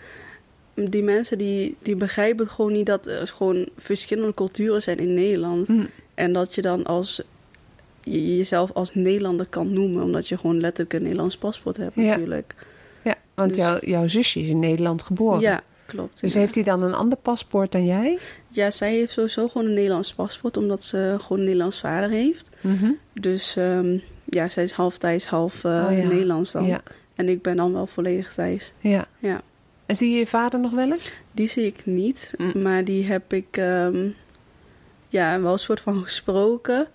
die 0.76 1.02
mensen 1.02 1.38
die, 1.38 1.76
die 1.82 1.96
begrijpen 1.96 2.48
gewoon 2.48 2.72
niet 2.72 2.86
dat 2.86 3.06
er 3.06 3.26
gewoon 3.26 3.68
verschillende 3.76 4.34
culturen 4.34 4.82
zijn 4.82 4.98
in 4.98 5.14
Nederland. 5.14 5.68
Mm. 5.68 5.88
En 6.14 6.32
dat 6.32 6.54
je 6.54 6.62
dan 6.62 6.84
als 6.84 7.22
je 8.02 8.36
jezelf 8.36 8.70
als 8.72 8.94
Nederlander 8.94 9.46
kan 9.48 9.72
noemen, 9.72 10.02
omdat 10.02 10.28
je 10.28 10.36
gewoon 10.38 10.60
letterlijk 10.60 10.92
een 10.92 11.02
Nederlands 11.02 11.36
paspoort 11.36 11.76
hebt 11.76 11.96
natuurlijk. 11.96 12.54
Ja, 13.04 13.14
want 13.34 13.48
Dus- 13.48 13.58
jouw, 13.58 13.78
jouw 13.80 14.06
zusje 14.06 14.40
is 14.40 14.48
in 14.48 14.58
Nederland 14.60 15.02
geboren. 15.02 15.40
Ja, 15.40 15.60
klopt. 15.86 16.20
Dus 16.20 16.32
ja. 16.32 16.38
heeft 16.40 16.54
hij 16.54 16.64
dan 16.64 16.82
een 16.82 16.94
ander 16.94 17.18
paspoort 17.18 17.72
dan 17.72 17.84
jij? 17.86 18.18
ja, 18.48 18.70
zij 18.70 18.94
heeft 18.94 19.12
sowieso 19.12 19.48
gewoon 19.48 19.66
een 19.66 19.74
Nederlands 19.74 20.14
paspoort, 20.14 20.56
omdat 20.56 20.82
ze 20.82 21.16
gewoon 21.20 21.38
een 21.38 21.44
Nederlands 21.44 21.80
vader 21.80 22.10
heeft. 22.10 22.50
Mhm. 22.60 22.90
Dus 23.12 23.56
ehm, 23.56 23.98
ja, 24.24 24.48
zij 24.48 24.64
is 24.64 24.72
half 24.72 24.98
Thais, 24.98 25.26
half 25.26 25.64
eh, 25.64 25.86
Oh 25.90 25.98
ja. 25.98 26.08
Nederlands 26.08 26.52
dan. 26.52 26.80
En 27.14 27.28
ik 27.28 27.42
ben 27.42 27.56
dan 27.56 27.72
wel 27.72 27.86
volledig 27.86 28.34
Thais. 28.34 28.72
ja. 28.80 29.06
Ja. 29.18 29.40
En 29.86 29.96
zie 29.96 30.10
je 30.10 30.18
je 30.18 30.26
vader 30.26 30.60
nog 30.60 30.72
wel 30.72 30.92
eens? 30.92 31.20
Die 31.32 31.48
zie 31.48 31.66
ik 31.66 31.86
niet, 31.86 32.32
Mm. 32.36 32.62
maar 32.62 32.84
die 32.84 33.04
heb 33.04 33.32
ik 33.32 33.56
ehm, 33.56 34.08
ja, 35.08 35.40
wel 35.40 35.52
een 35.52 35.58
soort 35.58 35.80
van 35.80 36.02
gesproken. 36.02 36.86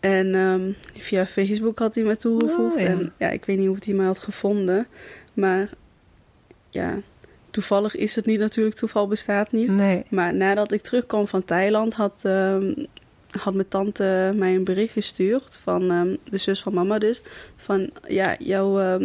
En 0.00 0.34
ehm, 0.34 0.72
via 0.98 1.26
Facebook 1.26 1.78
had 1.78 1.94
hij 1.94 2.04
me 2.04 2.16
toegevoegd. 2.16 2.74
Oh, 2.74 2.80
ja. 2.80 2.86
En 2.86 3.12
ja, 3.18 3.28
ik 3.30 3.44
weet 3.44 3.58
niet 3.58 3.66
hoe 3.66 3.76
hij 3.84 3.94
mij 3.94 4.06
had 4.06 4.18
gevonden. 4.18 4.86
Maar 5.34 5.70
ja, 6.70 7.00
toevallig 7.50 7.96
is 7.96 8.14
het 8.16 8.26
niet 8.26 8.38
natuurlijk. 8.38 8.76
Toeval 8.76 9.08
bestaat 9.08 9.52
niet. 9.52 9.68
Nee. 9.70 10.04
Maar 10.08 10.34
nadat 10.34 10.72
ik 10.72 10.80
terugkwam 10.82 11.26
van 11.26 11.44
Thailand 11.44 11.94
had, 11.94 12.20
ehm, 12.24 12.84
had 13.30 13.54
mijn 13.54 13.68
tante 13.68 14.32
mij 14.36 14.54
een 14.54 14.64
bericht 14.64 14.92
gestuurd. 14.92 15.58
Van 15.62 15.88
de 16.30 16.38
zus 16.38 16.62
van 16.62 16.74
mama 16.74 16.98
dus. 16.98 17.22
Van 17.56 17.90
ja, 18.08 18.36
jouw, 18.38 18.98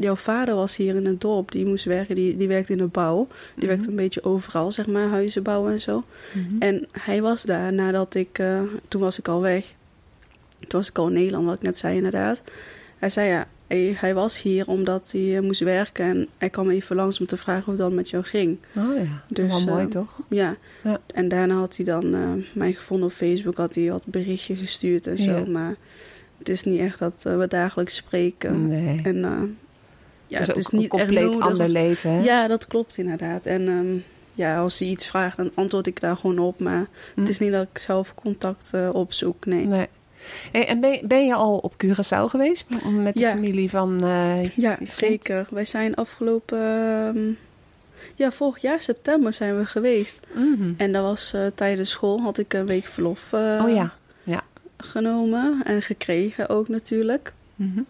jouw 0.00 0.16
vader 0.16 0.54
was 0.54 0.76
hier 0.76 0.94
in 0.94 1.06
het 1.06 1.20
dorp. 1.20 1.52
Die 1.52 1.66
moest 1.66 1.84
werken. 1.84 2.14
Die, 2.14 2.36
die 2.36 2.48
werkte 2.48 2.72
in 2.72 2.78
de 2.78 2.86
bouw. 2.86 3.26
Die 3.54 3.68
werkte 3.68 3.88
een 3.88 3.96
beetje 3.96 4.24
overal, 4.24 4.72
zeg 4.72 4.86
maar. 4.86 5.08
Huizen 5.08 5.42
bouwen 5.42 5.72
en 5.72 5.80
zo. 5.80 6.04
Mhm. 6.32 6.62
En 6.62 6.86
hij 6.92 7.22
was 7.22 7.42
daar 7.42 7.72
nadat 7.72 8.14
ik... 8.14 8.38
eh, 8.38 8.62
toen 8.88 9.00
was 9.00 9.18
ik 9.18 9.28
al 9.28 9.40
weg. 9.40 9.64
Toen 10.58 10.80
was 10.80 10.88
ik 10.88 10.98
al 10.98 11.06
in 11.06 11.12
Nederland, 11.12 11.44
wat 11.46 11.54
ik 11.54 11.62
net 11.62 11.78
zei 11.78 11.96
inderdaad. 11.96 12.42
Hij 12.98 13.10
zei 13.10 13.28
ja, 13.28 13.46
hij, 13.66 13.96
hij 13.96 14.14
was 14.14 14.42
hier 14.42 14.66
omdat 14.66 15.10
hij 15.12 15.36
eh, 15.36 15.42
moest 15.42 15.60
werken. 15.60 16.04
En 16.04 16.28
hij 16.38 16.50
kwam 16.50 16.70
even 16.70 16.96
langs 16.96 17.20
om 17.20 17.26
te 17.26 17.36
vragen 17.36 17.64
hoe 17.64 17.74
het 17.74 17.82
dan 17.82 17.94
met 17.94 18.10
jou 18.10 18.24
ging. 18.24 18.58
Oh 18.78 18.94
ja, 18.96 19.22
Dus, 19.28 19.48
wel 19.48 19.64
mooi 19.64 19.84
eh, 19.84 19.90
toch? 19.90 20.20
Ja. 20.28 20.56
Ja. 20.82 21.00
En 21.06 21.28
daarna 21.28 21.54
had 21.54 21.76
hij 21.76 21.84
dan 21.84 22.14
mij 22.54 22.72
gevonden 22.72 23.06
op 23.06 23.12
Facebook. 23.12 23.56
Had 23.56 23.74
hij 23.74 23.90
wat 23.90 24.04
berichtje 24.06 24.56
gestuurd 24.56 25.06
en 25.06 25.18
zo. 25.18 25.36
Ja. 25.36 25.44
Maar 25.46 25.74
het 26.38 26.48
is 26.48 26.64
niet 26.64 26.80
echt 26.80 26.98
dat 26.98 27.22
we 27.22 27.46
dagelijks 27.48 27.94
spreken. 27.96 28.66
Nee. 28.66 29.00
En 29.04 29.56
ja, 30.32 30.38
dat 30.38 30.46
het 30.46 30.56
is 30.56 30.68
niet 30.68 30.82
een 30.82 30.88
compleet 30.88 31.40
ander 31.40 31.68
leven, 31.68 32.10
hè? 32.10 32.20
Ja, 32.22 32.46
dat 32.48 32.66
klopt 32.66 32.98
inderdaad. 32.98 33.46
En 33.46 33.68
ehm, 33.68 33.96
ja, 34.34 34.58
als 34.60 34.78
hij 34.78 34.88
iets 34.88 35.06
vraagt, 35.06 35.36
dan 35.36 35.50
antwoord 35.54 35.86
ik 35.86 36.00
daar 36.00 36.16
gewoon 36.16 36.38
op. 36.38 36.60
Maar 36.60 36.86
Hm. 37.14 37.20
het 37.20 37.28
is 37.28 37.38
niet 37.38 37.52
dat 37.52 37.66
ik 37.72 37.78
zelf 37.78 38.14
contact 38.14 38.70
eh, 38.74 38.88
opzoek, 38.92 39.46
nee. 39.46 39.64
Nee. 39.66 39.86
Hey, 40.52 40.66
en 40.68 40.80
ben, 40.80 41.00
ben 41.04 41.26
je 41.26 41.34
al 41.34 41.56
op 41.58 41.72
Curaçao 41.84 42.24
geweest? 42.24 42.64
Met 42.90 43.14
de 43.14 43.20
Ja. 43.20 43.30
familie 43.30 43.70
van... 43.70 44.04
eh, 44.04 44.50
Ja, 44.50 44.78
zeker. 44.84 45.46
Wij 45.50 45.64
zijn 45.64 45.94
afgelopen... 45.94 46.58
ehm, 46.60 47.18
ja, 48.14 48.32
vorig 48.32 48.62
jaar 48.62 48.80
september 48.80 49.32
zijn 49.32 49.58
we 49.58 49.66
geweest. 49.66 50.18
Mhm. 50.34 50.72
En 50.76 50.92
dat 50.92 51.02
was 51.02 51.32
eh, 51.34 51.46
tijdens 51.54 51.90
school, 51.90 52.20
had 52.20 52.38
ik 52.38 52.54
een 52.54 52.66
week 52.66 52.84
verlof 52.84 53.32
Oh 53.32 53.74
ja. 53.74 53.94
Ja. 54.24 54.42
genomen. 54.76 55.60
En 55.64 55.82
gekregen 55.82 56.48
ook 56.48 56.68
natuurlijk. 56.68 57.32
Mhm. 57.54 57.80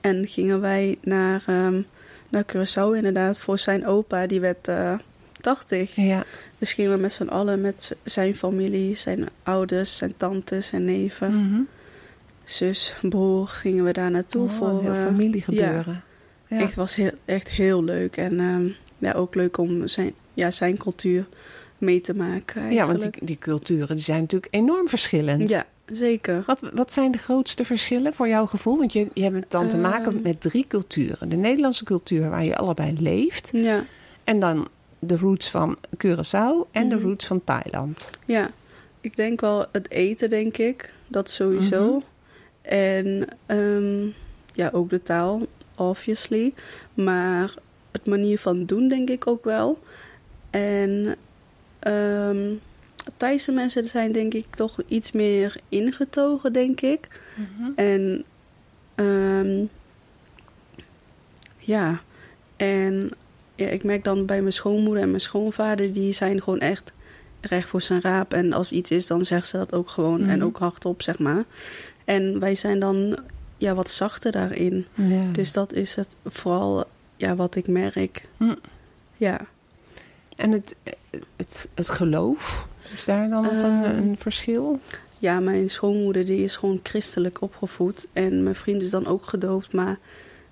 En 0.00 0.26
gingen 0.28 0.60
wij 0.60 0.98
naar, 1.02 1.42
ehm, 1.46 1.80
naar 2.28 2.44
Curaçao 2.52 2.96
inderdaad 2.96 3.38
voor 3.38 3.58
zijn 3.58 3.86
opa. 3.86 4.26
Die 4.26 4.40
werd 4.40 4.68
eh 4.68 4.94
80. 5.40 5.94
Ja. 5.94 6.24
Dus 6.58 6.72
gingen 6.72 6.90
we 6.92 6.98
met 6.98 7.12
z'n 7.12 7.26
allen, 7.28 7.60
met 7.60 7.96
zijn 8.02 8.36
familie, 8.36 8.94
zijn 8.96 9.28
ouders, 9.42 9.96
zijn 9.96 10.14
tantes 10.16 10.72
en 10.72 10.84
neven, 10.84 11.34
Mhm. 11.50 11.60
zus, 12.44 12.96
broer, 13.02 13.48
gingen 13.48 13.84
we 13.84 13.92
daar 13.92 14.10
naartoe 14.10 14.42
Oh, 14.48 14.56
voor. 14.56 14.80
heel 14.82 14.92
eh, 14.92 15.04
familiegebeuren. 15.04 16.02
Ja. 16.48 16.58
Echt 16.60 16.74
was 16.74 16.94
heel, 16.94 17.10
echt 17.24 17.50
heel 17.50 17.84
leuk. 17.84 18.16
En 18.16 18.40
ehm, 18.40 18.66
ja, 18.98 19.12
ook 19.12 19.34
leuk 19.34 19.58
om 19.58 19.86
zijn, 19.86 20.12
ja, 20.34 20.50
zijn 20.50 20.76
cultuur 20.76 21.26
mee 21.78 22.00
te 22.00 22.14
maken. 22.14 22.72
ja, 22.72 22.86
want 22.86 23.00
die, 23.00 23.10
die 23.24 23.38
culturen 23.38 23.94
die 23.94 24.04
zijn 24.04 24.20
natuurlijk 24.20 24.54
enorm 24.54 24.88
verschillend. 24.88 25.48
Ja, 25.48 25.66
zeker. 25.92 26.42
Wat, 26.46 26.60
wat 26.74 26.92
zijn 26.92 27.10
de 27.10 27.18
grootste 27.18 27.64
verschillen 27.64 28.14
voor 28.14 28.28
jouw 28.28 28.46
gevoel? 28.46 28.78
Want 28.78 28.92
je, 28.92 29.08
je 29.14 29.22
hebt 29.22 29.50
dan 29.50 29.68
te 29.68 29.76
maken 29.76 30.12
Ehm. 30.12 30.22
met 30.22 30.40
drie 30.40 30.64
culturen. 30.68 31.28
De 31.28 31.36
Nederlandse 31.36 31.84
cultuur 31.84 32.30
waar 32.30 32.44
je 32.44 32.56
allebei 32.56 32.96
leeft. 33.00 33.50
Ja, 33.54 33.84
En 34.24 34.40
dan 34.40 34.68
de 34.98 35.16
roots 35.16 35.50
van 35.50 35.76
Curaçao 36.04 36.70
en 36.70 36.88
de 36.88 36.94
Mhm. 36.96 37.04
roots 37.06 37.26
van 37.26 37.44
Thailand. 37.44 38.10
Ja, 38.26 38.50
ik 39.00 39.16
denk 39.16 39.40
wel 39.40 39.66
het 39.72 39.90
eten, 39.90 40.28
denk 40.28 40.56
ik. 40.56 40.92
Dat 41.08 41.30
sowieso. 41.30 41.86
Mhm. 41.92 42.04
En 42.74 43.28
ehm, 43.46 44.06
ja, 44.52 44.70
ook 44.72 44.90
de 44.90 45.02
taal, 45.02 45.46
obviously. 45.74 46.54
Maar 46.94 47.54
het 47.90 48.06
manier 48.06 48.38
van 48.38 48.64
doen, 48.64 48.88
denk 48.88 49.10
ik 49.10 49.26
ook 49.26 49.44
wel. 49.44 49.78
En 50.50 51.16
ehm 51.78 52.52
Thaise 53.16 53.52
mensen 53.52 53.84
zijn, 53.84 54.12
denk 54.12 54.34
ik, 54.34 54.46
toch 54.54 54.76
iets 54.88 55.12
meer 55.12 55.56
ingetogen, 55.68 56.52
denk 56.52 56.80
ik. 56.80 57.20
En 57.76 58.24
ehm, 58.94 59.64
ja, 61.58 62.00
en 62.56 63.10
ja, 63.54 63.66
ik 63.68 63.84
merk 63.84 64.04
dan 64.04 64.26
bij 64.26 64.40
mijn 64.40 64.52
schoonmoeder 64.52 65.02
en 65.02 65.08
mijn 65.08 65.20
schoonvader, 65.20 65.92
die 65.92 66.12
zijn 66.12 66.42
gewoon 66.42 66.60
echt 66.60 66.92
recht 67.40 67.68
voor 67.68 67.82
zijn 67.82 68.00
raap. 68.00 68.32
En 68.32 68.52
als 68.52 68.72
iets 68.72 68.90
is, 68.90 69.06
dan 69.06 69.24
zeggen 69.24 69.48
ze 69.48 69.56
dat 69.56 69.72
ook 69.72 69.88
gewoon 69.90 70.20
en 70.26 70.36
Mhm. 70.38 70.46
ook 70.46 70.58
hardop, 70.58 71.02
zeg 71.02 71.18
maar. 71.18 71.44
En 72.04 72.38
wij 72.40 72.54
zijn 72.54 72.78
dan 72.78 73.18
ja, 73.56 73.74
wat 73.74 73.90
zachter 73.90 74.32
daarin. 74.32 74.86
Ja. 74.94 75.32
Dus 75.32 75.52
dat 75.52 75.72
is 75.72 75.94
het 75.94 76.16
vooral 76.24 76.84
ja, 77.16 77.36
wat 77.36 77.54
ik 77.54 77.68
merk. 77.68 78.28
Hm. 78.36 78.54
Ja. 79.16 79.40
En 80.36 80.50
het, 80.52 80.76
het, 81.36 81.68
het 81.74 81.88
geloof, 81.88 82.66
is 82.94 83.04
daar 83.04 83.28
dan 83.28 83.42
nog 83.42 83.52
een, 83.52 83.84
Ehm, 83.84 83.96
een 83.96 84.16
verschil? 84.18 84.80
ja, 85.18 85.40
mijn 85.40 85.70
schoonmoeder 85.70 86.24
die 86.24 86.42
is 86.42 86.56
gewoon 86.56 86.80
christelijk 86.82 87.40
opgevoed. 87.42 88.06
En 88.12 88.42
mijn 88.42 88.54
vriend 88.54 88.82
is 88.82 88.90
dan 88.90 89.06
ook 89.06 89.26
gedoopt, 89.26 89.72
maar 89.72 89.98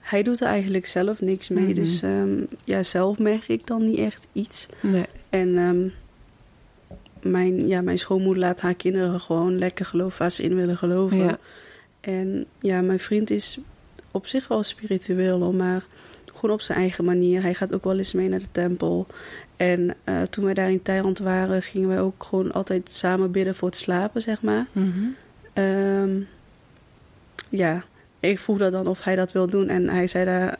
hij 0.00 0.22
doet 0.22 0.40
er 0.40 0.46
eigenlijk 0.46 0.86
zelf 0.86 1.20
niks 1.20 1.48
mee. 1.48 1.64
Mhm. 1.64 1.74
Dus 1.74 2.02
ehm, 2.02 2.42
ja, 2.64 2.82
zelf 2.82 3.18
merk 3.18 3.48
ik 3.48 3.66
dan 3.66 3.84
niet 3.84 3.98
echt 3.98 4.26
iets. 4.32 4.66
Nee. 4.80 5.04
En 5.30 5.58
ehm, 5.58 5.88
mijn, 7.30 7.68
ja, 7.68 7.80
mijn 7.80 7.98
schoonmoeder 7.98 8.42
laat 8.42 8.60
haar 8.60 8.74
kinderen 8.74 9.20
gewoon 9.20 9.58
lekker 9.58 9.86
geloven 9.86 10.18
waar 10.18 10.30
ze 10.30 10.42
in 10.42 10.54
willen 10.54 10.76
geloven. 10.76 11.16
Ja. 11.16 11.38
En 12.00 12.46
ja, 12.60 12.80
mijn 12.80 13.00
vriend 13.00 13.30
is 13.30 13.58
op 14.10 14.26
zich 14.26 14.48
wel 14.48 14.62
spiritueel, 14.62 15.52
maar 15.52 15.84
gewoon 16.44 16.58
op 16.60 16.64
zijn 16.64 16.78
eigen 16.78 17.04
manier. 17.04 17.42
Hij 17.42 17.54
gaat 17.54 17.74
ook 17.74 17.84
wel 17.84 17.98
eens 17.98 18.12
mee 18.12 18.28
naar 18.28 18.38
de 18.38 18.52
tempel. 18.52 19.06
En 19.56 19.94
eh, 20.04 20.22
toen 20.22 20.44
wij 20.44 20.54
daar 20.54 20.70
in 20.70 20.82
Thailand 20.82 21.18
waren, 21.18 21.62
gingen 21.62 21.88
wij 21.88 22.00
ook 22.00 22.24
gewoon 22.24 22.52
altijd 22.52 22.90
samen 22.90 23.30
bidden 23.30 23.54
voor 23.54 23.68
het 23.68 23.76
slapen, 23.76 24.22
zeg 24.22 24.42
maar. 24.42 24.66
Mhm. 24.72 25.04
Ehm, 25.52 26.20
ja, 27.48 27.84
ik 28.20 28.38
vroeg 28.38 28.58
dat 28.58 28.72
dan 28.72 28.86
of 28.86 29.04
hij 29.04 29.16
dat 29.16 29.32
wil 29.32 29.46
doen. 29.46 29.68
En 29.68 29.88
hij 29.88 30.06
zei 30.06 30.24
daar, 30.24 30.58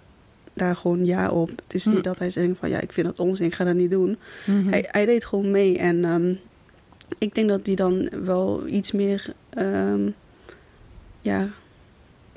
daar 0.53 0.77
gewoon 0.77 1.05
ja 1.05 1.31
op. 1.31 1.49
Het 1.49 1.75
is 1.75 1.87
niet 1.87 2.05
dat 2.05 2.19
hij 2.19 2.31
zei 2.31 2.55
van 2.59 2.69
ja, 2.69 2.81
ik 2.81 2.93
vind 2.93 3.07
dat 3.07 3.19
onzin, 3.19 3.47
ik 3.47 3.55
ga 3.55 3.65
dat 3.65 3.75
niet 3.75 3.91
doen. 3.91 4.19
Mhm. 4.47 4.69
Hij, 4.69 4.89
hij 4.91 5.05
deed 5.05 5.25
gewoon 5.25 5.51
mee. 5.51 5.79
En 5.79 6.05
ehm, 6.05 6.35
ik 7.19 7.35
denk 7.35 7.49
dat 7.49 7.67
hij 7.67 7.75
dan 7.75 8.09
wel 8.25 8.67
iets 8.67 8.93
meer 8.93 9.35
ehm, 9.51 10.11
ja, 11.21 11.49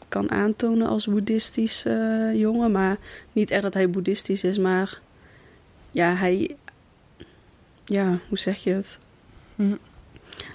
kan 0.10 0.32
aantonen 0.32 0.88
als 0.88 1.06
boeddhistisch 1.08 1.86
eh, 1.86 2.34
jongen. 2.36 2.72
Maar 2.72 2.98
niet 3.32 3.52
echt 3.52 3.62
dat 3.62 3.74
hij 3.74 3.90
boeddhistisch 3.90 4.44
is, 4.44 4.58
maar 4.58 5.00
ja, 5.92 6.14
hij. 6.16 6.56
Ja, 7.86 8.18
hoe 8.30 8.38
zeg 8.38 8.64
je 8.64 8.70
het? 8.74 9.00
Hm. 9.56 9.76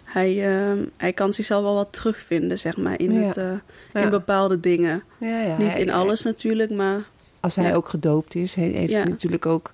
Hij, 0.05 0.57
ehm, 0.57 0.85
hij 0.97 1.12
kan 1.12 1.33
zichzelf 1.33 1.62
wel 1.62 1.75
wat 1.75 1.93
terugvinden, 1.93 2.59
zeg 2.59 2.77
maar, 2.77 3.01
in, 3.01 3.12
Ja. 3.12 3.21
het, 3.27 3.37
eh, 3.37 3.55
Ja. 3.93 4.01
in 4.01 4.11
bepaalde 4.11 4.61
dingen. 4.61 5.03
Ja, 5.19 5.57
Niet 5.57 5.67
hij- 5.71 5.81
in 5.81 5.91
alles 5.91 6.23
natuurlijk, 6.23 6.71
maar 6.71 7.01
Als 7.41 7.55
hij 7.57 7.75
ook 7.77 7.88
gedoopt 7.88 8.35
is, 8.35 8.55
he- 8.55 8.62
heeft 8.62 8.93
hij 8.93 9.05
natuurlijk 9.05 9.47
ook 9.47 9.73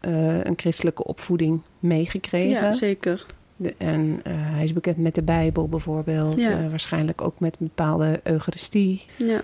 eh, 0.00 0.44
een 0.44 0.54
christelijke 0.56 1.04
opvoeding 1.04 1.60
meegekregen. 1.78 2.50
ja, 2.62 2.72
zeker. 2.72 3.26
De- 3.62 3.74
en 3.78 4.20
eh, 4.24 4.32
hij 4.36 4.64
is 4.64 4.72
bekend 4.72 4.96
met 4.96 5.14
de 5.14 5.22
Bijbel 5.22 5.68
bijvoorbeeld. 5.68 6.36
Ja. 6.38 6.50
eh, 6.50 6.70
waarschijnlijk 6.70 7.20
ook 7.20 7.40
met 7.40 7.56
een 7.60 7.66
bepaalde 7.66 8.20
Eucharistie. 8.22 9.06
Ja, 9.16 9.42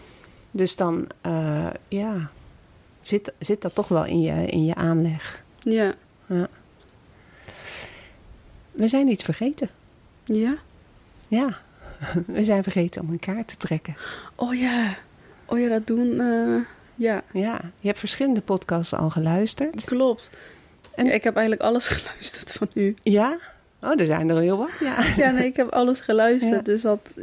Dus 0.50 0.76
dan, 0.76 1.06
eh, 1.20 1.66
ja, 1.88 2.30
zit, 3.00 3.32
zit 3.38 3.62
dat 3.62 3.74
toch 3.74 3.88
wel 3.88 4.04
in 4.04 4.20
je, 4.20 4.46
in 4.46 4.64
je 4.64 4.74
aanleg. 4.74 5.44
ja, 5.58 5.94
We 8.72 8.88
zijn 8.88 9.08
iets 9.08 9.24
vergeten. 9.24 9.68
ja. 10.24 10.56
Ja, 11.28 11.58
we 12.26 12.42
zijn 12.42 12.62
vergeten 12.62 13.02
om 13.02 13.10
een 13.10 13.18
kaart 13.18 13.48
te 13.48 13.56
trekken. 13.56 13.96
Oh 14.34 14.54
ja, 14.54 14.94
oh 15.44 15.58
ja, 15.58 15.68
dat 15.68 15.86
doen, 15.86 16.14
ja, 16.94 17.22
Ja, 17.32 17.60
je 17.80 17.86
hebt 17.86 17.98
verschillende 17.98 18.40
podcasts 18.40 18.94
al 18.94 19.10
geluisterd. 19.10 19.84
klopt. 19.84 20.30
En- 20.94 21.04
Ja, 21.06 21.12
ik 21.12 21.24
heb 21.24 21.36
eigenlijk 21.36 21.68
alles 21.68 21.88
geluisterd 21.98 22.52
van 22.52 22.68
u. 22.74 22.94
Ja? 23.02 23.38
Oh, 23.86 24.00
er 24.00 24.06
zijn 24.06 24.28
er 24.28 24.40
heel 24.40 24.58
wat, 24.58 24.78
ja. 24.80 24.96
Ja, 25.24 25.30
nee, 25.30 25.44
ik 25.46 25.56
heb 25.56 25.68
alles 25.70 26.00
geluisterd, 26.00 26.52
Ja. 26.66 26.72
dus 26.72 26.82
dat, 26.82 27.14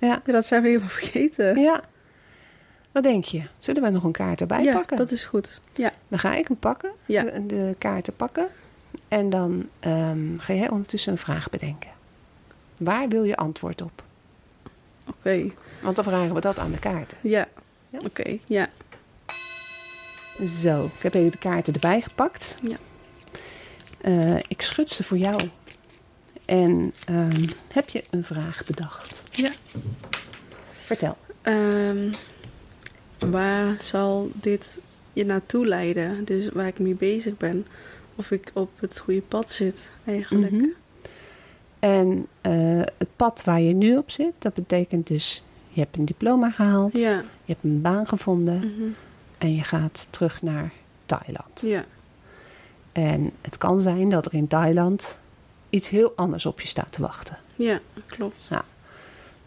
Ja. 0.00 0.22
ja, 0.26 0.32
dat 0.32 0.46
zijn 0.46 0.62
we 0.62 0.68
helemaal 0.68 0.88
vergeten. 0.88 1.58
ja. 1.60 1.80
Wat 2.92 3.02
denk 3.02 3.24
je? 3.24 3.42
Zullen 3.58 3.82
we 3.82 3.88
nog 3.90 4.04
een 4.04 4.12
kaart 4.12 4.40
erbij 4.40 4.62
ja, 4.62 4.72
pakken? 4.72 4.96
dat 4.96 5.10
is 5.10 5.24
goed. 5.24 5.60
Ja, 5.74 5.92
Dan 6.08 6.18
ga 6.18 6.34
ik 6.34 6.48
hem 6.48 6.56
pakken, 6.56 6.90
Ja. 7.06 7.22
de, 7.22 7.46
de 7.46 7.74
kaarten 7.78 8.16
pakken. 8.16 8.48
En 9.08 9.30
dan 9.30 9.68
ehm, 9.80 10.38
ga 10.38 10.52
jij 10.54 10.70
ondertussen 10.70 11.12
een 11.12 11.18
vraag 11.18 11.50
bedenken. 11.50 11.90
Waar 12.78 13.08
wil 13.08 13.24
je 13.24 13.36
antwoord 13.36 13.82
op? 13.82 14.02
oké. 15.08 15.50
Want 15.80 15.96
dan 15.96 16.04
vragen 16.04 16.34
we 16.34 16.40
dat 16.40 16.58
aan 16.58 16.70
de 16.70 16.78
kaarten. 16.78 17.18
Ja, 17.20 17.46
Ja. 17.90 17.98
oké, 18.04 18.38
ja. 18.44 18.68
Zo, 20.44 20.84
ik 20.96 21.02
heb 21.02 21.14
even 21.14 21.30
de 21.30 21.38
kaarten 21.38 21.74
erbij 21.74 22.00
gepakt. 22.00 22.58
Ja. 22.62 22.76
Eh, 24.00 24.36
ik 24.48 24.62
schud 24.62 24.90
ze 24.90 25.04
voor 25.04 25.18
jou. 25.18 25.40
En 26.52 26.92
ehm, 27.06 27.44
heb 27.72 27.88
je 27.88 28.04
een 28.10 28.24
vraag 28.24 28.64
bedacht? 28.66 29.26
Ja. 29.30 29.50
Vertel. 30.72 31.16
Ehm, 31.42 32.12
waar 33.18 33.76
zal 33.82 34.30
dit 34.34 34.78
je 35.12 35.24
naartoe 35.24 35.66
leiden? 35.66 36.24
Dus 36.24 36.48
waar 36.48 36.66
ik 36.66 36.78
mee 36.78 36.94
bezig 36.94 37.36
ben. 37.36 37.66
Of 38.14 38.30
ik 38.30 38.50
op 38.54 38.70
het 38.80 38.98
goede 38.98 39.20
pad 39.20 39.50
zit, 39.50 39.90
eigenlijk. 40.04 40.52
Mhm. 40.52 40.66
En 41.78 42.26
eh, 42.40 42.80
het 42.98 43.16
pad 43.16 43.44
waar 43.44 43.60
je 43.60 43.74
nu 43.74 43.96
op 43.96 44.10
zit, 44.10 44.32
dat 44.38 44.54
betekent 44.54 45.06
dus... 45.06 45.44
je 45.68 45.80
hebt 45.80 45.96
een 45.96 46.04
diploma 46.04 46.50
gehaald, 46.50 46.98
Ja. 46.98 47.18
je 47.44 47.52
hebt 47.52 47.64
een 47.64 47.80
baan 47.80 48.06
gevonden... 48.06 48.56
mhm, 48.58 48.88
en 49.38 49.54
je 49.54 49.62
gaat 49.62 50.08
terug 50.10 50.42
naar 50.42 50.72
Thailand. 51.06 51.60
Ja. 51.60 51.84
En 52.92 53.30
het 53.40 53.58
kan 53.58 53.80
zijn 53.80 54.08
dat 54.08 54.26
er 54.26 54.34
in 54.34 54.48
Thailand 54.48 55.20
iets 55.72 55.88
heel 55.88 56.12
anders 56.16 56.46
op 56.46 56.60
je 56.60 56.68
staat 56.68 56.92
te 56.92 57.00
wachten. 57.02 57.38
Ja, 57.56 57.80
klopt. 58.06 58.48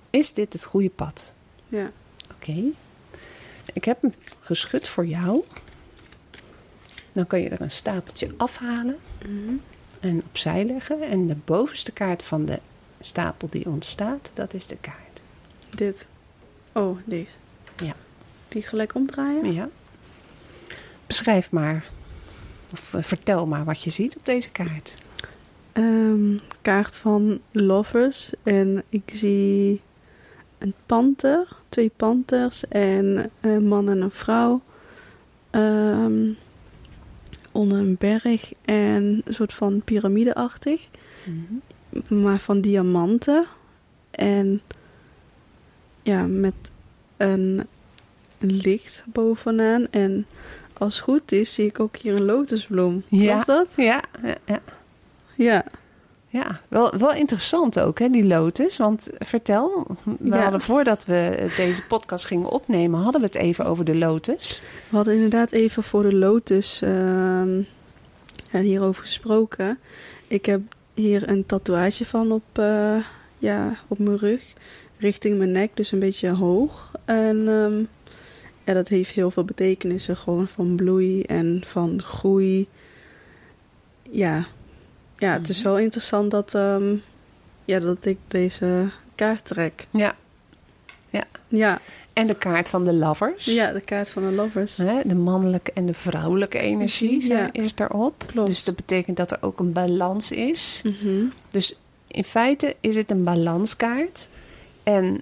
Is 0.09 0.33
dit 0.33 0.53
het 0.53 0.63
goede 0.63 0.89
pad? 0.89 1.33
Ja. 1.67 1.91
Oké. 2.35 2.63
Ik 3.73 3.85
heb 3.85 4.01
hem 4.01 4.13
geschud 4.39 4.87
voor 4.87 5.05
jou. 5.05 5.43
Dan 7.13 7.27
kan 7.27 7.39
je 7.41 7.49
er 7.49 7.61
een 7.61 7.71
stapeltje 7.71 8.29
afhalen 8.37 8.97
Mhm. 9.25 9.53
en 9.99 10.23
opzij 10.27 10.65
leggen. 10.65 11.01
En 11.01 11.27
de 11.27 11.35
bovenste 11.45 11.91
kaart 11.91 12.23
van 12.23 12.45
de 12.45 12.59
stapel 12.99 13.47
die 13.49 13.65
ontstaat, 13.65 14.29
dat 14.33 14.53
is 14.53 14.67
de 14.67 14.77
kaart. 14.81 15.21
Dit. 15.69 16.07
Oh, 16.71 16.97
deze. 17.05 17.31
Ja. 17.83 17.95
Die 18.47 18.61
gelijk 18.61 18.95
omdraaien? 18.95 19.53
Ja. 19.53 19.69
Beschrijf 21.07 21.51
maar, 21.51 21.85
of 22.71 22.93
eh, 22.93 23.03
vertel 23.03 23.45
maar 23.47 23.63
wat 23.65 23.83
je 23.83 23.89
ziet 23.89 24.17
op 24.17 24.25
deze 24.25 24.49
kaart. 24.49 24.97
Ehm, 25.75 26.37
kaart 26.61 26.97
van 26.97 27.39
lovers. 27.51 28.31
En 28.43 28.83
ik 28.89 29.11
zie 29.13 29.81
een 30.57 30.73
panter. 30.85 31.47
Twee 31.69 31.91
panters. 31.95 32.67
En 32.67 33.31
een 33.41 33.67
man 33.67 33.89
en 33.89 34.01
een 34.01 34.11
vrouw. 34.11 34.61
Ehm, 35.49 36.29
onder 37.51 37.77
een 37.77 37.95
berg. 37.99 38.53
En 38.61 39.21
een 39.25 39.33
soort 39.33 39.53
van 39.53 39.81
piramideachtig. 39.83 40.87
Maar 42.07 42.39
van 42.39 42.61
diamanten. 42.61 43.45
En 44.11 44.61
ja, 46.01 46.25
met 46.25 46.53
een, 47.17 47.67
een 48.39 48.51
licht 48.51 49.03
bovenaan. 49.05 49.87
En 49.91 50.25
als 50.73 50.95
het 50.95 51.03
goed 51.03 51.31
is, 51.31 51.53
zie 51.53 51.65
ik 51.65 51.79
ook 51.79 51.95
hier 51.97 52.15
een 52.15 52.25
lotusbloem. 52.25 53.03
Ja. 53.07 53.33
Klopt 53.33 53.45
dat? 53.45 53.73
Ja, 53.75 54.03
ja, 54.23 54.37
ja. 54.45 54.61
Ja. 55.35 55.65
Ja, 56.27 56.61
wel, 56.67 56.97
wel 56.97 57.13
interessant 57.13 57.79
ook, 57.79 57.99
hè, 57.99 58.09
die 58.09 58.25
lotus. 58.25 58.77
Want 58.77 59.09
vertel, 59.19 59.85
we 60.03 60.29
Ja. 60.35 60.41
hadden 60.41 60.61
voordat 60.61 61.05
we 61.05 61.51
deze 61.57 61.83
podcast 61.83 62.25
gingen 62.25 62.49
opnemen, 62.49 62.99
hadden 63.01 63.21
we 63.21 63.27
het 63.27 63.35
even 63.35 63.65
over 63.65 63.85
de 63.85 63.95
lotus. 63.95 64.63
We 64.89 64.95
hadden 64.95 65.13
inderdaad 65.13 65.51
even 65.51 65.83
voor 65.83 66.03
de 66.03 66.15
lotus 66.15 66.81
ehm, 66.81 67.61
hierover 68.49 69.03
gesproken. 69.03 69.79
Ik 70.27 70.45
heb 70.45 70.61
hier 70.93 71.29
een 71.29 71.45
tatoeage 71.45 72.05
van 72.05 72.31
op, 72.31 72.43
eh, 72.53 72.95
ja, 73.37 73.77
op 73.87 73.99
mijn 73.99 74.17
rug. 74.17 74.53
Richting 74.97 75.37
mijn 75.37 75.51
nek, 75.51 75.71
dus 75.73 75.91
een 75.91 75.99
beetje 75.99 76.29
hoog. 76.29 76.91
En 77.05 77.47
ehm, 77.47 77.83
ja, 78.63 78.73
dat 78.73 78.87
heeft 78.87 79.11
heel 79.11 79.31
veel 79.31 79.45
betekenissen. 79.45 80.17
Gewoon 80.17 80.47
van 80.47 80.75
bloei 80.75 81.21
en 81.21 81.63
van 81.65 82.01
groei. 82.03 82.67
ja, 84.11 84.45
ja 85.17 85.33
het 85.33 85.49
is 85.49 85.57
Mhm. 85.57 85.67
wel 85.67 85.77
interessant 85.79 86.31
dat, 86.31 86.53
ehm, 86.55 86.95
ja, 87.65 87.79
dat 87.79 88.05
ik 88.05 88.17
deze 88.27 88.89
kaart 89.15 89.45
trek. 89.45 89.87
Ja. 89.89 90.15
Ja, 91.47 91.79
En 92.13 92.27
de 92.27 92.35
kaart 92.35 92.69
van 92.69 92.83
de 92.85 92.93
lovers. 92.93 93.45
ja 93.45 93.71
de 93.71 93.81
kaart 93.81 94.09
van 94.09 94.21
de 94.23 94.31
lovers. 94.31 94.77
Hè, 94.77 95.01
de 95.05 95.15
mannelijke 95.15 95.71
en 95.73 95.85
de 95.85 95.93
vrouwelijke 95.93 96.57
energie 96.59 97.21
zijn- 97.21 97.49
Ja. 97.53 97.61
is 97.63 97.75
daarop. 97.75 98.23
Klopt. 98.27 98.47
Dus 98.47 98.63
dat 98.63 98.75
betekent 98.75 99.17
dat 99.17 99.31
er 99.31 99.37
ook 99.41 99.59
een 99.59 99.71
balans 99.73 100.31
is. 100.31 100.81
Mhm. 100.83 101.25
Dus 101.49 101.79
in 102.07 102.23
feite 102.23 102.75
is 102.79 102.95
het 102.95 103.11
een 103.11 103.23
balanskaart. 103.23 104.29
En 104.83 105.21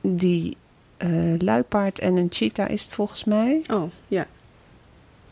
die 0.00 0.56
eh 0.96 1.34
luipaard 1.38 1.98
en 1.98 2.16
een 2.16 2.28
cheetah 2.30 2.70
is 2.70 2.82
het 2.84 2.92
volgens 2.92 3.24
mij. 3.24 3.62
Oh, 3.72 3.90
ja. 4.08 4.26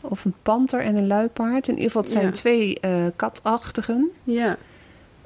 Of 0.05 0.25
een 0.25 0.33
panter 0.41 0.81
en 0.81 0.95
een 0.95 1.07
luipaard. 1.07 1.67
In 1.67 1.73
ieder 1.73 1.85
geval, 1.87 2.01
het 2.01 2.11
zijn 2.11 2.25
Ja. 2.25 2.31
twee 2.31 2.79
eh, 2.79 3.05
katachtigen. 3.15 4.11
Ja, 4.23 4.57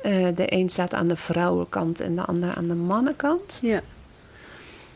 Eh, 0.01 0.27
de 0.35 0.53
een 0.53 0.69
staat 0.69 0.93
aan 0.93 1.07
de 1.07 1.15
vrouwenkant 1.15 1.99
en 1.99 2.15
de 2.15 2.25
ander 2.25 2.55
aan 2.55 2.67
de 2.67 2.75
mannenkant. 2.75 3.59
ja. 3.63 3.81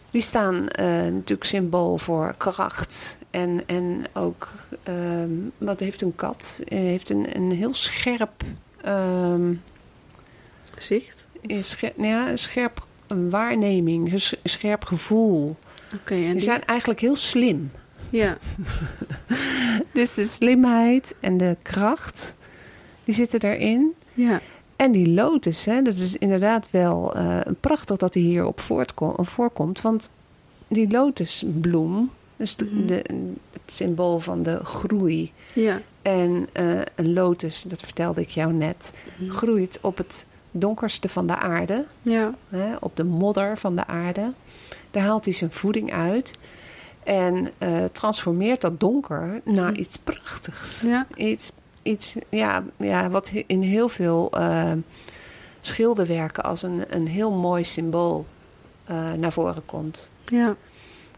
Die 0.09 0.21
staan 0.21 0.67
eh, 0.67 0.85
natuurlijk 0.85 1.43
symbool 1.43 1.97
voor 1.97 2.35
kracht. 2.37 3.17
En, 3.29 3.63
en 3.65 4.03
ook, 4.13 4.49
ehm, 4.83 5.29
wat 5.57 5.79
heeft 5.79 6.01
een 6.01 6.15
kat? 6.15 6.61
Heeft 6.65 7.09
een, 7.09 7.35
een 7.35 7.51
heel 7.51 7.73
scherp, 7.73 8.43
ehm, 8.83 9.53
Gezicht. 10.73 11.25
scher- 11.61 11.93
nou 11.95 12.09
ja, 12.09 12.29
een 12.29 12.37
scherp 12.37 12.85
waarneming, 13.29 14.11
een 14.13 14.19
sch- 14.19 14.33
scherp 14.43 14.83
gevoel. 14.85 15.55
Oké, 15.95 16.13
en 16.13 16.19
Die 16.21 16.31
die... 16.31 16.39
zijn 16.41 16.65
eigenlijk 16.65 16.99
heel 16.99 17.15
slim. 17.15 17.71
Ja, 18.11 18.37
Dus 19.93 20.13
de 20.13 20.23
slimheid 20.25 21.15
en 21.19 21.37
de 21.37 21.57
kracht, 21.61 22.35
die 23.05 23.15
zitten 23.15 23.39
erin. 23.41 23.93
ja. 24.13 24.39
En 24.75 24.91
die 24.91 25.07
lotus, 25.09 25.65
hè, 25.65 25.81
dat 25.81 25.93
is 25.93 26.15
inderdaad 26.17 26.71
wel 26.71 27.15
eh, 27.15 27.39
prachtig 27.59 27.97
dat 27.97 28.13
die 28.13 28.23
hierop 28.25 28.59
voorkomt. 29.19 29.81
Want 29.81 30.11
die 30.67 30.89
lotusbloem, 30.91 32.11
dus 32.37 32.55
de, 32.55 32.65
Mhm. 32.65 32.85
de- 32.85 33.05
het 33.51 33.61
symbool 33.73 34.19
van 34.19 34.43
de 34.43 34.59
groei. 34.63 35.31
Ja. 35.53 35.81
En 36.01 36.47
eh, 36.53 36.81
een 36.95 37.13
lotus, 37.13 37.63
dat 37.63 37.79
vertelde 37.79 38.21
ik 38.21 38.29
jou 38.29 38.53
net, 38.53 38.93
Mhm. 39.19 39.29
groeit 39.29 39.79
op 39.81 39.97
het 39.97 40.27
donkerste 40.51 41.09
van 41.09 41.27
de 41.27 41.35
aarde. 41.37 41.85
Ja. 42.01 42.33
Hè, 42.49 42.75
op 42.79 42.95
de 42.95 43.03
modder 43.03 43.57
van 43.57 43.75
de 43.75 43.87
aarde. 43.87 44.33
Daar 44.91 45.03
haalt 45.03 45.25
hij 45.25 45.33
zijn 45.33 45.51
voeding 45.51 45.93
uit. 45.93 46.37
En 47.03 47.51
eh, 47.57 47.83
transformeert 47.83 48.61
dat 48.61 48.79
donker 48.79 49.41
naar 49.45 49.71
Mhm. 49.71 49.79
iets 49.79 49.97
prachtigs. 49.97 50.81
Ja. 50.81 51.07
Iets, 51.15 51.51
iets 51.83 52.15
ja, 52.29 52.63
ja, 52.77 53.09
wat 53.09 53.31
in 53.47 53.61
heel 53.61 53.89
veel 53.89 54.29
eh, 54.31 54.71
schilderwerken 55.61 56.43
als 56.43 56.63
een, 56.63 56.83
een 56.89 57.07
heel 57.07 57.31
mooi 57.31 57.63
symbool 57.63 58.25
eh, 58.83 59.13
naar 59.13 59.31
voren 59.31 59.65
komt. 59.65 60.11
Ja. 60.25 60.55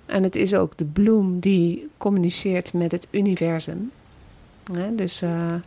En 0.05 0.23
het 0.23 0.35
is 0.35 0.53
ook 0.53 0.77
de 0.77 0.85
bloem 0.85 1.39
die 1.39 1.89
communiceert 1.97 2.73
met 2.73 2.91
het 2.91 3.07
universum. 3.11 3.91
Hè, 4.71 4.95
dus 4.95 5.19
Ja, 5.19 5.61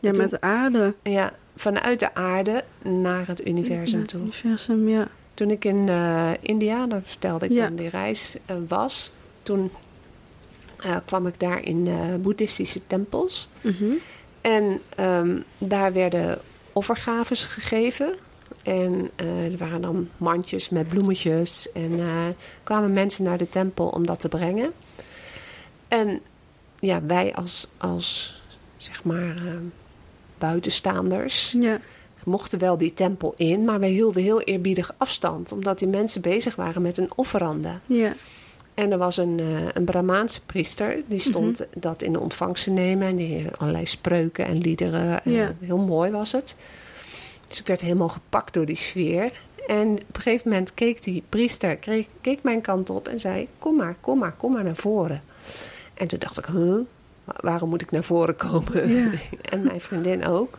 met 0.00 0.30
de 0.30 0.40
aarde. 0.40 0.94
ja, 1.02 1.32
vanuit 1.56 2.00
de 2.00 2.14
aarde 2.14 2.64
naar 2.84 3.26
het 3.26 3.46
universum 3.46 4.06
toe. 4.06 4.20
Universum, 4.20 4.88
ja. 4.88 5.08
Toen 5.40 5.50
ik 5.50 5.64
in 5.64 5.88
eh, 5.88 6.30
India, 6.40 6.86
dat 6.86 7.00
vertelde 7.04 7.44
ik 7.44 7.52
Ja. 7.52 7.66
dan, 7.66 7.76
die 7.76 7.88
reis 7.88 8.36
eh, 8.46 8.56
was, 8.68 9.10
toen 9.42 9.70
eh, 10.76 10.96
kwam 11.04 11.26
ik 11.26 11.40
daar 11.40 11.62
in 11.62 11.88
boeddhistische 12.22 12.86
tempels. 12.86 13.48
Mhm. 13.60 13.90
En 14.40 14.80
ehm, 14.96 15.38
daar 15.58 15.92
werden 15.92 16.38
offergaves 16.72 17.44
gegeven. 17.44 18.14
En 18.62 19.10
er 19.16 19.56
waren 19.56 19.80
dan 19.80 20.08
mandjes 20.16 20.68
met 20.68 20.88
bloemetjes. 20.88 21.72
En 21.72 22.00
kwamen 22.62 22.92
mensen 22.92 23.24
naar 23.24 23.38
de 23.38 23.48
tempel 23.48 23.88
om 23.88 24.06
dat 24.06 24.20
te 24.20 24.28
brengen. 24.28 24.72
En 25.88 26.20
ja, 26.80 27.02
wij 27.02 27.34
als, 27.34 27.68
als 27.76 28.40
zeg 28.76 29.04
maar, 29.04 29.36
buitenstaanders 30.38 31.54
Ja. 31.58 31.80
Mochten 32.30 32.58
wel 32.58 32.78
die 32.78 32.94
tempel 32.94 33.34
in, 33.36 33.64
maar 33.64 33.80
wij 33.80 33.88
hielden 33.90 34.22
heel 34.22 34.40
eerbiedig 34.40 34.94
afstand, 34.96 35.52
omdat 35.52 35.78
die 35.78 35.88
mensen 35.88 36.20
bezig 36.20 36.56
waren 36.56 36.82
met 36.82 36.96
een 36.98 37.10
offerande. 37.16 37.78
Ja. 37.86 38.12
En 38.74 38.92
er 38.92 38.98
was 38.98 39.16
een, 39.16 39.40
eh, 39.40 39.66
een 39.72 39.84
Brahmaanse 39.84 40.44
priester, 40.44 40.96
die 41.06 41.18
stond 41.18 41.66
dat 41.74 42.02
in 42.02 42.12
de 42.12 42.20
ontvangst 42.20 42.64
te 42.64 42.70
nemen 42.70 43.08
en 43.08 43.16
die 43.16 43.46
allerlei 43.58 43.86
spreuken 43.86 44.44
en 44.46 44.58
liederen. 44.58 45.24
En 45.24 45.32
Ja. 45.32 45.54
Heel 45.60 45.78
mooi 45.78 46.10
was 46.10 46.32
het. 46.32 46.56
Dus 47.48 47.60
ik 47.60 47.66
werd 47.66 47.80
helemaal 47.80 48.08
gepakt 48.08 48.54
door 48.54 48.66
die 48.66 48.76
sfeer. 48.76 49.32
En 49.66 49.88
op 49.88 50.16
een 50.16 50.20
gegeven 50.22 50.48
moment 50.50 50.74
keek 50.74 51.02
die 51.02 51.22
priester, 51.28 51.76
keek, 51.76 52.08
keek 52.20 52.42
mijn 52.42 52.60
kant 52.60 52.90
op 52.90 53.08
en 53.08 53.20
zei: 53.20 53.48
Kom 53.58 53.76
maar, 53.76 53.96
kom 54.00 54.18
maar, 54.18 54.32
kom 54.36 54.52
maar 54.52 54.64
naar 54.64 54.76
voren. 54.76 55.20
En 55.94 56.08
toen 56.08 56.18
dacht 56.18 56.38
ik: 56.38 56.44
huh? 56.44 56.74
Wa- 57.24 57.36
Waarom 57.40 57.68
moet 57.68 57.82
ik 57.82 57.90
naar 57.90 58.04
voren 58.04 58.36
komen? 58.36 58.88
Ja. 58.94 59.10
en 59.52 59.62
mijn 59.64 59.80
vriendin 59.80 60.26
ook. 60.26 60.58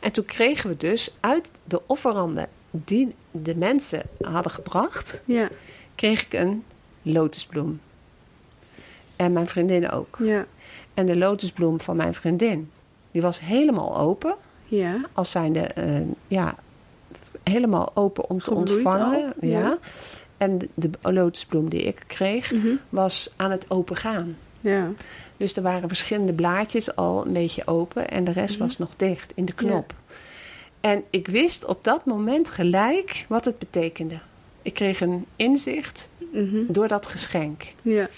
En 0.00 0.12
toen 0.12 0.24
kregen 0.24 0.70
we 0.70 0.76
dus 0.76 1.16
uit 1.20 1.50
de 1.64 1.80
offeranden 1.86 2.48
die 2.70 3.14
de 3.30 3.56
mensen 3.56 4.02
hadden 4.20 4.52
gebracht, 4.52 5.22
Ja. 5.24 5.48
kreeg 5.94 6.24
ik 6.24 6.32
een 6.32 6.64
lotusbloem. 7.02 7.80
En 9.16 9.32
mijn 9.32 9.46
vriendin 9.48 9.90
ook. 9.90 10.16
Ja. 10.22 10.46
En 10.94 11.06
de 11.06 11.16
lotusbloem 11.16 11.80
van 11.80 11.96
mijn 11.96 12.14
vriendin, 12.14 12.70
die 13.10 13.22
was 13.22 13.40
helemaal 13.40 13.98
open. 13.98 14.34
Ja. 14.64 15.04
Als 15.12 15.30
zijnde, 15.30 15.60
eh, 15.60 16.00
ja, 16.28 16.54
helemaal 17.44 17.90
open 17.94 18.30
om 18.30 18.40
te 18.40 18.54
ontvangen. 18.54 19.06
al, 19.06 19.32
ja. 19.48 19.58
ja. 19.58 19.78
En 20.36 20.58
de, 20.58 20.68
de 20.74 20.90
lotusbloem 21.12 21.68
die 21.68 21.80
ik 21.82 22.02
kreeg, 22.06 22.52
Mhm. 22.52 22.68
was 22.88 23.32
aan 23.36 23.50
het 23.50 23.70
open 23.70 23.96
gaan. 23.96 24.36
Ja. 24.60 24.90
Dus 25.36 25.56
er 25.56 25.62
waren 25.62 25.88
verschillende 25.88 26.32
blaadjes 26.32 26.96
al 26.96 27.26
een 27.26 27.32
beetje 27.32 27.66
open 27.66 28.08
en 28.08 28.24
de 28.24 28.32
rest 28.32 28.54
Mhm. 28.54 28.62
was 28.64 28.78
nog 28.78 28.96
dicht 28.96 29.32
in 29.34 29.44
de 29.44 29.52
knop. 29.54 29.94
En 30.80 31.02
ik 31.10 31.28
wist 31.28 31.64
op 31.64 31.84
dat 31.84 32.04
moment 32.04 32.50
gelijk 32.50 33.24
wat 33.28 33.44
het 33.44 33.58
betekende. 33.58 34.18
Ik 34.62 34.74
kreeg 34.74 35.00
een 35.00 35.26
inzicht 35.36 36.10
Mhm. 36.32 36.56
door 36.72 36.88
dat 36.88 37.06
geschenk. 37.06 37.62
Ja. 37.82 38.08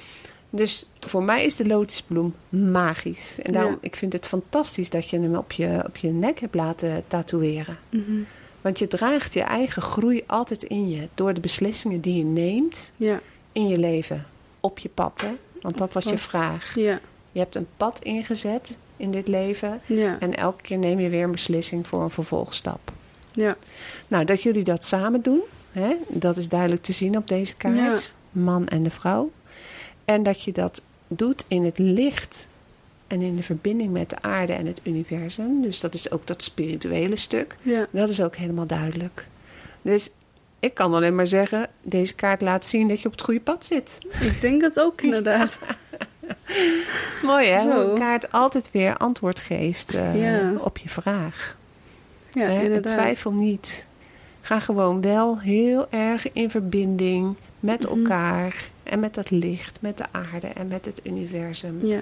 Dus 0.51 0.91
voor 1.01 1.22
mij 1.22 1.45
is 1.45 1.57
de 1.57 1.66
lotusbloem 1.66 2.34
magisch. 2.49 3.38
En 3.43 3.53
daarom, 3.53 3.72
Ja. 3.72 3.78
ik 3.80 3.97
vind 3.97 4.12
het 4.12 4.26
fantastisch 4.26 4.91
dat 4.91 5.11
je 5.11 5.20
hem 5.20 5.34
op 5.34 5.53
je, 5.53 5.82
op 5.86 5.97
je 5.97 6.09
nek 6.12 6.41
hebt 6.41 6.55
laten 6.55 7.05
tatoeëren. 7.07 7.78
Mhm. 7.91 8.12
Want 8.61 8.78
je 8.78 8.88
draagt 8.88 9.34
je 9.34 9.41
eigen 9.43 9.82
groei 9.82 10.22
altijd 10.26 10.62
in 10.62 10.88
je. 10.91 11.09
Door 11.14 11.34
de 11.34 11.41
beslissingen 11.41 12.01
die 12.01 12.16
je 12.16 12.24
neemt 12.24 12.93
Ja. 12.97 13.20
in 13.53 13.68
je 13.68 13.78
leven. 13.78 14.26
Op 14.61 14.78
je 14.78 14.88
pad, 14.88 15.20
hè? 15.20 15.30
Want 15.61 15.78
dat 15.78 15.92
was 15.92 16.04
je 16.04 16.18
vraag. 16.18 16.74
Ja. 16.74 17.00
Je 17.32 17.38
hebt 17.38 17.54
een 17.54 17.68
pad 17.76 18.02
ingezet 18.02 18.78
in 18.96 19.11
dit 19.11 19.28
leven. 19.28 19.80
Ja. 19.86 20.16
En 20.20 20.34
elke 20.36 20.62
keer 20.62 20.78
neem 20.78 21.00
je 21.00 21.08
weer 21.08 21.24
een 21.24 21.30
beslissing 21.30 21.86
voor 21.86 22.02
een 22.02 22.11
vervolgstap. 22.11 22.92
Ja. 23.32 23.56
Nou, 24.08 24.24
dat 24.24 24.42
jullie 24.42 24.64
dat 24.64 24.84
samen 24.84 25.22
doen, 25.22 25.40
hè, 25.72 25.94
dat 26.08 26.36
is 26.36 26.48
duidelijk 26.48 26.82
te 26.82 26.92
zien 26.92 27.16
op 27.16 27.28
deze 27.28 27.56
kaart. 27.56 28.14
Man 28.32 28.68
en 28.68 28.82
de 28.82 28.90
vrouw. 28.90 29.30
En 30.04 30.22
dat 30.22 30.42
je 30.42 30.52
dat 30.52 30.82
doet 31.08 31.44
in 31.48 31.64
het 31.64 31.78
licht 31.78 32.48
en 33.06 33.22
in 33.22 33.36
de 33.36 33.42
verbinding 33.42 33.92
met 33.92 34.11
de 34.11 34.22
aarde 34.22 34.52
en 34.52 34.66
het 34.66 34.80
universum. 34.82 35.62
Dus 35.62 35.80
dat 35.80 35.94
is 35.94 36.11
ook 36.11 36.26
dat 36.26 36.42
spirituele 36.42 37.16
stuk. 37.16 37.56
Ja. 37.62 37.86
Dat 37.90 38.08
is 38.08 38.22
ook 38.22 38.36
helemaal 38.36 38.66
duidelijk. 38.66 39.26
Dus 39.82 40.11
ik 40.61 40.74
kan 40.74 40.94
alleen 40.94 41.14
maar 41.14 41.26
zeggen, 41.26 41.66
deze 41.82 42.14
kaart 42.14 42.40
laat 42.40 42.66
zien 42.66 42.88
dat 42.88 43.00
je 43.00 43.06
op 43.06 43.12
het 43.12 43.22
goede 43.22 43.40
pad 43.40 43.66
zit. 43.66 43.98
Ik 44.20 44.40
denk 44.40 44.61
dat 44.61 44.80
ook 44.80 45.00
inderdaad. 45.02 45.56
Mooi 47.22 47.46
hè, 47.48 47.62
Zo. 47.62 47.70
hoe 47.70 47.82
een 47.82 47.98
kaart 47.98 48.32
altijd 48.32 48.70
weer 48.72 48.96
antwoord 48.96 49.38
geeft 49.38 49.94
eh, 49.94 50.22
Ja. 50.22 50.52
op 50.58 50.78
je 50.78 50.88
vraag. 50.88 51.56
Ja, 52.30 52.42
Hè, 52.46 52.58
en 52.58 52.64
inderdaad. 52.64 52.92
twijfel 52.92 53.32
niet. 53.32 53.88
Ga 54.40 54.61
gewoon 54.61 55.00
wel 55.00 55.38
heel 55.38 55.86
erg 55.90 56.32
in 56.32 56.50
verbinding 56.50 57.36
met 57.61 57.88
Mhm. 57.88 57.98
elkaar 57.98 58.68
en 58.82 59.00
met 59.00 59.14
dat 59.14 59.30
licht, 59.30 59.78
met 59.80 59.98
de 59.98 60.04
aarde 60.11 60.46
en 60.46 60.68
met 60.68 60.84
het 60.84 61.00
universum. 61.04 61.78
Ja. 61.86 62.00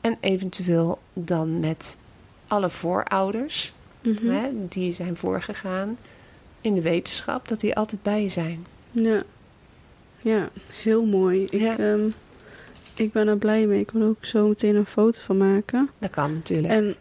En 0.00 0.16
eventueel 0.20 0.98
dan 1.12 1.60
met 1.60 1.96
alle 2.48 2.70
voorouders 2.70 3.74
Mhm. 4.02 4.28
hè, 4.30 4.48
die 4.68 4.92
zijn 4.92 5.16
voorgegaan 5.16 5.98
in 6.66 6.74
de 6.74 6.80
wetenschap, 6.82 7.48
dat 7.48 7.60
die 7.60 7.74
altijd 7.76 8.02
bij 8.02 8.22
je 8.22 8.28
zijn. 8.28 8.66
Ja. 8.90 9.22
Ja, 10.20 10.48
heel 10.82 11.04
mooi. 11.04 11.44
Ik, 11.44 11.60
Ja. 11.60 11.78
ehm, 11.78 12.08
ik 12.94 13.12
ben 13.12 13.28
er 13.28 13.36
blij 13.38 13.66
mee. 13.66 13.80
Ik 13.80 13.90
wil 13.90 14.02
ook 14.08 14.24
zo 14.24 14.48
meteen 14.48 14.74
een 14.76 14.86
foto 14.86 15.20
van 15.24 15.36
maken. 15.36 15.90
Dat 15.98 16.10
kan 16.10 16.32
natuurlijk. 16.32 16.72
En 16.72 16.94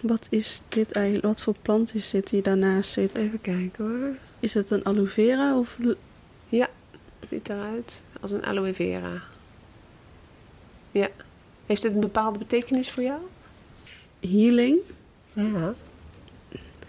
wat 0.00 0.26
is 0.30 0.62
dit 0.68 0.92
eigenlijk? 0.92 1.26
Wat 1.26 1.40
voor 1.40 1.54
plant 1.62 1.94
is 1.94 2.10
dit 2.10 2.30
die 2.30 2.42
daarnaast 2.42 2.90
zit? 2.92 3.18
Even 3.18 3.40
kijken 3.40 3.84
hoor. 3.84 4.14
Is 4.40 4.54
het 4.54 4.70
een 4.70 4.84
aloe 4.84 5.06
vera 5.06 5.58
of... 5.58 5.76
l- 5.80 5.92
Het 6.50 7.28
ziet 7.28 7.48
eruit 7.48 8.04
als 8.20 8.30
een 8.30 8.44
aloe 8.44 8.74
vera. 8.74 9.22
Ja. 10.90 11.08
Heeft 11.66 11.82
het 11.82 11.94
een 11.94 12.00
bepaalde 12.00 12.38
betekenis 12.38 12.90
voor 12.90 13.02
jou? 13.02 13.20
healing. 14.20 14.78
Ja. 15.32 15.74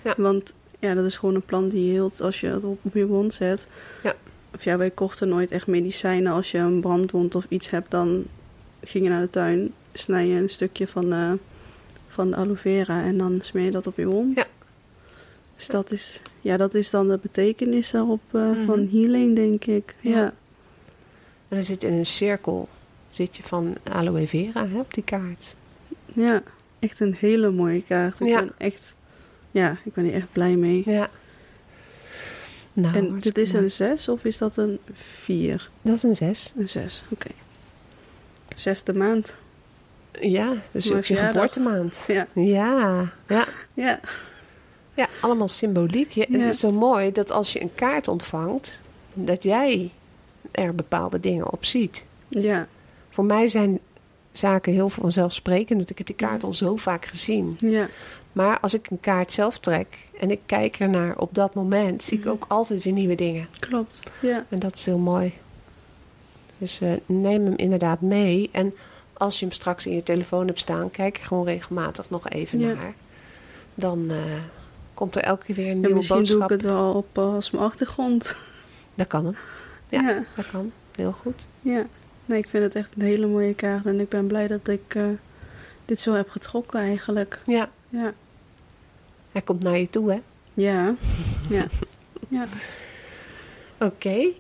Ja. 0.04 0.14
Want 0.18 0.54
ja, 0.86 0.94
dat 0.94 1.06
is 1.06 1.18
gewoon 1.18 1.36
een 1.36 1.42
plant 1.46 1.72
die 1.72 1.92
heelt 1.92 2.22
als 2.22 2.40
je 2.40 2.48
het 2.48 2.64
op, 2.64 2.80
op 2.82 2.94
je 2.94 3.06
wond 3.06 3.34
zet. 3.34 3.68
Ja. 4.04 4.14
Of 4.56 4.64
ja, 4.64 4.78
wij 4.78 4.90
kochten 4.92 5.28
nooit 5.30 5.52
echt 5.52 5.68
medicijnen. 5.68 6.32
Als 6.32 6.52
je 6.52 6.58
een 6.58 6.80
brandwond 6.82 7.36
of 7.36 7.46
iets 7.50 7.70
hebt, 7.70 7.92
dan 7.92 8.24
ging 8.84 9.04
je 9.04 9.10
naar 9.10 9.22
de 9.22 9.30
tuin, 9.30 9.74
snij 9.94 10.28
je 10.28 10.40
een 10.40 10.50
stukje 10.50 10.88
van, 10.88 11.14
eh, 11.14 11.32
van 12.08 12.30
de 12.30 12.36
aloe 12.36 12.56
vera 12.56 13.04
en 13.04 13.18
dan 13.18 13.38
smeer 13.42 13.66
je 13.66 13.72
dat 13.72 13.88
op 13.88 13.98
je 13.98 14.06
wond. 14.06 14.36
Ja. 14.38 14.46
Dus 15.58 15.68
dat 15.68 15.92
is, 15.92 16.22
ja, 16.42 16.58
dat 16.58 16.74
is 16.74 16.90
dan 16.90 17.08
de 17.08 17.20
betekenis 17.22 17.92
daarop 17.92 18.22
eh, 18.32 18.42
Mhm. 18.50 18.66
van 18.66 18.88
healing, 18.92 19.36
denk 19.36 19.66
ik. 19.66 19.96
Ja. 20.00 20.12
Ja. 20.12 20.24
En 21.48 21.56
dan 21.62 21.64
zit 21.64 21.84
in 21.84 21.94
een 21.94 22.06
cirkel 22.06 22.68
zit 23.10 23.36
je 23.36 23.44
van 23.44 23.76
aloe 23.92 24.28
vera 24.28 24.68
hè, 24.68 24.80
op 24.80 24.94
die 24.94 25.04
kaart. 25.04 25.56
ja, 26.16 26.44
echt 26.80 27.00
een 27.00 27.14
hele 27.20 27.50
mooie 27.52 27.84
kaart. 27.84 28.20
Ik 28.20 28.28
Ja. 28.28 28.40
ben 28.40 28.52
echt, 28.58 28.96
ja, 29.56 29.78
ik 29.84 29.94
ben 29.94 30.04
hier 30.04 30.14
echt 30.14 30.32
blij 30.32 30.56
mee. 30.56 30.82
Ja. 30.86 31.10
Nou, 32.74 32.96
en 32.96 33.20
dit 33.20 33.38
is 33.38 33.54
een 33.54 33.72
6 33.72 34.08
of 34.08 34.24
is 34.24 34.38
dat 34.38 34.58
een 34.58 34.80
4? 35.22 35.70
Dat 35.82 35.96
is 35.96 36.04
een 36.04 36.16
zes. 36.16 36.54
Een 36.58 36.70
6, 36.70 37.04
oké. 37.10 37.30
Zesde 38.56 38.94
maand. 38.94 39.36
Ja, 40.22 40.54
dus 40.72 40.92
ook 40.92 41.06
je 41.06 41.16
geboortemaand. 41.16 42.04
Ja. 42.08 42.28
Ja, 42.34 43.12
ja. 43.28 43.46
Ja, 43.74 44.00
ja 44.94 45.08
allemaal 45.22 45.48
symboliek. 45.48 46.12
Ja. 46.12 46.26
Het 46.30 46.42
is 46.42 46.60
zo 46.60 46.72
mooi 46.72 47.12
dat 47.12 47.32
als 47.32 47.54
je 47.54 47.62
een 47.62 47.76
kaart 47.76 48.08
ontvangt, 48.08 48.82
dat 49.14 49.44
jij 49.44 49.92
er 50.52 50.76
bepaalde 50.76 51.20
dingen 51.20 51.52
op 51.52 51.66
ziet. 51.66 52.06
ja, 52.28 52.68
Voor 53.10 53.26
mij 53.26 53.48
zijn 53.48 53.80
zaken 54.32 54.74
heel 54.74 54.90
vanzelfsprekend, 54.90 55.78
want 55.78 55.90
ik 55.90 55.98
heb 55.98 56.08
die 56.08 56.16
kaart 56.16 56.44
al 56.44 56.54
zo 56.54 56.76
vaak 56.76 57.06
gezien. 57.06 57.56
ja. 57.60 57.90
Maar 58.36 58.60
als 58.60 58.74
ik 58.74 58.88
een 58.90 59.00
kaart 59.00 59.32
zelf 59.32 59.60
trek 59.60 59.98
en 60.20 60.32
ik 60.32 60.40
kijk 60.46 60.80
ernaar 60.80 61.18
op 61.18 61.34
dat 61.34 61.54
moment, 61.54 62.04
zie 62.04 62.20
ik 62.20 62.26
ook 62.28 62.46
altijd 62.48 62.84
weer 62.84 62.94
nieuwe 62.94 63.16
dingen. 63.16 63.48
Klopt. 63.60 64.00
Ja, 64.22 64.46
En 64.50 64.60
dat 64.60 64.76
is 64.76 64.86
heel 64.86 64.98
mooi. 64.98 65.34
Dus 66.58 66.82
eh, 66.82 66.92
neem 67.06 67.46
hem 67.46 67.54
inderdaad 67.56 68.02
mee. 68.02 68.50
En 68.52 68.74
als 69.14 69.40
je 69.40 69.46
hem 69.46 69.54
straks 69.54 69.86
in 69.86 69.94
je 69.94 70.04
telefoon 70.04 70.48
hebt 70.48 70.60
staan, 70.60 70.92
kijk 70.92 71.18
er 71.18 71.24
gewoon 71.24 71.46
regelmatig 71.46 72.10
nog 72.10 72.30
even 72.30 72.60
Ja. 72.60 72.74
naar. 72.74 72.94
Dan 73.76 74.10
eh, 74.10 74.18
komt 74.94 75.16
er 75.16 75.22
elke 75.22 75.46
keer 75.46 75.56
weer 75.56 75.66
een 75.70 75.72
ja 75.76 75.80
nieuwe 75.80 75.96
misschien 75.96 76.18
boodschap. 76.18 76.40
doe 76.48 76.58
ik 76.58 76.64
het 76.64 76.72
wel 76.72 76.94
op 76.94 77.18
eh, 77.18 77.34
als 77.34 77.52
mijn 77.52 77.64
achtergrond. 77.64 78.36
Dat 78.96 79.08
kan 79.08 79.26
hem. 79.26 79.36
Ja. 79.90 80.02
Ja. 80.02 80.10
ja. 80.10 80.24
Dat 80.36 80.48
kan. 80.52 80.72
Heel 80.96 81.12
goed. 81.12 81.48
Nee, 81.62 82.40
ik 82.40 82.50
vind 82.50 82.64
het 82.64 82.76
echt 82.76 82.90
een 82.98 83.02
hele 83.06 83.28
mooie 83.28 83.54
kaart. 83.54 83.86
En 83.86 84.00
ik 84.00 84.10
ben 84.10 84.28
blij 84.28 84.48
dat 84.48 84.68
ik 84.68 84.96
eh, 84.96 85.04
dit 85.86 86.00
zo 86.00 86.14
heb 86.14 86.30
getrokken 86.30 86.80
eigenlijk. 86.80 87.40
Ja, 87.44 87.70
Ja. 87.90 88.14
Hij 89.36 89.44
komt 89.44 89.64
naar 89.64 89.80
je 89.80 89.90
toe, 89.90 90.12
hè? 90.12 90.20
Ja. 90.54 90.96
Ja. 91.50 91.68
ja. 92.28 92.48
Oké. 93.80 94.32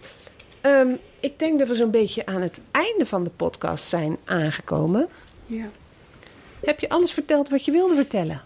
Ehm, 0.61 0.95
ik 1.19 1.39
denk 1.39 1.59
dat 1.59 1.67
we 1.67 1.75
zo'n 1.75 1.91
beetje 1.91 2.25
aan 2.25 2.41
het 2.41 2.59
einde 2.71 3.05
van 3.05 3.23
de 3.23 3.29
podcast 3.29 3.85
zijn 3.85 4.17
aangekomen. 4.25 5.07
Ja. 5.45 5.65
Heb 6.59 6.79
je 6.79 6.89
alles 6.89 7.11
verteld 7.11 7.49
wat 7.49 7.65
je 7.65 7.71
wilde 7.71 7.95
vertellen? 7.95 8.41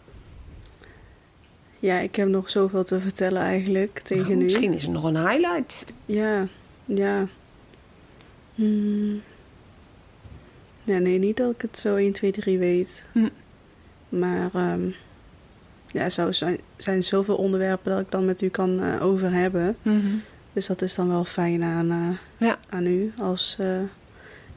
Ja, 1.80 2.00
ik 2.00 2.16
heb 2.16 2.28
nog 2.28 2.50
zoveel 2.50 2.84
te 2.84 3.00
vertellen 3.00 3.42
eigenlijk 3.42 4.00
tegen 4.00 4.24
Nou, 4.24 4.36
nu. 4.36 4.44
Misschien 4.44 4.74
is 4.74 4.84
er 4.84 4.90
nog 4.90 5.04
een 5.04 5.28
highlight. 5.28 5.86
Ja, 6.06 6.48
ja. 6.86 7.28
Hmm. 8.56 9.22
Ja, 10.84 10.98
nee, 10.98 11.18
niet 11.18 11.38
dat 11.38 11.52
ik 11.52 11.62
het 11.62 11.78
zo 11.78 11.96
1, 11.96 12.14
2, 12.14 12.32
3 12.32 12.58
weet. 12.58 13.06
Hm. 13.12 13.30
Maar 14.10 14.50
ehm 14.54 14.90
ja, 15.92 16.10
zou 16.10 16.34
zijn, 16.34 16.58
zijn 16.78 17.04
zoveel 17.04 17.36
onderwerpen 17.36 17.92
dat 17.92 18.00
ik 18.02 18.12
dan 18.12 18.26
met 18.26 18.42
u 18.42 18.48
kan 18.50 18.80
eh, 18.82 19.06
over 19.06 19.32
hebben. 19.32 19.78
Dus 20.54 20.68
dat 20.68 20.82
is 20.82 20.96
dan 20.96 21.08
wel 21.10 21.24
fijn 21.26 21.64
aan, 21.64 21.92
eh, 21.92 22.48
Ja. 22.48 22.58
aan 22.70 22.86
u. 22.86 23.14
Als 23.18 23.56
eh, 23.60 23.68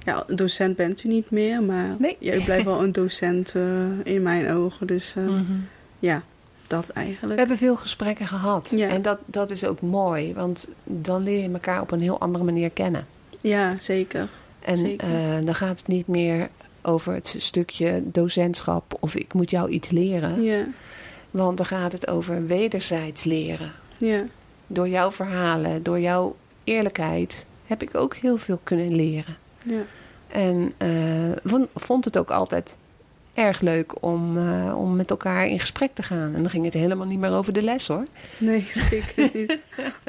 ja, 0.05 0.25
docent 0.27 0.77
bent 0.77 1.05
u 1.05 1.09
niet 1.09 1.31
meer, 1.31 1.63
maar 1.63 1.87
Nee. 1.99 2.17
ja, 2.19 2.35
u 2.35 2.45
blijft 2.45 2.65
wel 2.65 2.83
een 2.83 2.93
docent 2.93 3.55
in 4.03 4.23
mijn 4.23 4.51
ogen. 4.53 4.87
Dus 4.87 5.15
Mhm. 5.17 5.43
ja, 5.99 6.23
dat 6.67 6.87
We 6.87 6.93
eigenlijk. 6.93 7.39
hebben 7.39 7.57
veel 7.57 7.77
gesprekken 7.77 8.27
gehad. 8.27 8.73
Ja. 8.77 8.89
En 8.89 9.03
dat, 9.03 9.19
dat 9.27 9.51
is 9.51 9.65
ook 9.65 9.81
mooi, 9.81 10.35
want 10.35 10.69
dan 10.85 11.23
leer 11.23 11.43
je 11.43 11.51
elkaar 11.53 11.81
op 11.81 11.91
een 11.91 12.01
heel 12.01 12.21
andere 12.21 12.45
manier 12.45 12.71
kennen. 12.71 13.07
Ja, 13.41 13.79
zeker. 13.79 14.29
En 14.61 14.77
Zeker. 14.77 15.45
dan 15.45 15.55
gaat 15.55 15.79
het 15.79 15.89
niet 15.89 16.07
meer 16.07 16.49
over 16.83 17.15
het 17.15 17.35
stukje 17.39 18.03
docentschap 18.05 18.97
of 19.01 19.15
ik 19.15 19.33
moet 19.33 19.51
jou 19.51 19.71
iets 19.71 19.91
leren. 19.91 20.43
Ja, 20.43 20.65
Want 21.33 21.57
dan 21.57 21.67
gaat 21.67 21.93
het 21.93 22.09
over 22.09 22.47
wederzijds 22.47 23.25
leren. 23.25 23.73
ja, 23.99 24.25
Door 24.67 24.89
jouw 24.89 25.13
verhalen, 25.13 25.83
door 25.83 26.01
jouw 26.01 26.37
eerlijkheid 26.65 27.47
heb 27.67 27.83
ik 27.83 27.95
ook 27.95 28.15
heel 28.15 28.37
veel 28.37 28.61
kunnen 28.63 28.95
leren. 28.95 29.37
ja. 29.63 29.83
En 30.29 30.73
eh, 30.77 31.31
vond, 31.45 31.69
vond 31.75 32.05
het 32.05 32.19
ook 32.19 32.31
altijd 32.31 32.77
erg 33.35 33.61
leuk 33.61 34.03
om, 34.03 34.39
eh, 34.39 34.75
om 34.79 34.97
met 34.97 35.11
elkaar 35.11 35.47
in 35.47 35.61
gesprek 35.61 35.95
te 35.95 36.03
gaan. 36.03 36.35
En 36.35 36.41
dan 36.41 36.51
ging 36.51 36.65
het 36.65 36.75
helemaal 36.75 37.07
niet 37.07 37.19
meer 37.19 37.33
over 37.33 37.53
de 37.53 37.63
les 37.63 37.89
hoor. 37.89 38.05
Nee, 38.39 38.67
zeker 38.91 39.31
niet. 39.33 39.59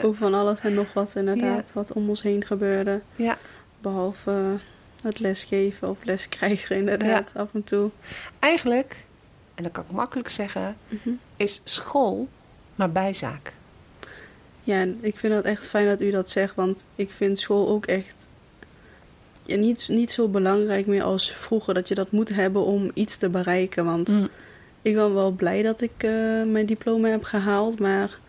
Over 0.01 0.15
van 0.17 0.33
alles 0.33 0.59
en 0.59 0.73
nog 0.73 0.93
wat 0.93 1.15
inderdaad, 1.15 1.71
wat 1.73 1.93
om 1.93 2.09
ons 2.09 2.21
heen 2.21 2.45
gebeurde. 2.45 3.01
Ja. 3.15 3.37
Behalve 3.81 4.31
eh, 4.31 5.05
het 5.05 5.19
lesgeven 5.19 5.89
of 5.89 5.97
les 6.03 6.29
krijgen 6.29 6.75
inderdaad 6.75 7.31
af 7.35 7.47
en 7.53 7.63
toe. 7.63 7.89
Eigenlijk, 8.39 8.95
en 9.55 9.63
dat 9.63 9.71
kan 9.71 9.83
ik 9.89 9.91
makkelijk 9.95 10.29
zeggen, 10.29 10.75
Mhm. 10.87 11.09
is 11.37 11.61
school 11.63 12.27
maar 12.75 12.91
bijzaak. 12.91 13.53
Ja, 14.63 14.79
en 14.79 14.97
ik 15.01 15.17
vind 15.17 15.33
het 15.33 15.45
echt 15.45 15.67
fijn 15.67 15.87
dat 15.87 16.01
u 16.01 16.11
dat 16.11 16.29
zegt, 16.29 16.55
want 16.55 16.85
ik 16.95 17.11
vind 17.11 17.39
school 17.39 17.67
ook 17.69 17.85
echt 17.85 18.27
ja, 19.45 19.55
niet, 19.55 19.87
niet 19.91 20.11
zo 20.11 20.27
belangrijk 20.27 20.87
meer 20.87 21.03
als 21.03 21.31
vroeger. 21.31 21.73
Dat 21.73 21.87
je 21.87 21.95
dat 21.95 22.11
moet 22.11 22.29
hebben 22.29 22.65
om 22.65 22.91
iets 22.93 23.17
te 23.17 23.29
bereiken. 23.29 23.85
Want 23.85 24.13
ik 24.81 24.95
ben 24.95 25.13
wel 25.13 25.31
blij 25.31 25.61
dat 25.61 25.81
ik 25.81 25.91
eh, 25.97 26.09
mijn 26.43 26.65
diploma 26.65 27.07
heb 27.07 27.23
gehaald, 27.23 27.79
maar 27.79 28.19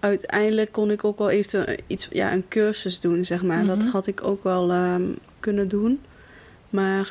uiteindelijk 0.00 0.72
kon 0.72 0.90
ik 0.90 1.04
ook 1.04 1.18
wel 1.18 1.30
even 1.30 1.76
iets, 1.86 2.08
ja, 2.10 2.32
een 2.32 2.48
cursus 2.48 3.00
doen, 3.00 3.24
zeg 3.24 3.42
maar. 3.42 3.64
Dat 3.66 3.78
Mhm. 3.78 3.88
had 3.88 4.06
ik 4.06 4.22
ook 4.24 4.42
wel 4.44 4.70
ehm, 4.70 5.02
kunnen 5.40 5.68
doen. 5.68 6.00
Maar 6.70 7.10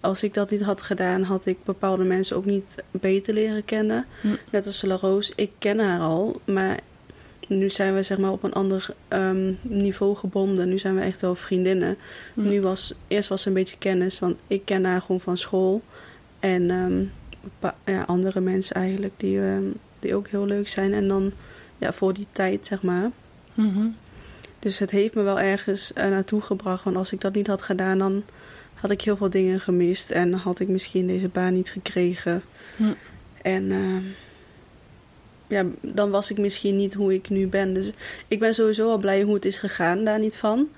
als 0.00 0.22
ik 0.22 0.34
dat 0.34 0.50
niet 0.50 0.62
had 0.62 0.80
gedaan, 0.80 1.22
had 1.22 1.46
ik 1.46 1.64
bepaalde 1.64 2.04
mensen 2.04 2.36
ook 2.36 2.44
niet 2.44 2.84
beter 2.90 3.34
leren 3.34 3.64
kennen. 3.64 4.06
Hm. 4.20 4.28
Net 4.50 4.66
als 4.66 4.82
La 4.82 4.94
Roos, 4.94 5.32
ik 5.34 5.50
ken 5.58 5.78
haar 5.78 6.00
al, 6.00 6.40
maar 6.44 6.80
nu 7.48 7.70
zijn 7.70 7.94
we 7.94 8.02
zeg 8.02 8.18
maar 8.18 8.32
op 8.32 8.42
een 8.42 8.52
ander 8.52 8.88
ehm, 9.08 9.52
niveau 9.62 10.16
gebonden. 10.16 10.68
Nu 10.68 10.78
zijn 10.78 10.94
we 10.94 11.00
echt 11.00 11.20
wel 11.20 11.34
vriendinnen. 11.34 11.96
Hm. 12.34 12.48
Nu 12.48 12.60
was, 12.60 12.94
eerst 13.08 13.28
was 13.28 13.44
een 13.44 13.52
beetje 13.52 13.78
kennis, 13.78 14.18
want 14.18 14.36
ik 14.46 14.64
ken 14.64 14.84
haar 14.84 15.00
gewoon 15.00 15.20
van 15.20 15.36
school. 15.36 15.82
En 16.40 16.70
ehm, 16.70 17.04
ja, 17.84 18.02
andere 18.02 18.40
mensen 18.40 18.76
eigenlijk 18.76 19.14
die, 19.16 19.40
ehm, 19.40 19.64
die 19.98 20.14
ook 20.14 20.28
heel 20.28 20.46
leuk 20.46 20.68
zijn. 20.68 20.94
En 20.94 21.08
dan 21.08 21.32
ja, 21.78 21.92
voor 21.92 22.14
die 22.14 22.26
tijd, 22.32 22.66
zeg 22.66 22.82
maar. 22.82 23.10
Mhm. 23.54 23.86
Dus 24.58 24.78
het 24.78 24.90
heeft 24.90 25.14
me 25.14 25.22
wel 25.22 25.40
ergens 25.40 25.92
eh, 25.92 26.08
naartoe 26.08 26.40
gebracht. 26.40 26.84
Want 26.84 26.96
als 26.96 27.12
ik 27.12 27.20
dat 27.20 27.34
niet 27.34 27.46
had 27.46 27.62
gedaan, 27.62 27.98
dan 27.98 28.22
had 28.76 28.90
ik 28.90 29.00
heel 29.02 29.16
veel 29.16 29.30
dingen 29.30 29.60
gemist. 29.60 30.10
En 30.10 30.32
had 30.32 30.60
ik 30.60 30.68
misschien 30.68 31.06
deze 31.06 31.28
baan 31.28 31.52
niet 31.54 31.70
gekregen. 31.70 32.42
Hm. 32.76 32.92
En 33.42 33.72
ehm, 33.72 34.02
ja, 35.46 35.64
dan 35.80 36.10
was 36.10 36.30
ik 36.30 36.38
misschien 36.38 36.76
niet 36.76 36.94
hoe 36.94 37.14
ik 37.14 37.28
nu 37.28 37.46
ben. 37.46 37.74
Dus 37.74 37.92
ik 38.28 38.38
ben 38.38 38.54
sowieso 38.54 38.90
al 38.90 38.98
blij 38.98 39.22
hoe 39.22 39.34
het 39.34 39.44
is 39.44 39.58
gegaan, 39.58 40.04
daar 40.04 40.18
niet 40.18 40.36
van. 40.36 40.68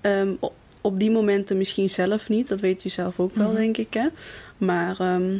Ehm, 0.00 0.32
op, 0.40 0.52
op 0.80 0.98
die 1.00 1.10
momenten 1.10 1.56
misschien 1.56 1.90
zelf 1.90 2.28
niet. 2.28 2.48
Dat 2.48 2.60
weet 2.60 2.84
u 2.84 2.88
zelf 2.88 3.20
ook 3.20 3.34
wel, 3.36 3.46
Mhm. 3.48 3.56
denk 3.56 3.76
ik. 3.76 3.94
Hè? 3.94 4.06
Maar 4.58 5.00
ehm, 5.00 5.36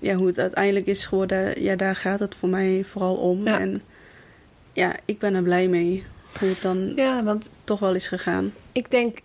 ja, 0.00 0.14
hoe 0.14 0.26
het 0.26 0.38
uiteindelijk 0.38 0.86
is 0.86 1.06
geworden, 1.06 1.62
ja, 1.62 1.76
daar 1.76 1.96
gaat 1.96 2.20
het 2.20 2.34
voor 2.34 2.48
mij 2.48 2.84
vooral 2.86 3.14
om. 3.16 3.44
Ja. 3.44 3.60
En 3.60 3.82
ja, 4.72 4.96
ik 5.04 5.18
ben 5.18 5.34
er 5.34 5.42
blij 5.42 5.68
mee 5.68 6.04
hoe 6.38 6.48
het 6.48 6.62
dan 6.62 6.92
Ja, 6.96 7.22
want 7.24 7.50
toch 7.64 7.78
wel 7.80 7.94
is 7.94 8.08
gegaan. 8.08 8.52
ik 8.72 8.90
denk 8.90 9.18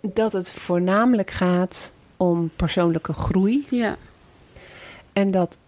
dat 0.00 0.32
het 0.32 0.52
voornamelijk 0.52 1.30
gaat 1.30 1.92
om 2.16 2.50
persoonlijke 2.56 3.12
groei. 3.12 3.66
Ja, 3.70 3.96
En 5.12 5.30
dat 5.30 5.58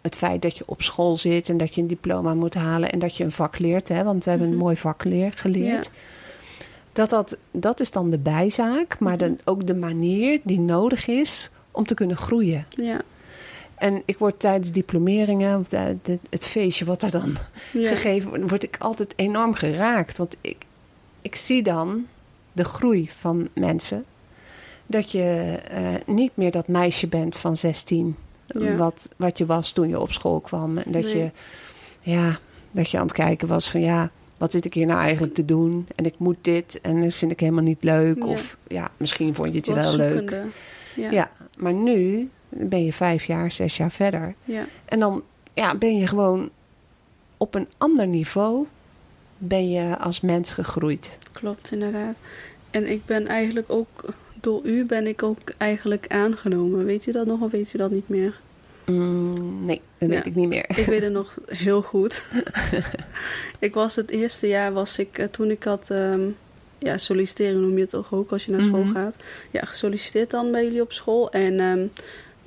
het 0.00 0.16
feit 0.16 0.42
dat 0.42 0.56
je 0.56 0.62
op 0.66 0.82
school 0.82 1.16
zit 1.16 1.48
en 1.48 1.56
dat 1.56 1.74
je 1.74 1.80
een 1.80 1.86
diploma 1.86 2.34
moet 2.34 2.54
halen 2.54 2.92
en 2.92 2.98
dat 2.98 3.16
je 3.16 3.24
een 3.24 3.30
vak 3.32 3.58
leert, 3.58 3.88
hè, 3.88 4.04
want 4.04 4.24
we 4.24 4.30
hebben 4.30 4.48
een 4.48 4.54
Mhm. 4.54 4.62
mooi 4.64 4.76
vak 4.76 5.04
leer, 5.04 5.32
geleerd. 5.32 5.90
Dat, 6.92 7.10
dat, 7.10 7.36
dat 7.50 7.80
is 7.80 7.90
dan 7.90 8.10
de 8.10 8.18
bijzaak, 8.18 8.98
maar 8.98 9.18
dan 9.18 9.38
ook 9.44 9.66
de 9.66 9.74
manier 9.74 10.40
die 10.44 10.60
nodig 10.60 11.06
is 11.06 11.50
om 11.70 11.84
te 11.86 11.94
kunnen 11.94 12.16
groeien. 12.16 12.66
ja, 12.70 13.00
En 13.74 14.02
ik 14.04 14.18
word 14.18 14.40
tijdens 14.40 14.70
diplomeringen, 14.72 15.66
het 16.30 16.46
feestje 16.48 16.84
wat 16.84 17.02
er 17.02 17.10
dan 17.10 17.36
ja. 17.72 17.88
gegeven 17.88 18.28
wordt, 18.28 18.48
word 18.50 18.62
ik 18.62 18.76
altijd 18.78 19.12
enorm 19.16 19.54
geraakt. 19.54 20.18
Want 20.18 20.36
ik, 20.40 20.56
ik 21.22 21.36
zie 21.36 21.62
dan 21.62 22.06
de 22.56 22.64
groei 22.64 23.08
van 23.10 23.48
mensen. 23.54 24.04
Dat 24.86 25.10
je 25.10 25.58
eh, 25.70 25.94
niet 26.14 26.30
meer 26.34 26.50
dat 26.50 26.68
meisje 26.68 27.06
bent 27.08 27.36
van 27.36 27.56
16 27.56 28.16
Ja. 28.46 28.74
wat, 28.76 29.08
wat 29.16 29.38
je 29.38 29.46
was 29.46 29.72
toen 29.72 29.88
je 29.88 30.00
op 30.00 30.12
school 30.12 30.40
kwam. 30.40 30.78
En 30.78 30.92
dat, 30.92 31.02
Nee. 31.02 31.16
je, 31.16 31.30
ja, 32.00 32.38
dat 32.70 32.90
je 32.90 32.96
aan 32.96 33.02
het 33.02 33.12
kijken 33.12 33.48
was 33.48 33.70
van 33.70 33.80
ja, 33.80 34.10
wat 34.36 34.52
zit 34.52 34.64
ik 34.64 34.74
hier 34.74 34.86
nou 34.86 35.00
eigenlijk 35.00 35.34
te 35.34 35.44
doen? 35.44 35.86
En 35.94 36.04
ik 36.04 36.14
moet 36.18 36.36
dit 36.40 36.80
en 36.80 37.02
dat 37.02 37.14
vind 37.14 37.30
ik 37.32 37.40
helemaal 37.40 37.62
niet 37.62 37.84
leuk. 37.84 38.16
Ja. 38.22 38.26
Of 38.28 38.56
ja, 38.68 38.88
misschien 38.96 39.34
vond 39.34 39.48
je 39.50 39.56
het 39.56 39.66
je 39.66 39.74
wel 39.74 39.96
leuk. 39.96 40.40
Ja. 40.96 41.10
Ja. 41.10 41.30
maar 41.58 41.72
nu 41.74 42.30
ben 42.48 42.84
je 42.84 42.92
vijf 42.92 43.24
jaar, 43.24 43.50
zes 43.52 43.76
jaar 43.76 43.92
verder. 43.92 44.34
ja. 44.44 44.64
En 44.84 44.98
dan 44.98 45.22
ja, 45.54 45.74
ben 45.76 45.96
je 45.96 46.06
gewoon 46.06 46.50
op 47.36 47.54
een 47.54 47.68
ander 47.78 48.06
niveau 48.06 48.66
ben 49.38 49.70
je 49.70 49.98
als 49.98 50.20
mens 50.20 50.52
gegroeid. 50.52 51.18
Klopt, 51.32 51.72
inderdaad. 51.72 52.18
En 52.70 52.86
ik 52.86 53.06
ben 53.06 53.26
eigenlijk 53.26 53.70
ook, 53.70 54.04
door 54.40 54.60
u 54.64 54.84
ben 54.84 55.06
ik 55.06 55.22
ook 55.22 55.38
eigenlijk 55.58 56.06
aangenomen. 56.08 56.84
Weet 56.84 57.06
u 57.06 57.12
dat 57.12 57.26
nog 57.26 57.40
of 57.40 57.50
weet 57.50 57.72
u 57.74 57.78
dat 57.78 57.90
niet 57.90 58.08
meer? 58.08 58.40
Mm, 58.86 59.64
nee, 59.64 59.80
dat 59.98 60.08
weet 60.08 60.18
Ja. 60.18 60.24
ik 60.24 60.34
niet 60.34 60.48
meer. 60.48 60.64
Ik 60.78 60.86
weet 60.86 61.02
het 61.02 61.12
nog 61.12 61.38
heel 61.64 61.82
goed. 61.82 62.22
ik 63.58 63.74
was 63.74 63.96
het 63.96 64.10
eerste 64.10 64.48
jaar, 64.48 64.72
was 64.72 64.98
ik, 64.98 65.18
eh, 65.18 65.26
toen 65.26 65.50
ik 65.50 65.62
had, 65.64 65.90
ehm, 65.90 66.20
ja, 66.78 66.98
solliciteren 66.98 67.60
noem 67.60 67.74
je 67.74 67.80
het 67.80 67.90
toch 67.90 68.12
ook 68.14 68.32
als 68.32 68.44
je 68.44 68.50
naar 68.52 68.60
school 68.60 68.82
Mhm. 68.84 68.92
gaat. 68.94 69.16
Ja, 69.50 69.60
gesolliciteerd 69.64 70.30
dan 70.30 70.50
bij 70.50 70.64
jullie 70.64 70.80
op 70.82 70.92
school. 70.92 71.30
En 71.30 71.60
ehm, 71.60 71.86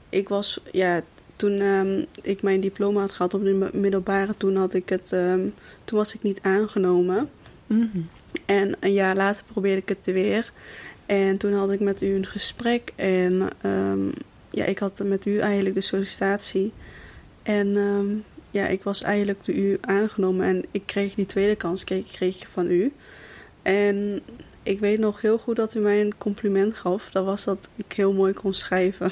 ik 0.09 0.29
was, 0.29 0.59
ja, 0.71 1.01
toen 1.39 1.59
ehm, 1.59 2.03
ik 2.21 2.41
mijn 2.41 2.61
diploma 2.61 2.99
had 2.99 3.11
gehad 3.11 3.33
op 3.33 3.43
de 3.43 3.53
mi- 3.53 3.79
middelbare, 3.79 4.33
toen 4.37 4.55
had 4.55 4.73
ik 4.73 4.89
het, 4.89 5.11
ehm, 5.13 5.41
toen 5.83 5.97
was 5.97 6.13
ik 6.13 6.23
niet 6.23 6.39
aangenomen. 6.41 7.29
Mhm. 7.67 7.99
En 8.45 8.75
een 8.79 8.93
jaar 8.93 9.15
later 9.15 9.43
probeerde 9.47 9.81
ik 9.81 9.89
het 9.89 10.05
weer. 10.05 10.51
En 11.05 11.37
toen 11.37 11.53
had 11.53 11.71
ik 11.71 11.79
met 11.79 12.01
u 12.01 12.13
een 12.13 12.25
gesprek. 12.25 12.93
En 12.95 13.49
ehm, 13.61 14.07
ja, 14.49 14.65
ik 14.65 14.79
had 14.79 15.01
met 15.03 15.25
u 15.25 15.39
eigenlijk 15.39 15.75
de 15.75 15.81
sollicitatie. 15.81 16.71
En 17.43 17.77
ja, 18.51 18.67
ik 18.67 18.83
was 18.83 19.01
eigenlijk 19.01 19.45
door 19.45 19.55
u 19.55 19.77
aangenomen. 19.81 20.45
En 20.45 20.63
ik 20.71 20.81
kreeg 20.85 21.15
die 21.15 21.25
tweede 21.25 21.55
kans 21.55 21.83
kreeg, 21.83 22.11
kreeg 22.11 22.41
ik 22.41 22.47
van 22.51 22.71
u. 22.71 22.91
En 23.61 24.21
ik 24.63 24.79
weet 24.79 24.99
nog 24.99 25.21
heel 25.21 25.37
goed 25.37 25.55
dat 25.55 25.75
u 25.75 25.79
mij 25.79 26.01
een 26.01 26.13
compliment 26.17 26.75
gaf. 26.77 27.09
Dat 27.11 27.25
was 27.25 27.43
dat 27.43 27.69
ik 27.75 27.93
heel 27.93 28.13
mooi 28.13 28.33
kon 28.33 28.53
schrijven. 28.53 29.11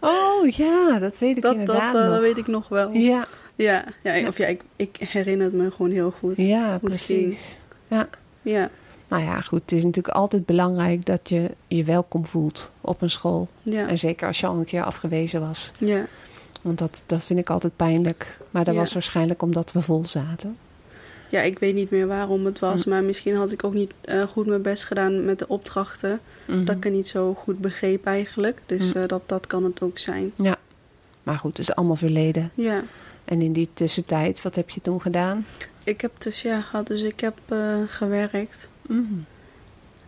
Oh 0.00 0.48
ja, 0.48 0.98
dat 0.98 1.18
weet 1.18 1.36
ik 1.36 1.42
Dat, 1.42 1.52
dat, 1.52 1.60
inderdaad 1.60 1.94
eh, 1.94 2.00
nog. 2.00 2.10
dat 2.10 2.20
weet 2.20 2.36
ik 2.36 2.46
nog 2.46 2.68
wel. 2.68 2.90
Ja, 2.92 3.26
Ja, 3.54 3.84
ja, 4.02 4.26
of 4.28 4.38
ja, 4.38 4.46
ik, 4.46 4.62
ik 4.76 4.96
herinner 4.96 5.46
het 5.46 5.54
me 5.54 5.70
gewoon 5.70 5.90
heel 5.90 6.10
goed. 6.18 6.36
ja 6.36 6.78
precies. 6.82 7.58
Ja, 7.88 8.08
Nou 9.08 9.22
ja, 9.22 9.40
goed. 9.40 9.60
Het 9.60 9.72
is 9.72 9.84
natuurlijk 9.84 10.14
altijd 10.16 10.46
belangrijk 10.46 11.06
dat 11.06 11.28
je 11.28 11.50
je 11.68 11.84
welkom 11.84 12.26
voelt 12.26 12.70
op 12.80 13.02
een 13.02 13.10
school. 13.10 13.48
ja, 13.62 13.88
En 13.88 13.98
zeker 13.98 14.26
als 14.26 14.40
je 14.40 14.46
al 14.46 14.56
een 14.58 14.64
keer 14.64 14.82
afgewezen 14.84 15.40
was. 15.40 15.72
ja. 15.78 16.06
Want 16.62 16.78
dat, 16.78 17.02
dat 17.06 17.24
vind 17.24 17.38
ik 17.38 17.50
altijd 17.50 17.76
pijnlijk. 17.76 18.38
Maar 18.50 18.64
dat 18.64 18.74
Ja. 18.74 18.80
was 18.80 18.92
waarschijnlijk 18.92 19.42
omdat 19.42 19.72
we 19.72 19.80
vol 19.80 20.04
zaten. 20.04 20.56
Ja, 21.36 21.42
ik 21.42 21.58
weet 21.58 21.74
niet 21.74 21.90
meer 21.90 22.06
waarom 22.06 22.44
het 22.44 22.58
was, 22.58 22.84
Hm. 22.84 22.90
maar 22.90 23.04
misschien 23.04 23.34
had 23.36 23.52
ik 23.52 23.64
ook 23.64 23.74
niet 23.74 23.92
eh, 24.00 24.22
goed 24.22 24.46
mijn 24.46 24.62
best 24.62 24.84
gedaan 24.84 25.24
met 25.24 25.38
de 25.38 25.48
opdrachten. 25.48 26.20
Mhm. 26.44 26.64
Dat 26.64 26.76
ik 26.76 26.84
het 26.84 26.92
niet 26.92 27.06
zo 27.06 27.34
goed 27.34 27.58
begreep 27.58 28.06
eigenlijk. 28.06 28.60
Dus 28.66 28.92
Hm. 28.92 28.98
eh, 28.98 29.08
dat, 29.08 29.22
dat 29.26 29.46
kan 29.46 29.64
het 29.64 29.82
ook 29.82 29.98
zijn. 29.98 30.32
Maar 31.22 31.38
goed, 31.38 31.56
het 31.56 31.68
is 31.68 31.74
allemaal 31.74 31.96
verleden. 31.96 32.50
Ja, 32.54 32.82
En 33.24 33.42
in 33.42 33.52
die 33.52 33.68
tussentijd, 33.74 34.42
wat 34.42 34.54
heb 34.56 34.70
je 34.70 34.80
toen 34.80 35.00
gedaan? 35.00 35.46
ik 35.84 36.00
heb 36.00 36.12
dus 36.18 36.42
ja 36.42 36.60
gehad, 36.60 36.86
dus 36.86 37.02
ik 37.02 37.20
heb 37.20 37.38
eh, 37.48 37.74
gewerkt. 37.86 38.70
Mhm. 38.88 39.02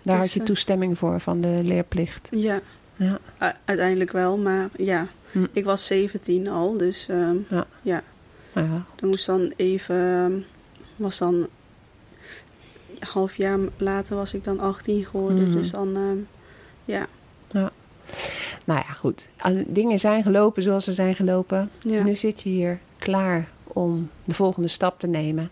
Daar 0.02 0.14
Dus, 0.14 0.24
had 0.24 0.32
je 0.32 0.40
eh, 0.40 0.46
toestemming 0.46 0.98
voor 0.98 1.20
van 1.20 1.40
de 1.40 1.60
leerplicht. 1.62 2.28
Ja, 2.30 2.60
Ja. 2.96 3.18
uiteindelijk 3.64 4.12
wel, 4.12 4.36
maar 4.38 4.68
ja, 4.76 5.06
Hm. 5.32 5.46
ik 5.52 5.64
was 5.64 5.86
17 5.86 6.48
al, 6.48 6.76
dus 6.76 7.06
ehm, 7.08 7.36
Ja. 7.48 7.66
ja, 7.82 8.02
Nou 8.52 8.66
ja, 8.70 8.84
dan 8.96 9.08
moest 9.08 9.26
dan 9.26 9.52
even, 9.56 9.96
ehm, 9.96 10.32
was 10.98 11.18
dan 11.18 11.34
een 11.34 11.48
half 13.08 13.36
jaar 13.36 13.58
later 13.76 14.16
was 14.16 14.34
ik 14.34 14.44
dan 14.44 14.60
18 14.60 15.04
geworden, 15.04 15.48
Mhm. 15.48 15.56
dus 15.56 15.70
dan 15.70 15.96
ehm, 15.96 16.16
ja, 16.84 17.06
nou 18.64 18.80
ja, 18.86 18.92
goed. 18.92 19.28
Dingen 19.66 19.98
zijn 20.00 20.22
gelopen 20.22 20.62
zoals 20.62 20.84
ze 20.84 20.92
zijn 20.92 21.14
gelopen. 21.14 21.70
ja, 21.82 22.02
Nu 22.02 22.16
zit 22.16 22.42
je 22.42 22.48
hier 22.48 22.78
klaar 22.98 23.48
om 23.62 24.10
de 24.24 24.34
volgende 24.34 24.68
stap 24.68 24.98
te 24.98 25.06
nemen. 25.06 25.50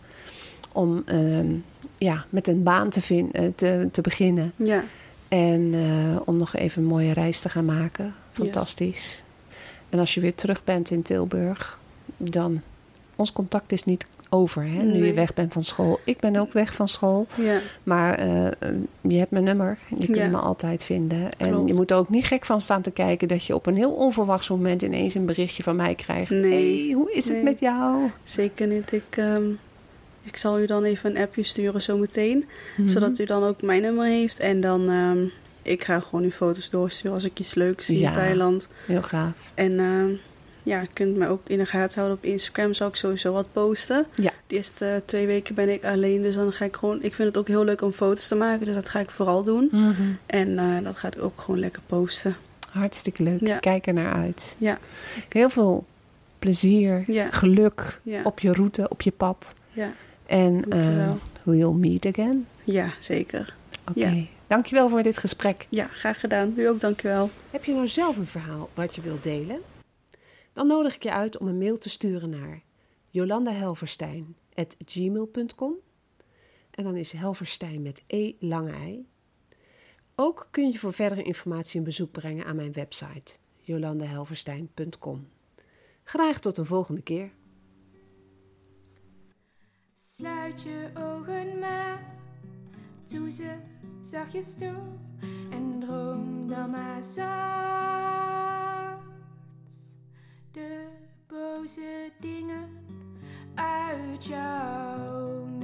Om 0.72 1.02
ehm, 1.06 1.54
ja, 1.98 2.24
met 2.30 2.48
een 2.48 2.62
baan 2.62 2.90
te, 2.90 3.00
vin- 3.00 3.32
eh, 3.32 3.48
te, 3.54 3.88
te 3.92 4.00
beginnen. 4.00 4.52
ja, 4.56 4.84
En 5.28 5.74
eh, 5.74 6.20
om 6.24 6.36
nog 6.36 6.54
even 6.56 6.82
een 6.82 6.88
mooie 6.88 7.12
reis 7.12 7.40
te 7.40 7.48
gaan 7.48 7.64
maken. 7.64 8.14
Fantastisch. 8.30 9.22
En 9.88 9.98
als 9.98 10.14
je 10.14 10.20
weer 10.20 10.34
terug 10.34 10.64
bent 10.64 10.90
in 10.90 11.02
Tilburg, 11.02 11.80
dan... 12.16 12.60
Ons 13.16 13.32
contact 13.32 13.72
is 13.72 13.84
niet 13.84 14.06
over, 14.30 14.62
hè, 14.62 14.82
nu 14.82 15.06
je 15.06 15.12
weg 15.12 15.34
bent 15.34 15.52
van 15.52 15.64
school. 15.64 16.00
Ik 16.04 16.18
ben 16.20 16.36
ook 16.36 16.52
weg 16.52 16.72
van 16.74 16.88
school. 16.88 17.26
ja, 17.34 17.58
Maar 17.82 18.14
eh, 18.14 18.48
je 19.00 19.18
hebt 19.18 19.30
mijn 19.30 19.44
nummer. 19.44 19.78
Je 19.98 20.04
kunt 20.04 20.16
Ja. 20.16 20.26
me 20.28 20.36
altijd 20.36 20.84
vinden. 20.84 21.30
En 21.38 21.50
Klopt. 21.50 21.68
je 21.68 21.74
moet 21.74 21.90
er 21.90 21.96
ook 21.96 22.08
niet 22.08 22.24
gek 22.26 22.44
van 22.44 22.60
staan 22.60 22.82
te 22.82 22.90
kijken... 22.90 23.28
dat 23.28 23.44
je 23.44 23.54
op 23.54 23.66
een 23.66 23.76
heel 23.76 23.92
onverwachts 23.92 24.48
moment 24.48 24.82
ineens 24.82 25.14
een 25.14 25.26
berichtje 25.26 25.62
van 25.62 25.76
mij 25.76 25.94
krijgt. 25.94 26.30
Nee. 26.30 26.86
hey, 26.86 26.94
hoe 26.94 27.12
is 27.12 27.28
het 27.28 27.42
met 27.42 27.60
jou? 27.60 28.10
zeker 28.22 28.66
niet. 28.66 28.92
Ik, 28.92 29.02
ehm, 29.10 29.44
ik 30.22 30.36
zal 30.36 30.60
u 30.60 30.66
dan 30.66 30.84
even 30.84 31.10
een 31.16 31.22
appje 31.22 31.42
sturen 31.42 31.82
zometeen. 31.82 32.44
Mhm. 32.76 32.88
Zodat 32.88 33.18
u 33.18 33.24
dan 33.24 33.42
ook 33.44 33.62
mijn 33.62 33.82
nummer 33.82 34.06
heeft. 34.06 34.38
En 34.38 34.60
dan, 34.60 34.88
ehm, 34.90 35.18
ik 35.62 35.84
ga 35.84 36.00
gewoon 36.00 36.24
uw 36.24 36.30
foto's 36.30 36.70
doorsturen 36.70 37.12
als 37.12 37.24
ik 37.24 37.38
iets 37.38 37.54
leuks 37.54 37.86
zie 37.86 37.98
Ja. 37.98 38.08
in 38.08 38.14
Thailand. 38.14 38.68
Heel 38.86 39.02
gaaf. 39.02 39.52
En 39.54 39.78
ehm, 39.78 40.10
ja, 40.66 40.80
je 40.80 40.88
kunt 40.92 41.16
mij 41.16 41.28
ook 41.28 41.40
in 41.46 41.58
de 41.58 41.66
gaten 41.66 41.98
houden 41.98 42.18
op 42.18 42.24
Instagram. 42.24 42.74
Zal 42.74 42.88
ik 42.88 42.94
sowieso 42.94 43.32
wat 43.32 43.46
posten. 43.52 44.06
Ja. 44.14 44.32
De 44.46 44.54
eerste 44.56 45.02
twee 45.04 45.26
weken 45.26 45.54
ben 45.54 45.68
ik 45.68 45.84
alleen. 45.84 46.22
Dus 46.22 46.34
dan 46.34 46.52
ga 46.52 46.64
ik 46.64 46.76
gewoon... 46.76 47.02
Ik 47.02 47.14
vind 47.14 47.28
het 47.28 47.36
ook 47.36 47.48
heel 47.48 47.64
leuk 47.64 47.82
om 47.82 47.92
foto's 47.92 48.28
te 48.28 48.34
maken. 48.34 48.66
Dus 48.66 48.74
dat 48.74 48.88
ga 48.88 48.98
ik 49.00 49.10
vooral 49.10 49.42
doen. 49.42 49.70
En 50.26 50.58
eh, 50.58 50.84
dat 50.84 50.98
ga 50.98 51.06
ik 51.08 51.22
ook 51.22 51.40
gewoon 51.40 51.60
lekker 51.60 51.82
posten. 51.86 52.36
Hartstikke 52.70 53.22
leuk. 53.22 53.40
Ja. 53.40 53.58
Kijk 53.58 53.86
er 53.86 53.92
naar 53.92 54.12
uit. 54.12 54.56
Ja. 54.58 54.78
Heel 55.28 55.50
veel 55.50 55.84
plezier, 56.38 57.04
Ja. 57.06 57.30
geluk 57.30 58.00
Ja, 58.02 58.20
op 58.22 58.40
je 58.40 58.52
route, 58.52 58.88
op 58.88 59.02
je 59.02 59.10
pad. 59.12 59.54
ja. 59.72 59.92
En 60.26 60.64
uh, 60.68 61.10
we'll 61.42 61.72
meet 61.72 62.06
again. 62.06 62.46
ja 62.64 62.90
zeker. 62.98 63.54
Oké. 63.88 63.98
Ja. 64.08 64.24
Dankjewel 64.46 64.88
voor 64.88 65.02
dit 65.02 65.18
gesprek. 65.18 65.66
Ja, 65.68 65.86
graag 65.92 66.20
gedaan. 66.20 66.54
U 66.56 66.68
ook, 66.68 66.80
dankjewel. 66.80 67.30
Heb 67.50 67.64
je 67.64 67.72
nou 67.72 67.86
zelf 67.88 68.16
een 68.16 68.26
verhaal 68.26 68.68
wat 68.74 68.94
je 68.94 69.00
wilt 69.00 69.22
delen? 69.22 69.58
Dan 70.56 70.66
nodig 70.66 70.94
ik 70.94 71.02
je 71.02 71.12
uit 71.12 71.38
om 71.38 71.46
een 71.46 71.58
mail 71.58 71.78
te 71.78 71.88
sturen 71.88 72.30
naar 72.30 72.62
jolandahelverstein.gmail.com 73.08 75.74
En 76.70 76.84
dan 76.84 76.96
is 76.96 77.12
Helverstein 77.12 77.82
met 77.82 78.02
E 78.06 78.32
lange 78.38 78.72
ei. 78.72 79.08
Ook 80.14 80.48
kun 80.50 80.70
je 80.70 80.78
voor 80.78 80.92
verdere 80.92 81.22
informatie 81.22 81.78
een 81.78 81.84
bezoek 81.84 82.10
brengen 82.10 82.46
aan 82.46 82.56
mijn 82.56 82.72
website 82.72 83.32
jolandahelverstein.com. 83.60 85.28
Graag 86.04 86.40
tot 86.40 86.58
een 86.58 86.66
volgende 86.66 87.02
keer. 87.02 87.30
Sluit 89.92 90.62
je 90.62 90.90
ogen 90.94 91.58
maar, 91.58 92.14
doe 93.10 93.30
ze 93.30 93.56
zachtjes 94.00 94.54
toe 94.54 94.76
en 95.50 95.80
droom 95.80 96.48
dan 96.48 96.70
maar. 96.70 97.04
boze 101.28 102.10
dingen 102.20 102.68
uit 103.54 104.26
jou. 104.26 105.55